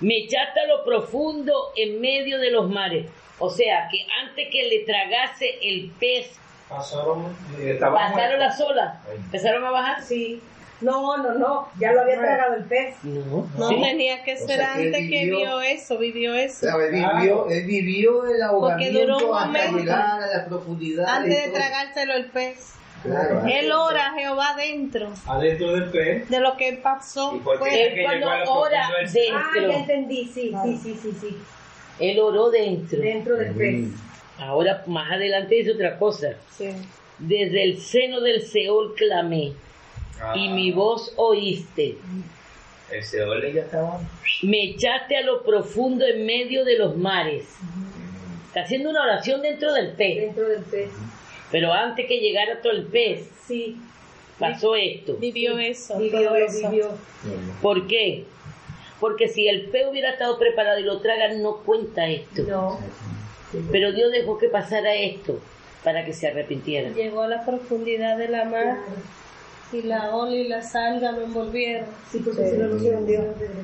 Me 0.00 0.16
echaste 0.16 0.60
a 0.60 0.66
lo 0.66 0.82
profundo 0.82 1.72
en 1.76 2.00
medio 2.00 2.38
de 2.38 2.52
los 2.52 2.70
mares. 2.70 3.06
O 3.38 3.50
sea, 3.50 3.88
que 3.90 4.06
antes 4.22 4.48
que 4.50 4.64
le 4.64 4.80
tragase 4.80 5.58
el 5.62 5.90
pez, 5.98 6.32
Pasaron... 6.68 7.34
Y 7.58 7.68
estaba 7.70 7.94
pasaron 7.98 8.40
las 8.40 8.60
olas. 8.60 8.98
Empezaron 9.10 9.64
a 9.64 9.70
bajar. 9.70 10.02
Sí. 10.02 10.42
No, 10.82 11.16
no, 11.16 11.32
no. 11.34 11.68
Ya 11.80 11.92
lo 11.92 12.02
había 12.02 12.18
tragado 12.18 12.54
el 12.56 12.64
pez. 12.64 12.94
No, 13.04 13.48
No 13.56 13.68
¿Sí? 13.70 13.80
tenía 13.82 14.22
que 14.22 14.34
O 14.34 14.38
ser 14.38 14.56
sea, 14.58 14.74
que 14.74 14.80
él 14.82 14.86
antes 14.94 15.10
que 15.10 15.24
vivió- 15.24 15.36
vio 15.38 15.60
eso, 15.62 15.96
vivió 15.98 16.34
eso. 16.34 16.60
Claro, 16.60 16.82
él 16.82 16.92
vivió, 16.92 17.48
él 17.48 17.64
vivió 17.64 18.26
el 18.26 18.42
ahogamiento 18.42 19.34
hasta 19.34 19.70
llegar 19.72 20.22
a 20.22 20.26
la 20.26 20.44
profundidad. 20.46 21.06
Antes 21.08 21.36
de 21.42 21.48
todo. 21.48 21.54
tragárselo 21.54 22.12
el 22.14 22.26
pez. 22.26 22.74
Claro. 23.02 23.42
Él 23.48 23.72
ora 23.72 24.08
a 24.08 24.12
Jehová 24.14 24.54
dentro 24.56 25.08
Adentro 25.26 25.72
del 25.72 25.84
pez. 25.90 26.28
de 26.28 26.40
lo 26.40 26.56
que 26.56 26.74
pasó. 26.74 27.34
¿Y? 27.36 27.40
Fue- 27.40 27.82
Él 28.00 28.04
cuando 28.04 28.52
ora 28.52 28.88
Ah, 28.88 29.04
ya 29.06 29.74
entendí. 29.78 30.26
Sí, 30.34 30.52
sí, 30.64 30.76
sí, 30.82 30.98
sí, 31.00 31.12
sí. 31.20 31.38
Él 32.00 32.18
oró 32.18 32.50
dentro. 32.50 32.98
Dentro 33.00 33.36
del 33.36 33.54
pez. 33.54 33.88
Ahora, 34.38 34.84
más 34.86 35.10
adelante 35.12 35.54
dice 35.56 35.72
otra 35.72 35.98
cosa. 35.98 36.34
Sí. 36.56 36.70
Desde 37.18 37.64
el 37.64 37.78
seno 37.78 38.20
del 38.20 38.42
Seol 38.42 38.94
clamé 38.94 39.52
Ah, 40.20 40.34
y 40.36 40.48
mi 40.48 40.70
voz 40.72 41.12
oíste. 41.16 41.96
El 42.90 43.02
Seol 43.04 43.52
ya 43.52 43.62
estaba. 43.62 44.00
Me 44.42 44.64
echaste 44.70 45.16
a 45.16 45.22
lo 45.22 45.42
profundo 45.44 46.06
en 46.06 46.24
medio 46.26 46.64
de 46.64 46.76
los 46.78 46.96
mares 46.96 47.46
Está 48.48 48.62
haciendo 48.62 48.90
una 48.90 49.02
oración 49.02 49.42
dentro 49.42 49.72
del 49.74 49.88
pez. 49.92 50.16
dentro 50.22 50.48
del 50.48 50.62
pez. 50.62 50.90
Pero 51.50 51.72
antes 51.72 52.06
que 52.06 52.18
llegara 52.20 52.60
todo 52.62 52.72
el 52.72 52.84
pez, 52.84 53.28
Sí, 53.46 53.76
pasó 54.38 54.74
esto. 54.76 55.16
Vivió 55.16 55.58
eso. 55.58 55.98
vivió, 55.98 56.34
eso. 56.36 56.70
vivió. 56.70 56.90
¿Por 57.62 57.86
qué? 57.86 58.24
Porque 59.00 59.28
si 59.28 59.46
el 59.48 59.66
pez 59.66 59.86
hubiera 59.88 60.10
estado 60.10 60.38
preparado 60.38 60.78
y 60.80 60.82
lo 60.82 61.00
tragan, 61.00 61.42
no 61.42 61.58
cuenta 61.58 62.06
esto. 62.08 62.42
No, 62.42 62.78
Pero 63.70 63.92
Dios 63.92 64.10
dejó 64.12 64.38
que 64.38 64.48
pasara 64.48 64.94
esto 64.94 65.38
para 65.84 66.04
que 66.04 66.12
se 66.12 66.26
arrepintieran. 66.28 66.94
Llegó 66.94 67.22
a 67.22 67.28
la 67.28 67.44
profundidad 67.46 68.18
de 68.18 68.28
la 68.28 68.44
mar 68.44 68.78
y 69.72 69.82
la 69.82 70.16
ola 70.16 70.34
y 70.34 70.48
la 70.48 70.62
salga 70.62 71.12
lo 71.12 71.22
envolvieron. 71.22 71.86
sí, 72.10 72.18
porque 72.24 72.50
si 72.50 72.56
no, 72.56 72.66
no 72.68 72.80
se 72.80 72.90
hundió. 72.90 73.20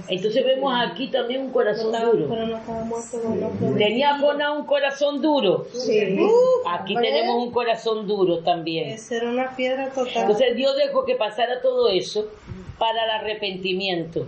Entonces 0.07 0.45
vemos 0.45 0.73
aquí 0.87 1.09
también 1.09 1.41
un 1.41 1.47
No 1.49 1.53
corazón 1.53 1.95
estaba- 1.95 2.13
duro. 2.13 2.27
pero 2.29 2.47
no 2.47 2.59
muerto, 2.85 3.77
Tenía 3.77 4.19
Jonás 4.19 4.57
un 4.57 4.67
corazón 4.67 5.21
duro. 5.21 5.67
Sí. 5.73 6.19
Aquí 6.71 6.95
Hombre. 6.95 7.11
tenemos 7.11 7.43
un 7.43 7.51
corazón 7.51 8.07
duro 8.07 8.39
también. 8.41 8.97
Era 9.11 9.29
una 9.31 9.57
piedra 9.57 9.89
total. 9.89 10.13
Entonces 10.15 10.55
Dios 10.57 10.77
dejó 10.77 11.05
que 11.05 11.17
pasara 11.17 11.61
todo 11.61 11.89
eso 11.89 12.29
para 12.79 13.05
el 13.05 13.11
arrepentimiento. 13.11 14.27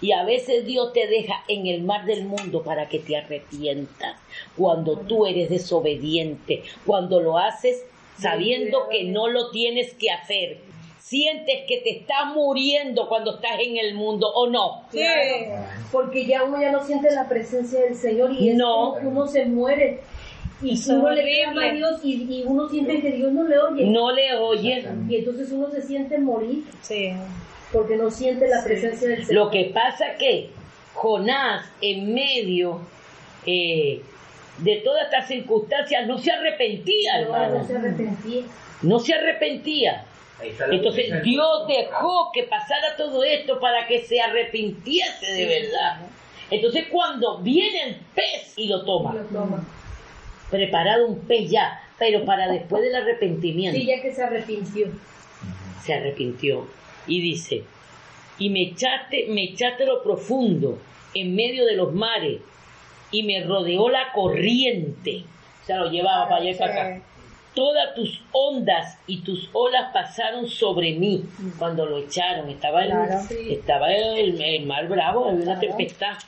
Y 0.00 0.12
a 0.12 0.24
veces 0.24 0.66
Dios 0.66 0.92
te 0.92 1.06
deja 1.06 1.42
en 1.48 1.66
el 1.66 1.82
mar 1.82 2.04
del 2.04 2.24
mundo 2.24 2.62
para 2.62 2.88
que 2.88 2.98
te 2.98 3.16
arrepientas. 3.16 4.16
Cuando 4.56 4.98
tú 4.98 5.26
eres 5.26 5.48
desobediente, 5.50 6.62
cuando 6.84 7.20
lo 7.20 7.38
haces 7.38 7.82
sabiendo 8.18 8.88
que 8.90 9.04
no 9.04 9.28
lo 9.28 9.50
tienes 9.50 9.94
que 9.94 10.10
hacer. 10.10 10.58
Sientes 10.98 11.60
que 11.68 11.78
te 11.82 11.90
estás 11.98 12.34
muriendo 12.34 13.08
cuando 13.08 13.36
estás 13.36 13.60
en 13.60 13.76
el 13.76 13.94
mundo 13.94 14.26
o 14.34 14.48
no. 14.48 14.82
Sí. 14.90 15.00
Porque 15.92 16.26
ya 16.26 16.42
uno 16.42 16.60
ya 16.60 16.72
no 16.72 16.84
siente 16.84 17.10
la 17.14 17.28
presencia 17.28 17.80
del 17.80 17.94
Señor 17.94 18.32
y 18.32 18.48
es 18.50 18.56
No. 18.56 18.74
como 18.74 18.94
que 19.00 19.06
uno 19.06 19.26
se 19.28 19.44
muere. 19.46 20.00
Y 20.62 20.72
Eso 20.72 20.94
uno 20.94 21.10
le 21.10 21.42
clama 21.42 21.66
a 21.68 21.72
Dios 21.74 22.00
y, 22.02 22.14
y 22.14 22.42
uno 22.46 22.68
siente 22.68 23.00
que 23.02 23.12
Dios 23.12 23.30
no 23.32 23.44
le 23.46 23.58
oye. 23.58 23.84
No 23.86 24.10
le 24.10 24.34
oyes. 24.36 24.86
Y 25.08 25.16
entonces 25.16 25.52
uno 25.52 25.70
se 25.70 25.82
siente 25.82 26.18
morir 26.18 26.64
Sí. 26.80 27.12
Porque 27.76 27.96
no 27.96 28.10
siente 28.10 28.48
la 28.48 28.62
presencia 28.64 29.08
del 29.08 29.26
Señor. 29.26 29.44
Lo 29.44 29.50
que 29.50 29.70
pasa 29.74 30.16
que 30.18 30.50
Jonás, 30.94 31.66
en 31.80 32.14
medio 32.14 32.80
eh, 33.44 34.00
de 34.58 34.76
todas 34.76 35.04
estas 35.04 35.28
circunstancias, 35.28 36.06
no 36.06 36.18
se 36.18 36.30
arrepentía, 36.32 37.18
No, 37.20 37.22
hermano. 37.36 37.58
no 37.58 37.66
se 37.66 37.76
arrepentía. 37.76 38.42
No 38.82 38.98
se 38.98 39.14
arrepentía. 39.14 40.04
Entonces. 40.70 41.22
Dios 41.22 41.66
dejó 41.66 42.30
que 42.32 42.42
pasara 42.44 42.96
todo 42.96 43.24
esto 43.24 43.58
para 43.60 43.86
que 43.86 44.00
se 44.00 44.20
arrepintiese 44.20 45.32
de 45.32 45.46
verdad. 45.46 46.00
Entonces 46.50 46.84
cuando 46.90 47.38
viene 47.38 47.82
el 47.88 47.94
pez 48.14 48.52
y 48.56 48.68
lo 48.68 48.82
Y 48.82 48.86
toma, 48.86 49.14
lo 49.14 49.22
toma. 49.24 49.64
preparado 50.50 51.06
un 51.06 51.20
pez 51.20 51.50
ya, 51.50 51.80
pero 51.98 52.24
para 52.24 52.48
después 52.48 52.82
del 52.82 52.94
arrepentimiento, 52.94 53.78
Sí, 53.80 53.86
ya 53.86 54.00
que 54.00 54.12
se 54.14 54.22
arrepintió. 54.22 54.88
se 55.82 55.94
arrepintió 55.94 56.66
y 57.06 57.20
dice, 57.20 57.64
y 58.38 58.50
me 58.50 58.62
echaste, 58.62 59.26
me 59.28 59.44
echaste 59.44 59.86
lo 59.86 60.02
profundo, 60.02 60.78
en 61.14 61.34
medio 61.34 61.64
de 61.64 61.76
los 61.76 61.92
mares, 61.94 62.40
y 63.10 63.22
me 63.22 63.42
rodeó 63.44 63.88
la 63.88 64.12
corriente. 64.12 65.24
O 65.62 65.66
sea, 65.66 65.76
lo 65.78 65.90
llevaba 65.90 66.28
para 66.28 66.42
allá 66.42 66.50
y 66.50 66.54
para 66.54 66.72
acá. 66.72 67.02
Todas 67.54 67.94
tus 67.94 68.22
ondas 68.32 68.98
y 69.06 69.20
tus 69.22 69.48
olas 69.54 69.90
pasaron 69.92 70.46
sobre 70.46 70.92
mí 70.92 71.24
cuando 71.58 71.86
lo 71.86 71.96
echaron. 71.98 72.50
Estaba 72.50 72.82
el, 72.84 72.90
Claro. 72.90 73.20
estaba 73.48 73.92
el, 73.94 74.38
el 74.40 74.66
mar 74.66 74.86
bravo, 74.88 75.24
había 75.30 75.44
una 75.44 75.58
tempestad. 75.58 76.18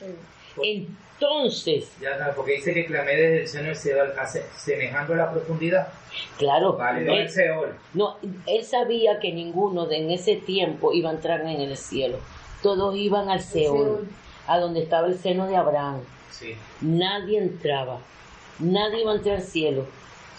Entonces, 1.21 1.91
Ya, 2.01 2.17
no, 2.17 2.33
porque 2.33 2.53
dice 2.53 2.73
que 2.73 2.85
clamé 2.85 3.11
desde 3.15 3.41
el 3.41 3.47
seno 3.47 3.67
del 3.67 3.75
Seol, 3.75 4.13
hace- 4.17 4.45
semejando 4.57 5.13
a 5.13 5.17
la 5.17 5.31
profundidad. 5.31 5.89
claro, 6.37 6.73
Vale, 6.77 7.01
no 7.05 7.13
él, 7.13 7.19
el 7.23 7.29
Seol. 7.29 7.75
no, 7.93 8.17
él 8.47 8.63
sabía 8.63 9.19
que 9.19 9.33
ninguno 9.33 9.85
de 9.85 9.97
en 9.97 10.11
ese 10.11 10.37
tiempo 10.37 10.93
iba 10.93 11.09
a 11.09 11.13
entrar 11.13 11.41
en 11.41 11.59
el 11.59 11.75
cielo. 11.75 12.19
Todos 12.63 12.95
iban 12.95 13.29
al 13.29 13.41
Seol, 13.41 13.77
Seol. 13.77 14.07
a 14.47 14.59
donde 14.59 14.83
estaba 14.83 15.07
el 15.07 15.17
seno 15.19 15.45
de 15.47 15.57
Abraham. 15.57 16.01
Sí. 16.31 16.55
Nadie 16.81 17.39
entraba, 17.39 17.99
nadie 18.59 19.01
iba 19.01 19.11
a 19.11 19.15
entrar 19.15 19.35
al 19.37 19.43
cielo. 19.43 19.85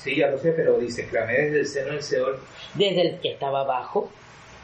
sí, 0.02 0.16
ya 0.16 0.28
lo 0.28 0.38
sé, 0.38 0.52
pero 0.52 0.78
dice, 0.78 1.06
clamé 1.08 1.34
desde 1.34 1.60
el 1.60 1.66
seno 1.66 1.92
del 1.92 2.02
Seol, 2.02 2.38
Desde 2.74 3.02
el 3.02 3.20
que 3.20 3.32
estaba 3.32 3.60
abajo, 3.60 4.10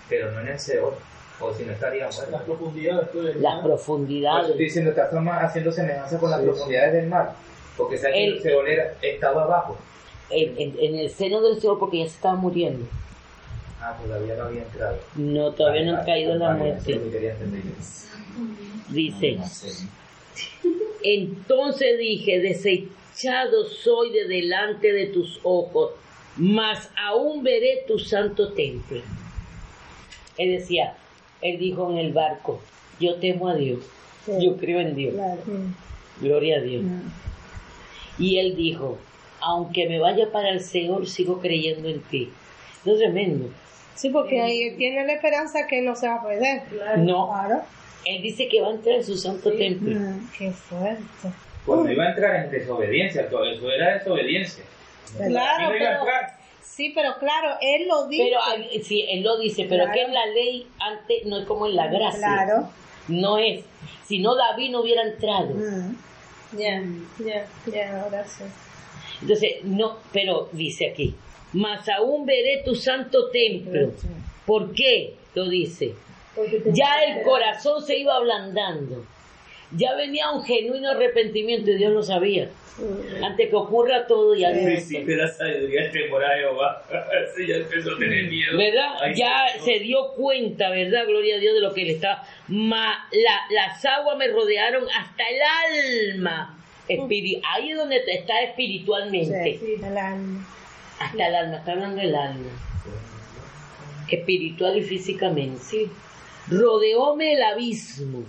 pero 0.08 0.30
no 0.32 0.40
en 0.40 0.48
el 0.48 0.58
Seol. 0.58 0.94
O 1.41 1.53
si 1.53 1.64
no 1.64 1.72
estaría 1.72 2.07
Las 2.07 2.43
profundidades 2.43 3.09
pues, 3.12 3.24
del 3.26 3.43
las 3.43 3.55
mar. 3.57 3.64
Profundidades. 3.64 4.49
estoy 4.51 4.64
diciendo, 4.64 4.91
estás 4.91 5.12
haciendo 5.45 5.70
semejanza 5.72 6.18
con 6.18 6.30
las 6.30 6.41
Sí, 6.41 6.47
profundidades 6.47 6.93
del 6.95 7.07
mar. 7.09 7.34
Porque 7.76 7.97
que 8.11 8.24
El- 8.24 8.32
el 8.34 8.43
Seol 8.43 8.68
era, 8.68 8.95
estaba 9.03 9.43
abajo. 9.45 9.76
En, 10.30 10.59
en- 10.59 10.76
en 10.80 10.95
el 10.97 11.11
seno 11.11 11.43
del 11.43 11.61
Seol 11.61 11.78
porque 11.78 11.99
ya 11.99 12.05
se 12.05 12.14
estaba 12.16 12.37
muriendo. 12.37 12.87
Ah, 13.80 13.97
todavía 14.03 14.34
no 14.37 14.45
había 14.45 14.62
entrado. 14.62 14.97
No, 15.14 15.53
todavía 15.53 15.82
no 15.82 15.91
han 15.91 15.97
Vale, 15.99 16.07
caído 16.07 16.32
en 16.32 16.39
la 16.39 16.49
vale, 16.49 16.59
muerte. 16.59 17.01
Dice, 18.89 19.39
entonces 21.03 21.99
dije, 21.99 22.41
desechado 22.41 23.64
soy 23.66 24.12
de 24.12 24.26
delante 24.26 24.93
de 24.93 25.07
tus 25.07 25.39
ojos, 25.43 25.93
mas 26.37 26.89
aún 26.97 27.43
veré 27.43 27.84
tu 27.87 27.99
santo 27.99 28.53
templo. 28.53 29.01
Él 30.39 30.59
decía, 30.59 30.95
él 31.43 31.59
dijo 31.59 31.91
en 31.91 31.99
el 31.99 32.12
barco, 32.12 32.61
yo 33.01 33.16
temo 33.16 33.49
a 33.49 33.55
Dios, 33.55 33.80
Sí. 34.24 34.32
yo 34.41 34.57
creo 34.57 34.80
en 34.80 34.95
Dios, 34.97 35.14
Claro. 35.14 35.41
gloria 36.20 36.57
a 36.59 36.61
Dios. 36.61 36.84
Y 38.18 38.39
él 38.39 38.57
dijo, 38.57 38.99
aunque 39.41 39.89
me 39.89 39.99
vaya 39.99 40.30
para 40.32 40.51
el 40.51 40.61
Señor, 40.61 41.07
sigo 41.07 41.41
creyendo 41.41 41.89
en 41.89 42.01
ti. 42.01 42.30
No 42.84 42.93
es 42.93 42.99
tremendo. 42.99 43.51
Sí, 43.95 44.11
porque 44.11 44.41
ahí 44.41 44.74
tiene 44.76 45.05
la 45.07 45.14
esperanza 45.14 45.66
que 45.66 45.80
no 45.82 45.95
se 45.97 46.09
va 46.09 46.16
a 46.16 46.22
perder. 46.26 46.62
No, 46.99 47.28
Claro. 47.28 47.62
él 48.05 48.22
dice 48.22 48.49
que 48.49 48.61
va 48.61 48.68
a 48.68 48.72
entrar 48.72 48.97
en 48.97 49.05
su 49.05 49.16
santo 49.16 49.53
templo. 49.53 49.99
Mm. 49.99 50.30
Qué 50.37 50.51
fuerte. 50.51 51.03
Cuando 51.64 51.91
iba 51.91 52.05
a 52.05 52.11
entrar 52.11 52.45
en 52.45 52.51
desobediencia, 52.51 53.28
todo 53.28 53.45
eso 53.45 53.70
era 53.70 53.99
desobediencia. 53.99 54.64
Claro, 55.16 55.30
Iba 55.30 55.68
a 55.68 55.72
pero, 55.72 55.99
entrar. 55.99 56.39
Sí, 56.68 56.92
pero 56.94 57.18
claro, 57.18 57.56
él 57.60 57.88
lo 57.88 58.06
dice. 58.08 58.24
Pero 58.24 58.40
sí, 58.84 59.04
él 59.08 59.22
lo 59.22 59.38
dice, 59.38 59.66
pero 59.68 59.84
Claro. 59.84 59.92
que 59.94 60.02
en 60.02 60.14
la 60.14 60.26
ley 60.26 60.66
antes 60.78 61.24
no 61.26 61.38
es 61.38 61.46
como 61.46 61.66
en 61.66 61.76
la 61.76 61.86
gracia. 61.88 62.18
Claro. 62.18 62.68
No 63.08 63.38
es. 63.38 63.64
Si 64.04 64.18
no, 64.18 64.34
David 64.34 64.70
no 64.70 64.80
hubiera 64.80 65.02
entrado. 65.02 65.54
Mm. 65.54 65.96
Ya, 66.58 66.82
ya, 67.24 67.46
ya, 67.72 68.02
ahora 68.02 68.24
sí. 68.24 68.44
Entonces, 69.20 69.64
no, 69.64 69.98
pero 70.12 70.48
dice 70.52 70.90
aquí, 70.90 71.14
mas 71.52 71.88
aún 71.88 72.26
veré 72.26 72.62
tu 72.64 72.74
santo 72.74 73.30
templo. 73.30 73.92
¿Por 74.44 74.72
qué? 74.72 75.14
Lo 75.34 75.48
dice. 75.48 75.94
Ya 76.66 77.02
el 77.04 77.22
corazón 77.22 77.82
se 77.82 77.98
iba 77.98 78.14
ablandando. 78.14 79.04
Ya 79.72 79.94
venía 79.94 80.30
un 80.30 80.44
genuino 80.44 80.90
arrepentimiento 80.90 81.70
y 81.70 81.76
Dios 81.76 81.92
lo 81.92 82.02
sabía. 82.02 82.48
Antes 83.22 83.48
que 83.48 83.56
ocurra 83.56 84.06
todo 84.06 84.34
lo 84.34 84.40
sabía. 84.50 84.64
principio 84.66 85.16
la 85.16 85.28
sabiduría 85.28 85.90
temor 85.90 86.22
a 86.24 86.36
Jehová. 86.36 86.82
Así 86.90 87.46
ya 87.46 87.56
empezó 87.56 87.92
a 87.94 87.98
tener 87.98 88.24
miedo. 88.28 88.56
¿Verdad? 88.56 88.88
Ay, 89.00 89.14
ya 89.14 89.46
se 89.64 89.80
dio 89.80 90.12
cuenta, 90.14 90.68
¿verdad? 90.70 91.06
Gloria 91.06 91.36
a 91.36 91.38
Dios 91.38 91.54
de 91.54 91.60
lo 91.60 91.72
que 91.72 91.84
le 91.84 91.92
estaba. 91.92 92.22
Ma- 92.48 93.08
la- 93.12 93.46
las 93.54 93.84
aguas 93.84 94.16
me 94.18 94.28
rodearon 94.28 94.84
hasta 94.90 95.22
el 95.28 96.12
alma. 96.22 96.52
Espiri- 96.88 97.40
Ahí 97.54 97.70
es 97.70 97.76
donde 97.76 97.96
está 98.06 98.42
espiritualmente. 98.42 99.58
Sí, 99.60 99.74
el 99.82 99.96
alma. 99.96 100.46
Hasta 101.00 101.26
el 101.28 101.34
alma, 101.34 101.56
está 101.56 101.72
hablando 101.72 102.00
del 102.00 102.14
alma. 102.14 102.50
Espiritual 104.08 104.76
y 104.76 104.82
físicamente. 104.82 105.88
Rodeóme 106.48 107.32
el 107.32 107.42
abismo. 107.42 108.24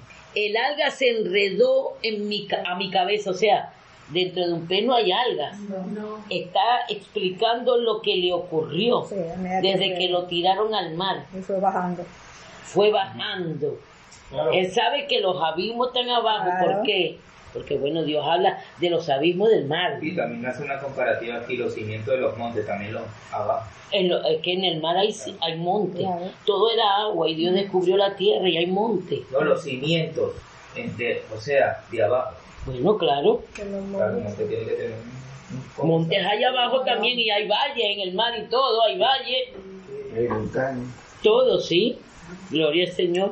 El 0.45 0.55
alga 0.55 0.91
se 0.91 1.09
enredó 1.09 1.97
en 2.03 2.27
mi, 2.27 2.45
ca- 2.45 2.63
a 2.67 2.75
mi 2.75 2.91
cabeza. 2.91 3.31
O 3.31 3.33
sea, 3.33 3.73
dentro 4.09 4.45
de 4.45 4.53
un 4.53 4.67
pez 4.67 4.85
no 4.85 4.93
hay 4.93 5.11
algas. 5.11 5.57
No. 5.59 6.23
Está 6.29 6.81
explicando 6.89 7.77
lo 7.77 8.01
que 8.01 8.15
le 8.17 8.33
ocurrió 8.33 9.05
Sí, 9.05 9.15
desde 9.61 9.95
que 9.97 10.09
lo 10.09 10.23
tiraron 10.25 10.73
al 10.75 10.93
mar. 10.93 11.25
y 11.37 11.41
fue 11.41 11.59
bajando. 11.59 12.03
Fue 12.63 12.91
bajando. 12.91 13.79
Claro. 14.29 14.51
Él 14.51 14.69
sabe 14.71 15.07
que 15.07 15.21
los 15.21 15.41
abismos 15.41 15.87
están 15.87 16.09
abajo. 16.09 16.43
Claro. 16.45 16.73
¿Por 16.77 16.83
qué? 16.83 17.17
Porque, 17.53 17.77
bueno, 17.77 18.03
Dios 18.03 18.23
habla 18.27 18.61
de 18.79 18.89
los 18.89 19.09
abismos 19.09 19.49
del 19.49 19.65
mar. 19.65 19.97
Y 20.01 20.15
también 20.15 20.45
hace 20.45 20.63
una 20.63 20.79
comparativa 20.79 21.37
aquí, 21.37 21.57
los 21.57 21.73
cimientos 21.73 22.13
de 22.13 22.21
los 22.21 22.37
montes, 22.37 22.65
también 22.65 22.93
los 22.93 23.03
abajo. 23.31 23.65
En 23.91 24.09
lo- 24.09 24.23
es 24.25 24.41
que 24.41 24.53
en 24.53 24.65
el 24.65 24.81
mar 24.81 24.97
hay, 24.97 25.15
hay 25.41 25.57
monte. 25.57 25.99
Claro. 25.99 26.29
Todo 26.45 26.71
era 26.71 26.97
agua 27.03 27.29
y 27.29 27.35
Dios 27.35 27.53
descubrió 27.53 27.95
la 27.97 28.15
tierra 28.15 28.47
y 28.49 28.57
hay 28.57 28.67
monte. 28.67 29.23
No, 29.31 29.41
los 29.41 29.63
cimientos, 29.63 30.33
entre, 30.75 31.21
o 31.35 31.39
sea, 31.39 31.83
de 31.91 32.03
abajo. 32.03 32.35
Bueno, 32.65 32.97
claro. 32.97 33.41
Montes- 33.57 34.23
monte 34.23 34.45
tiene 34.45 34.65
que 34.65 34.71
tener 34.73 34.91
un- 34.91 35.81
un- 35.83 35.87
Montes 35.87 36.25
hay 36.25 36.43
abajo 36.43 36.81
también 36.81 37.17
y 37.17 37.29
hay 37.29 37.47
valles 37.47 37.85
en 37.95 38.01
el 38.01 38.13
mar 38.13 38.33
y 38.37 38.43
todo. 38.49 38.83
Hay 38.83 38.97
valles. 38.99 39.49
Todo, 41.23 41.59
sí. 41.59 41.97
Gloria 42.49 42.85
al 42.87 42.91
Señor. 42.93 43.31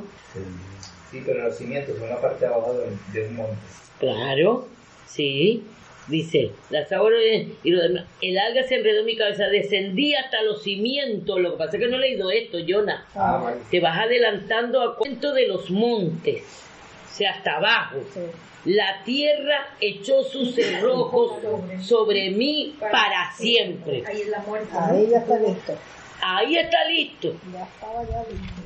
Sí, 1.11 1.21
pero 1.25 1.43
los 1.43 1.57
cimientos 1.57 1.97
son 1.97 2.09
la 2.09 2.19
parte 2.21 2.45
de 2.45 2.53
abajo 2.53 2.73
de, 2.73 3.19
de 3.19 3.27
un 3.27 3.35
monte. 3.35 3.55
Claro. 3.99 4.67
Sí. 5.07 5.63
Dice, 6.07 6.51
la 6.69 6.85
sabor 6.85 7.13
y 7.63 7.71
lo 7.71 7.81
demás. 7.81 8.05
El 8.21 8.37
alga 8.37 8.61
se 8.63 8.75
enredó 8.75 8.99
en 8.99 9.05
mi 9.07 9.15
cabeza, 9.15 9.45
descendí 9.45 10.13
hasta 10.13 10.43
los 10.43 10.61
cimientos. 10.61 11.39
Lo 11.39 11.53
que 11.53 11.57
pasa 11.57 11.77
es 11.77 11.83
que 11.83 11.89
no 11.89 11.97
he 11.97 11.99
leído 11.99 12.29
esto, 12.29 12.59
Jonah. 12.67 13.07
Ah. 13.15 13.51
Te 13.71 13.79
vas 13.79 13.97
adelantando 13.97 14.83
a 14.83 14.97
cuento 14.97 15.33
de 15.33 15.47
los 15.47 15.71
montes, 15.71 16.43
o 17.11 17.15
sea, 17.15 17.31
hasta 17.31 17.57
abajo. 17.57 17.97
La 18.65 19.03
tierra 19.03 19.75
echó 19.79 20.23
sus 20.23 20.53
cerrojos 20.53 21.33
sobre 21.81 22.29
mí 22.29 22.75
para 22.79 23.31
siempre. 23.35 24.03
Ahí 24.05 24.21
es 24.21 24.27
la 24.27 24.39
muerte. 24.39 24.69
Ahí 24.77 25.07
ya 25.09 25.17
está 25.19 25.39
listo. 25.39 25.77
Ahí 26.21 26.57
está 26.57 26.85
listo. 26.85 27.35
Ya 27.51 27.63
estaba 27.63 28.03
ya 28.03 28.23
listo. 28.29 28.61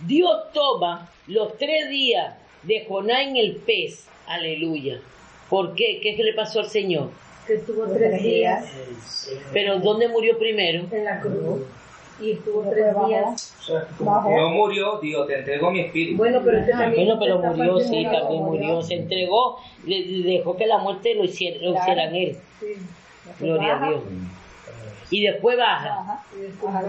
Dios 0.00 0.52
toma 0.52 1.08
los 1.28 1.56
tres 1.56 1.88
días 1.88 2.34
de 2.62 2.84
Joná 2.88 3.22
en 3.22 3.36
el 3.36 3.56
pez. 3.56 4.06
Aleluya. 4.30 5.00
¿Por 5.48 5.74
qué? 5.74 5.98
¿Qué 6.00 6.10
es 6.10 6.16
que 6.16 6.22
le 6.22 6.34
pasó 6.34 6.60
al 6.60 6.66
Señor? 6.68 7.10
Que 7.46 7.54
estuvo 7.54 7.84
tres 7.86 8.22
días 8.22 8.64
Pero 9.52 9.80
¿dónde 9.80 10.06
murió 10.08 10.38
primero? 10.38 10.84
en 10.90 11.04
la 11.04 11.20
cruz. 11.20 11.62
Y 12.20 12.32
estuvo 12.32 12.62
tres 12.70 12.94
días. 13.06 13.54
Bajó. 13.98 14.30
No 14.36 14.50
murió, 14.50 14.98
Dios, 15.00 15.26
te 15.26 15.38
entregó 15.38 15.70
mi 15.72 15.80
espíritu. 15.80 16.16
Bueno, 16.18 16.40
pero 16.44 16.58
este 16.58 16.70
también. 16.72 17.06
Bueno, 17.06 17.18
pero 17.18 17.38
murió, 17.38 17.80
sí, 17.80 18.04
también 18.04 18.42
murió. 18.44 18.82
Se 18.82 18.94
entregó, 18.94 19.58
le- 19.86 20.04
le 20.06 20.32
dejó 20.38 20.56
que 20.56 20.66
la 20.66 20.78
muerte 20.78 21.14
lo 21.14 21.24
hiciera, 21.24 21.56
lo 21.62 21.74
hiciera 21.76 22.04
en 22.04 22.14
él. 22.14 22.36
Sí. 22.60 22.66
Gloria 23.40 23.82
a 23.82 23.88
Dios. 23.88 24.00
Y 25.10 25.22
después 25.22 25.56
baja. 25.58 25.88
Baja. 25.96 26.24
Y 26.36 26.42
después 26.42 26.72
Baja 26.72 26.86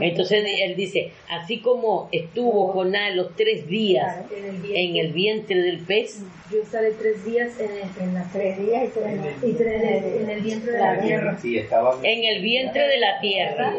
Entonces 0.00 0.44
él 0.62 0.76
dice, 0.76 1.12
así 1.28 1.58
como 1.60 2.08
estuvo 2.12 2.72
Jonás 2.72 3.14
los 3.16 3.34
tres 3.36 3.66
días 3.66 4.24
En 4.30 4.44
el 4.44 4.52
vientre. 4.60 4.84
en 4.84 4.96
el 4.96 5.12
vientre 5.12 5.62
del 5.62 5.78
pez, 5.80 6.22
Yo 6.50 6.60
estaré 6.62 6.92
tres 6.92 7.24
días 7.24 7.58
en, 7.58 7.70
el- 7.70 8.02
en 8.02 8.14
la 8.14 8.30
Tres 8.32 8.58
días 8.58 8.84
y 8.84 8.88
tres 8.98 9.18
y 9.42 9.52
tres 9.54 9.82
en 9.82 9.88
el, 9.88 10.04
en 10.22 10.30
el 10.30 10.40
vientre 10.42 10.72
de 10.72 10.78
la 10.78 11.00
tierra. 11.00 11.38
Sí, 11.38 11.58
estaba 11.58 11.98
en 12.02 12.24
el 12.24 12.42
vientre 12.42 12.86
de 12.88 12.98
la 13.00 13.20
tierra. 13.20 13.74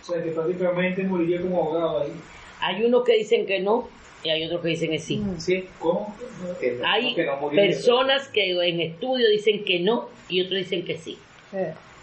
O 0.00 0.04
sea, 0.04 0.22
que 0.22 0.30
prácticamente 0.30 1.02
moriría 1.04 1.40
como 1.40 1.62
ahogado 1.62 2.00
ahí. 2.02 2.12
Hay 2.60 2.84
unos 2.84 3.04
que 3.04 3.16
dicen 3.18 3.46
que 3.46 3.60
no 3.60 3.88
y 4.24 4.30
hay 4.30 4.44
otros 4.44 4.62
que 4.62 4.68
dicen 4.68 4.90
que 4.90 4.98
sí. 4.98 5.22
Sí, 5.38 5.68
¿Cómo? 5.78 6.16
que 6.60 6.72
no, 6.72 6.86
Hay 6.86 7.14
que 7.14 7.24
no 7.24 7.36
murió. 7.38 7.60
personas 7.62 8.28
que 8.28 8.50
en 8.52 8.80
estudio 8.80 9.28
dicen 9.28 9.64
que 9.64 9.80
no 9.80 10.08
y 10.28 10.40
otros 10.40 10.58
dicen 10.58 10.84
que 10.84 10.96
sí. 10.96 11.18
Sí. 11.50 11.56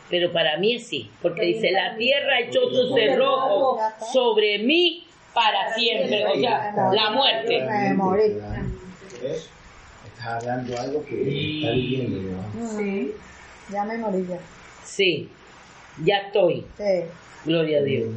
Pero 0.09 0.31
para 0.31 0.57
mí 0.57 0.75
es 0.75 0.87
sí, 0.87 1.09
porque 1.21 1.45
dice, 1.45 1.71
la 1.71 1.95
tierra 1.95 2.39
echó 2.39 2.61
su 2.69 2.93
cerrojo 2.95 3.79
sobre 4.11 4.57
mí 4.59 5.05
para 5.33 5.73
siempre, 5.75 6.25
o 6.25 6.35
sea, 6.39 6.73
la 6.93 7.11
muerte. 7.11 7.61
Me 7.61 7.93
morí. 7.93 8.37
¿Ves? 9.21 9.49
Estás 10.07 10.25
hablando 10.43 10.77
algo 10.79 11.05
que 11.05 11.21
está 11.21 11.71
viviendo, 11.73 12.41
¿no? 12.53 12.77
Sí. 12.77 13.13
Ya 13.71 13.83
me 13.85 13.97
morí 13.97 14.25
ya. 14.27 14.39
Sí, 14.83 15.29
ya 16.03 16.17
estoy, 16.17 16.65
Sí. 16.77 16.83
gloria 17.45 17.79
a 17.79 17.81
Dios. 17.83 18.09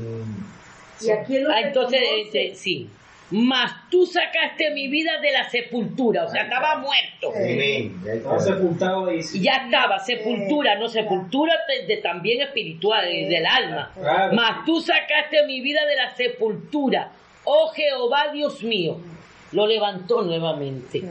Y 1.02 1.10
aquí 1.10 1.38
lo 1.38 1.50
Ah, 1.50 1.56
que 1.60 1.66
entonces, 1.68 2.00
este, 2.24 2.54
sí. 2.54 2.88
Mas 3.32 3.72
tú 3.90 4.04
sacaste 4.06 4.70
mi 4.72 4.88
vida 4.88 5.18
de 5.20 5.32
la 5.32 5.48
sepultura, 5.48 6.24
o 6.24 6.28
sea, 6.28 6.42
estaba 6.42 6.76
muerto. 6.78 7.32
Ya 7.34 8.12
Estaba 8.12 8.36
está. 8.36 8.52
sepultado 8.54 9.06
ahí. 9.06 9.22
sí. 9.22 9.40
Ya 9.40 9.52
estaba, 9.64 9.98
sepultura, 9.98 10.74
no 10.76 10.88
sepultura 10.88 11.54
de, 11.66 11.86
de 11.86 12.02
también 12.02 12.42
espiritual, 12.42 13.06
eh, 13.08 13.26
del 13.28 13.46
alma. 13.46 13.90
Claro. 13.98 14.34
Mas 14.34 14.64
tú 14.66 14.80
sacaste 14.80 15.46
mi 15.46 15.60
vida 15.62 15.80
de 15.86 15.96
la 15.96 16.14
sepultura, 16.14 17.10
oh 17.44 17.68
Jehová 17.68 18.30
Dios 18.32 18.62
mío. 18.62 18.98
Lo 19.52 19.66
levantó 19.66 20.22
nuevamente. 20.22 21.02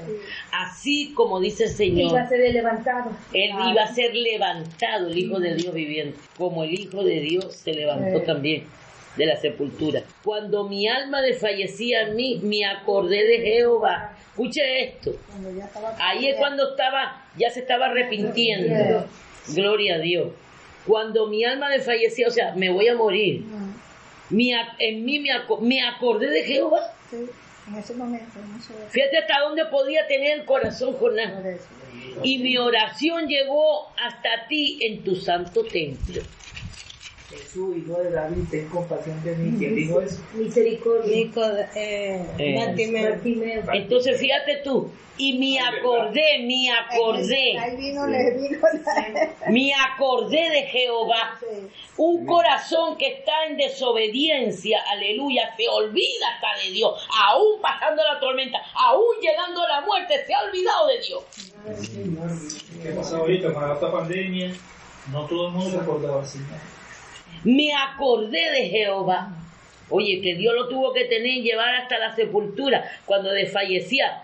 Así 0.51 1.13
como 1.13 1.39
dice 1.39 1.65
el 1.65 1.69
Iba 1.99 2.21
a 2.21 2.27
Señor, 2.27 2.29
ser 2.29 2.53
levantado. 2.53 3.11
él 3.33 3.51
iba 3.69 3.83
a 3.83 3.87
ser 3.93 4.15
levantado, 4.15 5.07
el 5.09 5.17
Hijo 5.17 5.39
de 5.39 5.53
Dios 5.55 5.73
viviente, 5.73 6.17
como 6.37 6.63
el 6.63 6.73
Hijo 6.73 7.03
de 7.03 7.19
Dios 7.19 7.55
se 7.55 7.71
levantó 7.73 8.19
Sí. 8.19 8.25
también 8.25 8.63
de 9.17 9.25
la 9.25 9.35
sepultura. 9.35 10.03
Cuando 10.23 10.67
mi 10.67 10.87
alma 10.87 11.21
desfallecía 11.21 12.03
en 12.03 12.15
mí, 12.15 12.39
me 12.43 12.65
acordé 12.65 13.23
de 13.25 13.39
Jehová. 13.41 14.15
Escuche 14.29 14.83
esto. 14.83 15.15
Ahí 15.99 16.27
es 16.27 16.37
cuando 16.37 16.71
estaba, 16.71 17.25
ya 17.37 17.49
se 17.49 17.59
estaba 17.61 17.87
arrepintiendo. 17.87 19.05
Gloria 19.49 19.95
a 19.95 19.99
Dios. 19.99 20.29
Cuando 20.87 21.27
mi 21.27 21.43
alma 21.43 21.69
desfallecía, 21.69 22.27
o 22.27 22.31
sea, 22.31 22.55
me 22.55 22.69
voy 22.69 22.87
a 22.87 22.95
morir. 22.95 23.41
Mm, 23.41 24.39
en 24.79 25.05
mí 25.05 25.19
me, 25.19 25.31
aco- 25.31 25.59
me 25.59 25.81
acordé 25.81 26.27
de 26.29 26.43
Jehová. 26.43 26.93
Sí. 27.09 27.17
En 27.67 27.75
ese 27.77 27.93
momento, 27.93 28.39
no. 28.39 28.89
Fíjate 28.89 29.17
hasta 29.19 29.39
dónde 29.41 29.65
podía 29.65 30.07
tener 30.07 30.39
el 30.39 30.45
corazón 30.45 30.95
Jonás. 30.95 31.31
Y 32.23 32.39
mi 32.39 32.57
oración 32.57 33.27
llegó 33.27 33.89
hasta 34.03 34.47
ti 34.49 34.79
en 34.81 35.03
tu 35.03 35.15
santo 35.15 35.63
templo. 35.65 36.21
Jesús, 37.31 37.77
hijo 37.77 37.99
de 37.99 38.11
David, 38.11 38.43
ten 38.49 38.67
compasión 38.67 39.23
de 39.23 39.35
mí. 39.35 39.57
¿Quién 39.57 39.75
dijo 39.75 40.01
eso? 40.01 40.21
Misericordia. 40.33 41.15
Eh, 41.75 42.25
Eh. 42.37 42.55
Bartimeo. 42.65 43.09
Bartimeo. 43.09 43.63
Entonces 43.73 44.19
fíjate 44.19 44.57
tú, 44.63 44.91
y 45.17 45.37
me 45.37 45.59
acordé, 45.59 46.39
me 46.43 46.71
acordé, 46.71 47.57
Ahí 47.57 47.75
vino, 47.77 48.07
le 48.07 48.31
vino 48.37 48.57
la... 48.61 49.49
me 49.51 49.71
acordé 49.73 50.49
de 50.49 50.63
Jehová. 50.63 51.39
Un 51.97 52.25
corazón 52.25 52.97
que 52.97 53.07
está 53.07 53.45
en 53.47 53.57
desobediencia, 53.57 54.79
aleluya, 54.89 55.53
se 55.55 55.67
olvida 55.69 56.27
hasta 56.33 56.63
de 56.65 56.71
Dios. 56.71 57.07
Aún 57.23 57.61
pasando 57.61 58.01
la 58.03 58.19
tormenta, 58.19 58.57
aún 58.73 59.15
llegando 59.21 59.61
a 59.61 59.67
la 59.67 59.81
muerte, 59.81 60.25
se 60.25 60.33
ha 60.33 60.41
olvidado 60.41 60.87
de 60.87 60.99
Dios. 60.99 61.23
¿Qué 62.81 62.89
ha 62.89 62.95
pasado 62.95 63.17
ahorita 63.21 63.53
con 63.53 63.71
esta 63.71 63.91
pandemia? 63.91 64.53
No 65.11 65.25
todo 65.25 65.47
el 65.47 65.53
mundo 65.53 65.69
se 65.71 65.77
acordaba 65.77 66.21
así. 66.21 66.39
Me 67.43 67.73
acordé 67.73 68.51
de 68.51 68.69
Jehová. 68.69 69.35
Oye, 69.89 70.21
que 70.21 70.35
Dios 70.35 70.53
lo 70.55 70.69
tuvo 70.69 70.93
que 70.93 71.05
tener 71.05 71.27
y 71.27 71.41
llevar 71.41 71.75
hasta 71.75 71.99
la 71.99 72.15
sepultura. 72.15 72.89
Cuando 73.05 73.31
desfallecía 73.31 74.23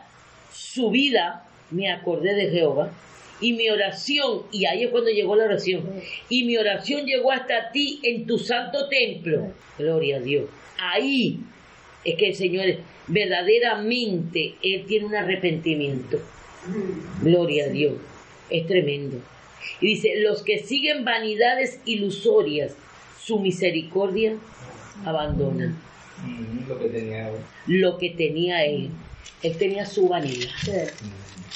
su 0.52 0.90
vida, 0.90 1.46
me 1.72 1.92
acordé 1.92 2.34
de 2.34 2.50
Jehová. 2.50 2.92
Y 3.40 3.54
mi 3.54 3.70
oración, 3.70 4.44
y 4.52 4.66
ahí 4.66 4.84
es 4.84 4.90
cuando 4.90 5.12
llegó 5.12 5.36
la 5.36 5.46
oración, 5.46 5.84
y 6.28 6.44
mi 6.46 6.58
oración 6.58 7.06
llegó 7.06 7.32
hasta 7.32 7.72
ti 7.72 8.00
en 8.02 8.26
tu 8.26 8.40
santo 8.40 8.88
templo. 8.88 9.52
Gloria 9.78 10.18
a 10.18 10.20
Dios. 10.20 10.46
Ahí 10.80 11.40
es 12.04 12.16
que 12.16 12.30
el 12.30 12.36
Señor, 12.36 12.66
verdaderamente, 13.08 14.56
Él 14.64 14.86
tiene 14.88 15.06
un 15.06 15.16
arrepentimiento. 15.16 16.20
Gloria 17.22 17.66
a 17.66 17.70
Dios. 17.70 17.94
Es 18.50 18.66
tremendo. 18.66 19.22
Y 19.82 19.88
dice, 19.88 20.20
los 20.22 20.42
que 20.42 20.60
siguen 20.60 21.06
vanidades 21.06 21.80
ilusorias, 21.86 22.76
su 23.28 23.40
misericordia 23.40 24.36
abandonan. 25.06 25.78
Mm, 26.26 26.70
lo 26.70 26.80
que 26.80 26.90
tenía. 26.90 27.30
Lo 27.68 27.98
que 27.98 28.10
tenía 28.12 28.64
él, 28.64 28.90
él 29.44 29.58
tenía 29.58 29.86
su 29.86 30.08
vanidad 30.08 30.48
Sí. 30.62 30.72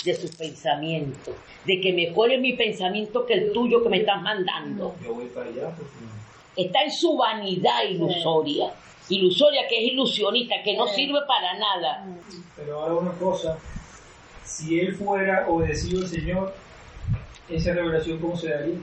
de 0.06 0.16
sus 0.16 0.36
pensamientos, 0.36 1.34
de 1.66 1.80
que 1.80 1.94
mejor 1.94 2.32
es 2.32 2.42
mi 2.42 2.54
pensamiento 2.54 3.26
que 3.26 3.34
el 3.36 3.54
tuyo 3.54 3.82
que 3.82 3.90
me 3.90 3.98
estás 4.00 4.22
mandando. 4.22 4.96
Yo 5.04 5.14
voy 5.14 5.26
para 5.28 5.48
allá. 5.50 5.70
Pues, 5.78 5.90
Está 6.58 6.84
en 6.84 6.92
su 6.92 7.16
vanidad 7.16 7.84
ilusoria. 7.90 8.74
Ilusoria 9.08 9.62
que 9.70 9.78
es 9.86 9.94
ilusionista, 9.94 10.56
que 10.64 10.76
no 10.76 10.86
sirve 10.88 11.20
para 11.26 11.58
nada. 11.58 12.06
Pero 12.58 12.82
ahora 12.82 12.96
una 12.96 13.12
cosa, 13.14 13.58
si 14.44 14.80
él 14.82 14.94
fuera 14.96 15.48
obedecido 15.48 16.02
al 16.02 16.08
Señor, 16.08 16.54
esa 17.50 17.74
revelación 17.74 18.20
cómo 18.20 18.36
se 18.36 18.50
daría. 18.50 18.76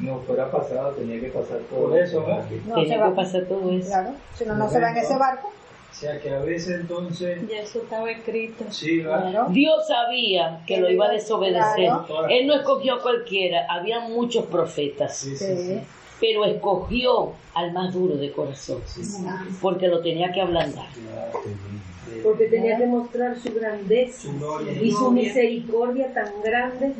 No 0.00 0.18
fuera 0.20 0.50
pasado, 0.50 0.90
tenía 0.92 1.20
que 1.20 1.28
pasar 1.28 1.58
todo. 1.70 1.88
Por 1.88 1.98
eso, 1.98 2.20
¿no? 2.20 2.36
No 2.36 2.42
Tenía 2.74 2.84
se 2.84 2.88
que 2.94 2.98
va. 2.98 3.14
pasar 3.14 3.44
todo 3.44 3.70
eso. 3.70 3.88
Claro. 3.88 4.10
Si 4.36 4.44
no, 4.44 4.54
no 4.56 4.68
se 4.68 4.80
va 4.80 4.90
en 4.90 4.96
ese 4.96 5.16
barco. 5.16 5.48
O 5.90 5.96
sea 5.96 6.18
que 6.20 6.30
a 6.34 6.40
veces 6.40 6.80
entonces, 6.80 7.48
Ya 7.48 7.58
eso 7.60 7.78
estaba 7.78 8.10
escrito. 8.10 8.64
sí, 8.70 8.98
¿verdad? 9.00 9.30
Claro. 9.30 9.46
Dios 9.50 9.86
sabía 9.86 10.60
que 10.66 10.78
lo 10.78 10.90
iba 10.90 11.06
a 11.06 11.10
desobedecer. 11.12 11.86
Claro. 11.86 12.26
Él 12.28 12.48
no 12.48 12.54
escogió 12.54 12.94
a 12.96 13.02
cualquiera, 13.02 13.66
había 13.70 14.00
muchos 14.00 14.46
profetas. 14.46 15.16
Sí, 15.16 15.36
sí, 15.36 15.46
sí. 15.56 15.62
Sí. 15.74 15.80
Pero 16.20 16.44
escogió 16.44 17.32
al 17.54 17.72
más 17.72 17.92
duro 17.92 18.16
de 18.16 18.32
corazón, 18.32 18.80
porque 19.60 19.88
lo 19.88 20.00
tenía 20.00 20.32
que 20.32 20.40
ablandar. 20.40 20.86
Porque 22.22 22.46
tenía 22.46 22.78
que 22.78 22.86
mostrar 22.86 23.38
su 23.38 23.52
grandeza 23.54 24.28
y 24.80 24.90
su 24.90 25.10
misericordia 25.10 26.12
tan 26.12 26.42
grande 26.42 26.92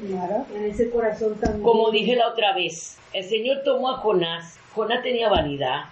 en 0.54 0.64
ese 0.64 0.90
corazón 0.90 1.36
tan 1.36 1.62
Como 1.62 1.90
dije 1.90 2.16
la 2.16 2.28
otra 2.28 2.54
vez, 2.54 2.98
el 3.12 3.24
Señor 3.24 3.58
tomó 3.64 3.90
a 3.90 3.98
Jonás, 3.98 4.58
Jonás 4.74 5.02
tenía 5.02 5.28
vanidad. 5.28 5.84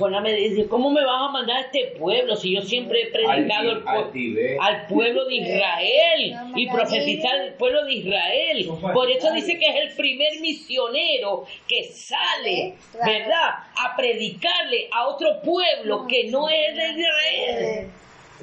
Jonás 0.00 0.22
me 0.22 0.32
dice, 0.32 0.66
¿cómo 0.66 0.90
me 0.90 1.04
vas 1.04 1.28
a 1.28 1.32
mandar 1.32 1.58
a 1.58 1.60
este 1.60 1.94
pueblo 1.98 2.34
si 2.34 2.54
yo 2.54 2.62
siempre 2.62 3.02
he 3.02 3.06
predicado 3.12 3.70
al, 3.70 3.84
pue- 3.84 4.56
al 4.60 4.86
pueblo 4.88 5.24
de 5.26 5.34
Israel 5.36 6.34
y 6.56 6.66
profetizar 6.68 7.40
al 7.40 7.52
pueblo 7.54 7.84
de 7.84 7.92
Israel? 7.94 8.70
Por 8.94 9.10
eso 9.10 9.30
dice 9.32 9.58
que 9.58 9.66
es 9.66 9.76
el 9.90 9.96
primer 9.96 10.40
misionero 10.40 11.44
que 11.68 11.84
sale. 11.84 12.74
¿verdad? 12.94 13.50
A 13.76 13.94
predicarle 13.96 14.88
a 14.90 15.06
otro 15.08 15.40
pueblo 15.42 16.06
que 16.08 16.24
no 16.30 16.48
es 16.48 16.74
de 16.74 17.00
Israel. 17.00 17.86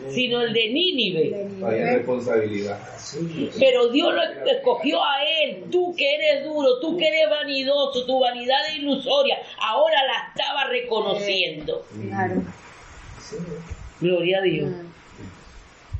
Sino 0.10 0.42
el 0.42 0.54
de 0.54 0.70
Nínive. 0.70 1.50
Vaya 1.60 1.94
responsabilidad. 1.94 2.80
Pero 3.60 3.90
Dios 3.90 4.14
lo 4.14 4.52
escogió 4.52 5.04
a 5.04 5.24
él. 5.44 5.66
Tú 5.72 5.94
que 5.96 6.16
eres 6.16 6.46
duro, 6.46 6.80
tú 6.80 6.98
que 6.98 7.08
eres 7.08 7.30
vanidoso, 7.30 8.06
tu 8.06 8.20
vanidad 8.20 8.58
es 8.70 8.78
ilusoria. 8.78 9.38
Ahora 9.60 9.98
la 10.06 10.30
estaba 10.30 10.70
reconociendo. 10.70 11.86
Claro. 12.08 12.44
Gloria 14.00 14.38
a 14.40 14.42
Dios. 14.42 14.72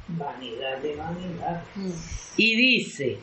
Vanidad 0.10 0.78
de 0.78 0.96
vanidad. 0.96 1.64
Y 2.38 2.56
dice, 2.56 3.18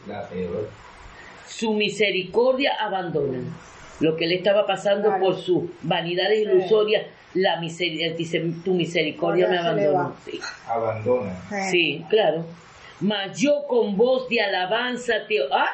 su 1.47 1.73
misericordia 1.73 2.73
abandona. 2.81 3.43
Lo 4.05 4.17
que 4.17 4.27
le 4.27 4.35
estaba 4.35 4.67
pasando 4.67 5.09
Claro. 5.09 5.25
por 5.25 5.37
su 5.37 5.71
vanidades 5.81 6.41
ilusorias, 6.41 7.07
la 7.33 7.59
misericordia, 7.59 8.15
dice, 8.15 8.45
tu 8.63 8.75
misericordia 8.75 9.49
me 9.49 9.57
Ahora 9.57 9.71
abandonó. 9.71 10.17
Sí. 10.27 10.41
Abandona. 10.69 11.33
Sí, 11.71 12.05
claro. 12.11 12.45
Mas 13.01 13.41
yo 13.41 13.65
con 13.67 13.97
voz 13.97 14.29
de 14.29 14.43
alabanza 14.43 15.15
te... 15.27 15.37
¡Ah! 15.51 15.71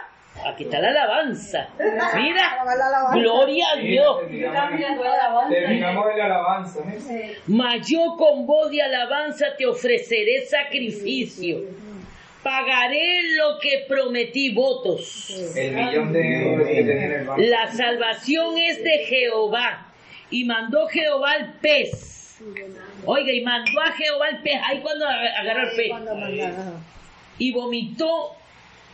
Aquí 0.47 0.63
está 0.63 0.79
la 0.79 0.91
alabanza. 0.91 1.69
Mira. 2.15 2.65
La 2.65 2.73
alabanza. 2.73 3.19
Gloria 3.19 3.65
a 3.75 3.77
Dios. 3.77 4.21
Terminamos 4.21 6.07
el 6.15 6.21
alabanza. 6.21 6.81
¿eh? 6.89 7.37
Mas 7.49 7.89
yo 7.89 8.17
con 8.17 8.47
voz 8.47 8.71
de 8.71 8.81
alabanza 8.81 9.47
te 9.59 9.67
ofreceré 9.67 10.47
sacrificio. 10.47 11.59
Pagaré 12.43 13.23
lo 13.37 13.59
que 13.59 13.85
prometí 13.87 14.51
votos. 14.55 15.29
El 15.55 15.75
millón 15.75 16.13
de 16.13 16.43
euros 16.43 16.67
que 16.69 16.75
tenía 16.77 17.05
en 17.07 17.13
el 17.13 17.25
banco. 17.27 17.43
La 17.43 17.71
salvación 17.73 18.57
es 18.59 18.83
de 18.83 18.99
Jehová. 19.07 19.87
Y 20.31 20.45
mandó 20.45 20.87
Jehová 20.87 21.35
el 21.37 21.53
pez. 21.55 22.39
Oiga, 23.05 23.33
y 23.33 23.43
mandó 23.43 23.81
a 23.81 23.93
Jehová 23.93 24.29
el 24.31 24.39
pez. 24.43 24.55
Ahí 24.67 24.81
cuando 24.81 25.05
ag- 25.07 25.35
agarró 25.39 25.69
el 25.71 25.77
pez. 25.77 25.91
Y 27.39 27.53
vomitó 27.53 28.33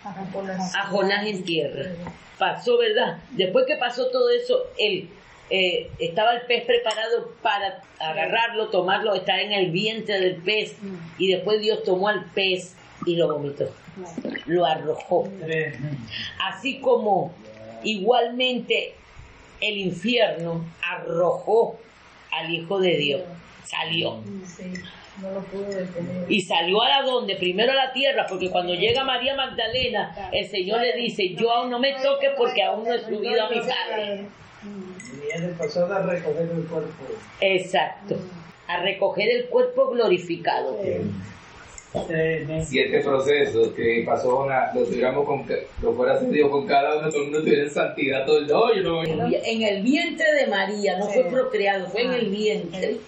a 0.05 0.13
Jonás. 0.33 0.75
a 0.75 0.83
Jonás 0.87 1.27
en 1.27 1.45
tierra. 1.45 1.91
Pasó, 2.39 2.79
¿verdad? 2.79 3.19
Después 3.31 3.65
que 3.67 3.77
pasó 3.77 4.09
todo 4.11 4.31
eso, 4.31 4.65
él 4.79 5.09
eh, 5.51 5.89
estaba 6.01 6.33
el 6.35 6.43
pez 6.43 6.65
preparado 6.65 7.33
para 7.43 7.81
agarrarlo, 8.01 8.69
tomarlo, 8.69 9.15
estar 9.15 9.39
en 9.39 9.53
el 9.53 9.71
vientre 9.71 10.19
del 10.21 10.37
pez. 10.37 10.77
Y 11.19 11.29
después 11.29 11.61
Dios 11.61 11.83
tomó 11.85 12.09
al 12.09 12.25
pez 12.33 12.75
y 13.05 13.17
lo 13.17 13.33
vomitó. 13.33 13.69
Lo 14.47 14.65
arrojó. 14.65 15.29
Así 16.43 16.81
como 16.81 17.35
igualmente 17.83 18.95
el 19.61 19.79
infierno 19.79 20.65
arrojó 20.83 21.79
al 22.33 22.51
Hijo 22.53 22.79
de 22.81 22.97
Dios. 22.97 23.23
Salió. 23.65 24.21
Sí, 24.45 24.73
no 25.21 25.31
lo 25.33 25.41
pudo 25.41 25.65
detener. 25.65 26.31
Y 26.31 26.41
salió 26.43 26.83
a 26.83 26.89
la 26.89 27.03
donde, 27.03 27.35
primero 27.37 27.73
a 27.73 27.75
la 27.75 27.93
tierra, 27.93 28.27
porque 28.29 28.51
cuando 28.51 28.75
llega 28.75 29.03
María 29.03 29.35
Magdalena, 29.35 30.31
el 30.33 30.49
Señor 30.49 30.81
le 30.81 30.95
dice, 30.97 31.35
yo 31.35 31.51
aún 31.51 31.71
no 31.71 31.81
me 31.81 31.95
toque 31.95 32.31
porque 32.37 32.63
aún 32.63 32.85
no 32.85 32.95
he 32.95 33.01
subido 33.01 33.45
a 33.45 33.51
mi 33.51 33.61
Padre. 33.61 34.27
Viene 35.21 35.49
pasado 35.55 35.93
a 35.93 36.03
recoger 36.03 36.49
el 36.49 36.65
cuerpo. 36.67 37.05
Exacto. 37.41 38.17
A 38.69 38.83
recoger 38.83 39.31
el 39.31 39.47
cuerpo 39.47 39.91
glorificado. 39.91 40.79
Si 42.65 42.79
este 42.79 43.01
proceso 43.01 43.75
que 43.75 44.03
pasó 44.07 44.41
una, 44.41 44.73
lo 44.75 44.85
tuviéramos 44.85 45.25
con, 45.25 45.47
lo 45.83 45.93
fuera 45.95 46.19
sentido 46.19 46.51
con 46.51 46.67
cada 46.67 46.99
uno, 46.99 47.09
todo 47.09 47.19
el 47.19 47.25
mundo 47.25 47.41
tuviera 47.41 47.63
en 47.63 47.71
santidad 47.71 48.27
todo 48.27 48.39
el 48.39 48.47
no, 48.47 48.75
yo 48.75 48.83
no 48.83 49.27
En 49.27 49.63
el 49.63 49.83
vientre 49.83 50.27
de 50.35 50.47
María, 50.47 50.99
no 50.99 51.07
fue 51.07 51.25
procreado, 51.25 51.87
fue 51.89 52.03
en 52.03 52.13
el 52.13 52.31
vientre. 52.31 52.99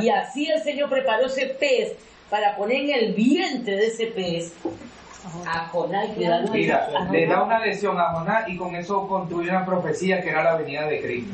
Y 0.00 0.08
así 0.08 0.48
el 0.48 0.62
Señor 0.62 0.88
preparó 0.88 1.26
ese 1.26 1.46
pez 1.46 1.94
para 2.30 2.56
poner 2.56 2.82
en 2.82 2.90
el 2.90 3.14
vientre 3.14 3.76
de 3.76 3.86
ese 3.86 4.06
pez 4.06 4.54
a 5.46 5.68
Jonás 5.68 6.08
y. 6.16 6.20
Mira, 6.50 6.88
a 6.96 7.12
le 7.12 7.26
da 7.26 7.42
una 7.42 7.58
lección 7.64 7.98
a 7.98 8.12
Jonás 8.12 8.48
y 8.48 8.56
con 8.56 8.74
eso 8.74 9.06
construye 9.06 9.50
una 9.50 9.66
profecía 9.66 10.22
que 10.22 10.30
era 10.30 10.42
la 10.42 10.56
venida 10.56 10.86
de 10.86 11.00
Cristo. 11.00 11.32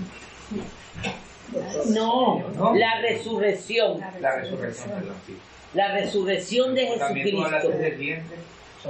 No, 1.91 2.45
¿No? 2.57 2.75
la 2.75 3.01
resurrección. 3.01 4.01
La 4.21 4.37
resurrección, 4.37 4.91
perdón, 4.91 5.15
sí. 5.27 5.37
La 5.75 5.93
resurrección 5.93 6.75
de 6.75 6.87
Jesucristo. 6.87 7.45
hablaste 7.45 7.73
del 7.79 7.95
vientre, 7.97 8.37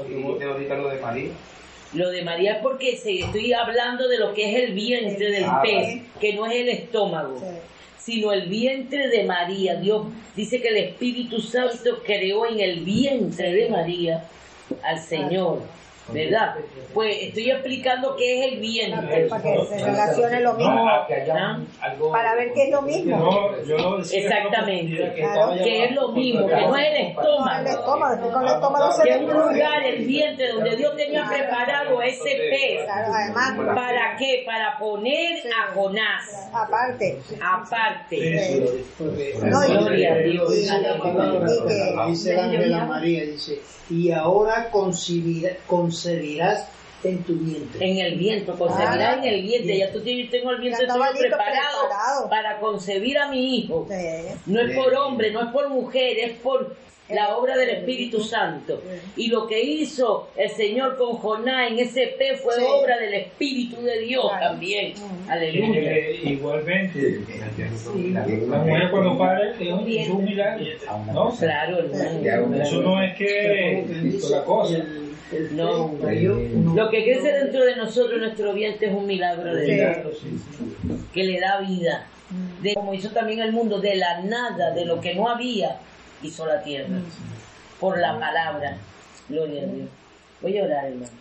y 0.09 0.14
dijiste 0.14 0.45
ahorita 0.45 0.74
lo 0.76 0.89
de 0.89 1.01
María. 1.01 1.31
Lo 1.95 2.11
de 2.11 2.22
María 2.22 2.53
es 2.55 2.59
porque 2.62 2.97
se, 2.97 3.20
estoy 3.20 3.53
hablando 3.53 4.09
de 4.09 4.18
lo 4.18 4.35
que 4.35 4.51
es 4.51 4.64
el 4.64 4.74
vientre 4.74 5.31
del 5.31 5.45
Ah, 5.45 5.61
pez, 5.62 6.03
que 6.20 6.35
no 6.35 6.47
es 6.47 6.55
el 6.55 6.68
estómago, 6.68 7.41
sino 7.99 8.33
el 8.33 8.49
vientre 8.49 9.09
de 9.09 9.24
María. 9.24 9.76
Dios 9.76 10.07
dice 10.37 10.61
que 10.61 10.68
el 10.68 10.76
Espíritu 10.76 11.41
Santo 11.41 12.03
creó 12.05 12.47
en 12.47 12.61
el 12.61 12.81
vientre 12.81 13.53
de 13.53 13.70
María 13.70 14.24
al 14.83 15.01
Señor, 15.01 15.62
¿verdad? 16.12 16.54
Pues 16.94 17.16
estoy 17.20 17.50
explicando 17.50 18.16
qué 18.16 18.38
es 18.46 18.52
el 18.52 18.61
vientre. 18.61 19.26
Para 19.28 19.42
que 19.42 19.64
se 19.66 19.84
relacione 19.84 20.40
lo 20.40 20.54
mismo. 20.54 20.74
No, 20.74 20.88
¿Ah? 20.90 21.61
Para 22.12 22.34
ver 22.34 22.52
qué 22.54 22.64
es 22.64 22.70
lo 22.70 22.82
mismo. 22.82 23.50
Exactamente, 24.11 25.12
que 25.62 25.84
es 25.84 25.92
lo 25.94 26.09
mismo, 26.12 26.46
que 26.46 26.54
no 26.54 26.76
es 26.76 26.86
el 26.88 27.14
No, 27.14 27.20
el 27.59 27.66
estómago. 27.66 27.68
estómago, 27.68 28.30
con 28.32 28.42
el 28.42 28.48
estómago 28.54 28.92
se 28.92 29.02
que 29.04 29.11
es 29.11 29.20
un 29.20 29.26
lugar, 29.32 29.82
el 29.84 30.06
vientre, 30.06 30.52
donde 30.52 30.76
Dios 30.76 30.96
tenía 30.96 31.26
preparado 31.28 32.02
ese 32.02 32.36
pez. 32.50 32.84
Claro, 32.84 33.12
además, 33.14 33.74
¿Para 33.74 34.16
qué? 34.16 34.42
Para 34.46 34.78
poner 34.78 35.38
a 35.48 35.72
Jonás 35.74 36.48
aparte. 36.52 37.18
aparte. 37.40 38.62
No, 38.98 39.61
Gloria 39.61 40.14
a 40.14 40.18
Dios. 40.18 40.56
y- 40.56 40.68
que- 40.68 42.09
Dice 42.09 42.32
el 42.32 42.38
ángel 42.40 42.74
a 42.74 42.84
María, 42.84 43.22
dice, 43.24 43.61
y 43.90 44.11
ahora 44.11 44.68
concebirá- 44.70 45.56
concebirás 46.03 46.68
en 47.05 47.22
tu 47.22 47.34
vientre. 47.36 47.90
En 47.90 47.99
el 47.99 48.18
vientre, 48.18 48.55
concebirá 48.57 49.14
en 49.18 49.24
el 49.24 49.42
vientre. 49.42 49.78
Ya 49.78 49.92
tú 49.92 50.01
tienes, 50.01 50.30
tengo 50.30 50.51
el 50.51 50.61
vientre 50.61 50.86
preparado, 50.86 51.18
preparado. 51.18 52.28
para 52.28 52.59
concebir 52.59 53.18
a 53.18 53.28
mi 53.28 53.57
hijo. 53.59 53.86
Sí. 53.88 54.34
No 54.46 54.61
es 54.61 54.76
por 54.76 54.94
hombre, 54.94 55.30
no 55.32 55.42
es 55.42 55.53
por 55.53 55.68
mujer, 55.68 56.18
es 56.18 56.32
por 56.38 56.76
la 57.09 57.36
obra 57.38 57.57
del 57.57 57.70
Espíritu 57.70 58.20
Santo. 58.20 58.82
Y 59.16 59.28
lo 59.28 59.46
que 59.46 59.62
hizo 59.62 60.28
el 60.36 60.51
Señor 60.51 60.99
con 60.99 61.16
Jonás 61.16 61.70
en 61.70 61.78
ese 61.78 62.14
pez 62.18 62.40
fue 62.42 62.55
Sí. 62.57 62.64
obra 62.68 62.99
del 62.99 63.14
Espíritu 63.14 63.80
de 63.80 64.01
Dios 64.01 64.24
Claro. 64.28 64.46
también. 64.51 64.92
Aleluya. 65.28 65.80
Eh, 65.80 66.20
igualmente, 66.24 67.20
la 68.12 68.59
mujer 68.59 68.90
cuando 68.90 69.16
pare 69.16 69.53
es 69.53 69.72
un, 69.72 69.88
es 69.88 70.09
un 70.11 70.24
milagro. 70.24 70.66
¿no? 71.14 71.30
Claro, 71.38 71.78
hermano. 71.78 72.62
Eso 72.62 72.82
no 72.82 73.03
es 73.03 73.16
que 73.16 73.84
la 74.30 74.44
cosa. 74.44 74.84
No. 75.53 75.95
Lo 76.74 76.91
que 76.91 77.05
crece 77.05 77.33
dentro 77.33 77.64
de 77.64 77.76
nosotros, 77.76 78.18
nuestro 78.18 78.55
vientre, 78.55 78.89
es 78.89 78.95
un 78.95 79.07
milagro 79.07 79.55
de. 79.55 79.64
Dios. 79.64 80.18
Que 81.12 81.24
le 81.24 81.41
da 81.41 81.61
vida. 81.61 82.07
De, 82.62 82.74
como 82.74 82.95
hizo 82.95 83.11
también 83.11 83.41
el 83.41 83.53
mundo, 83.53 83.81
de 83.81 83.97
la 83.97 84.20
nada, 84.22 84.70
de 84.72 84.85
lo 84.85 85.01
que 85.01 85.14
no 85.14 85.29
había, 85.29 85.79
hizo 86.22 86.47
la 86.47 86.62
tierra. 86.62 87.01
Por 87.81 87.99
la 87.99 88.18
palabra. 88.18 88.76
Gloria 89.29 89.62
a 89.62 89.66
Dios. 89.66 89.89
Voy 90.41 90.59
a 90.59 90.64
orar, 90.64 90.87
hermano. 90.87 91.18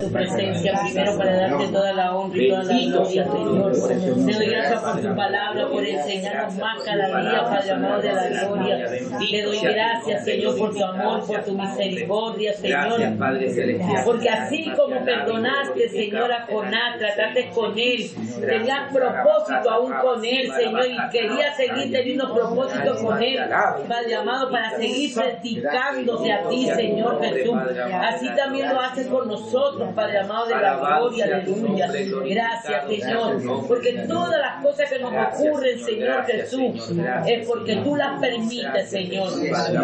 Tu 0.00 0.10
presencia 0.10 0.80
primero 0.82 1.18
para 1.18 1.36
darte 1.36 1.68
toda 1.68 1.92
la 1.92 2.16
honra 2.16 2.42
y 2.42 2.48
toda 2.48 2.62
la 2.64 2.72
gloria, 2.72 3.24
Señor. 3.24 3.72
Te 4.26 4.32
doy 4.32 4.46
gracias 4.46 4.80
por 4.80 5.00
tu 5.00 5.14
palabra, 5.16 5.68
por 5.68 5.84
enseñarnos 5.84 6.54
más 6.54 6.82
cada 6.82 7.20
día, 7.20 7.44
Padre 7.44 7.70
amado 7.70 8.00
de 8.00 8.12
la 8.12 8.28
gloria. 8.28 8.88
Te 8.88 9.42
doy 9.42 9.58
gracias, 9.58 10.24
Señor, 10.24 10.58
por 10.58 10.74
tu 10.74 10.82
amor, 10.84 11.26
por 11.26 11.44
tu 11.44 11.52
misericordia, 11.52 12.52
Señor. 12.54 13.00
Porque 14.04 14.28
así 14.30 14.72
como 14.76 15.04
perdonaste, 15.04 15.88
Señor, 15.90 16.32
a 16.32 16.46
Jonás, 16.46 16.98
trataste 16.98 17.50
con 17.50 17.78
él, 17.78 18.10
tenías 18.40 18.92
propósito 18.92 19.70
aún 19.70 19.92
con 19.92 20.24
él, 20.24 20.50
Señor, 20.52 20.86
y 20.86 21.10
querías 21.10 21.56
seguir 21.56 21.92
teniendo 21.92 22.32
propósito 22.32 22.96
con 23.04 23.22
él, 23.22 23.38
Padre 23.86 24.14
amado, 24.14 24.50
para 24.50 24.70
seguir 24.76 25.14
predicándote 25.14 26.32
a 26.32 26.48
ti, 26.48 26.66
Señor 26.66 27.20
Jesús. 27.22 27.56
Así 28.00 28.28
también 28.34 28.70
lo 28.70 28.80
haces 28.80 29.06
con 29.06 29.28
nosotros, 29.28 29.39
Padre 29.94 30.18
amado 30.18 30.46
de 30.46 30.54
la 30.54 30.76
gloria, 30.76 31.24
aleluya. 31.24 31.88
Gracias, 32.24 32.86
Señor, 32.86 33.66
porque 33.66 33.92
todas 34.08 34.40
las 34.40 34.62
cosas 34.62 34.90
que 34.90 34.98
nos 34.98 35.12
ocurren, 35.12 35.78
Señor 35.78 36.24
Jesús, 36.24 36.92
es 37.26 37.46
porque 37.46 37.76
tú 37.76 37.96
las 37.96 38.20
permites, 38.20 38.90
Señor, 38.90 39.32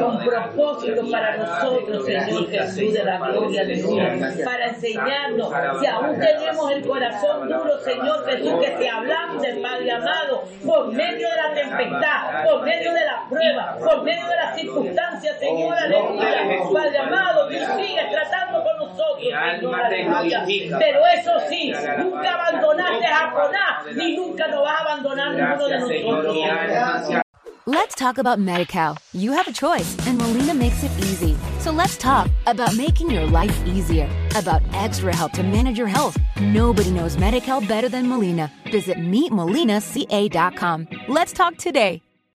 con 0.01 0.19
propósito 0.25 1.03
para 1.11 1.37
nosotros, 1.37 2.05
Señor 2.05 2.51
Jesús 2.51 2.93
de 2.93 3.05
la 3.05 3.19
gloria, 3.19 3.61
aleluya, 3.63 4.35
para 4.45 4.67
enseñarnos, 4.69 5.53
si 5.81 5.87
aún 5.87 6.19
tenemos 6.19 6.71
el 6.73 6.87
corazón 6.87 7.49
duro, 7.49 7.79
Señor 7.81 8.25
Jesús, 8.27 8.55
que 8.61 8.71
te 8.71 8.89
hablamos 8.89 9.43
del 9.43 9.61
Padre 9.61 9.91
amado, 9.93 10.45
por 10.65 10.93
medio 10.93 11.29
de 11.29 11.37
la 11.37 11.55
tempestad, 11.55 12.45
por 12.45 12.63
medio 12.65 12.93
de 12.93 13.05
la 13.05 13.27
prueba, 13.29 13.77
por 13.79 14.03
medio 14.03 14.27
de 14.27 14.37
las 14.37 14.57
circunstancias, 14.57 15.39
Señor, 15.39 15.75
aleluya, 15.77 16.61
Padre 16.73 16.99
amado, 16.99 17.49
tú 17.49 17.55
sigues 17.55 18.11
tratando 18.11 18.63
con 18.63 18.77
nosotros, 18.79 19.17
Señor, 19.55 19.81
aleluya, 19.81 20.45
pero 20.79 21.01
eso 21.07 21.33
sí, 21.49 21.73
nunca 21.99 22.33
abandonaste 22.33 23.07
a 23.07 23.31
Jonás, 23.31 23.97
ni 23.97 24.17
nunca 24.17 24.49
nos 24.49 24.63
vas 24.63 24.81
a 24.81 24.83
abandonar 24.83 25.31
ninguno 25.35 25.69
de 25.69 25.79
nosotros, 25.79 27.23
Let's 27.69 27.97
talk 27.97 28.19
about 28.19 28.39
MediCal. 28.39 28.97
You 29.13 29.33
have 29.33 29.49
a 29.49 29.53
choice, 29.53 29.97
and 30.07 30.17
Molina 30.19 30.55
makes 30.55 30.85
it 30.85 30.93
easy. 31.01 31.37
So 31.59 31.73
let's 31.73 31.97
talk 31.97 32.29
about 32.47 32.77
making 32.77 33.11
your 33.11 33.27
life 33.27 33.61
easier, 33.67 34.09
about 34.37 34.63
extra 34.73 35.13
help 35.13 35.33
to 35.33 35.43
manage 35.43 35.77
your 35.77 35.89
health. 35.89 36.17
Nobody 36.41 36.93
knows 36.93 37.17
MediCal 37.17 37.67
better 37.67 37.89
than 37.89 38.09
Molina. 38.09 38.53
Visit 38.71 38.99
meetmolinaca.com. 38.99 40.87
Let's 41.09 41.33
talk 41.33 41.57
today. 41.57 42.03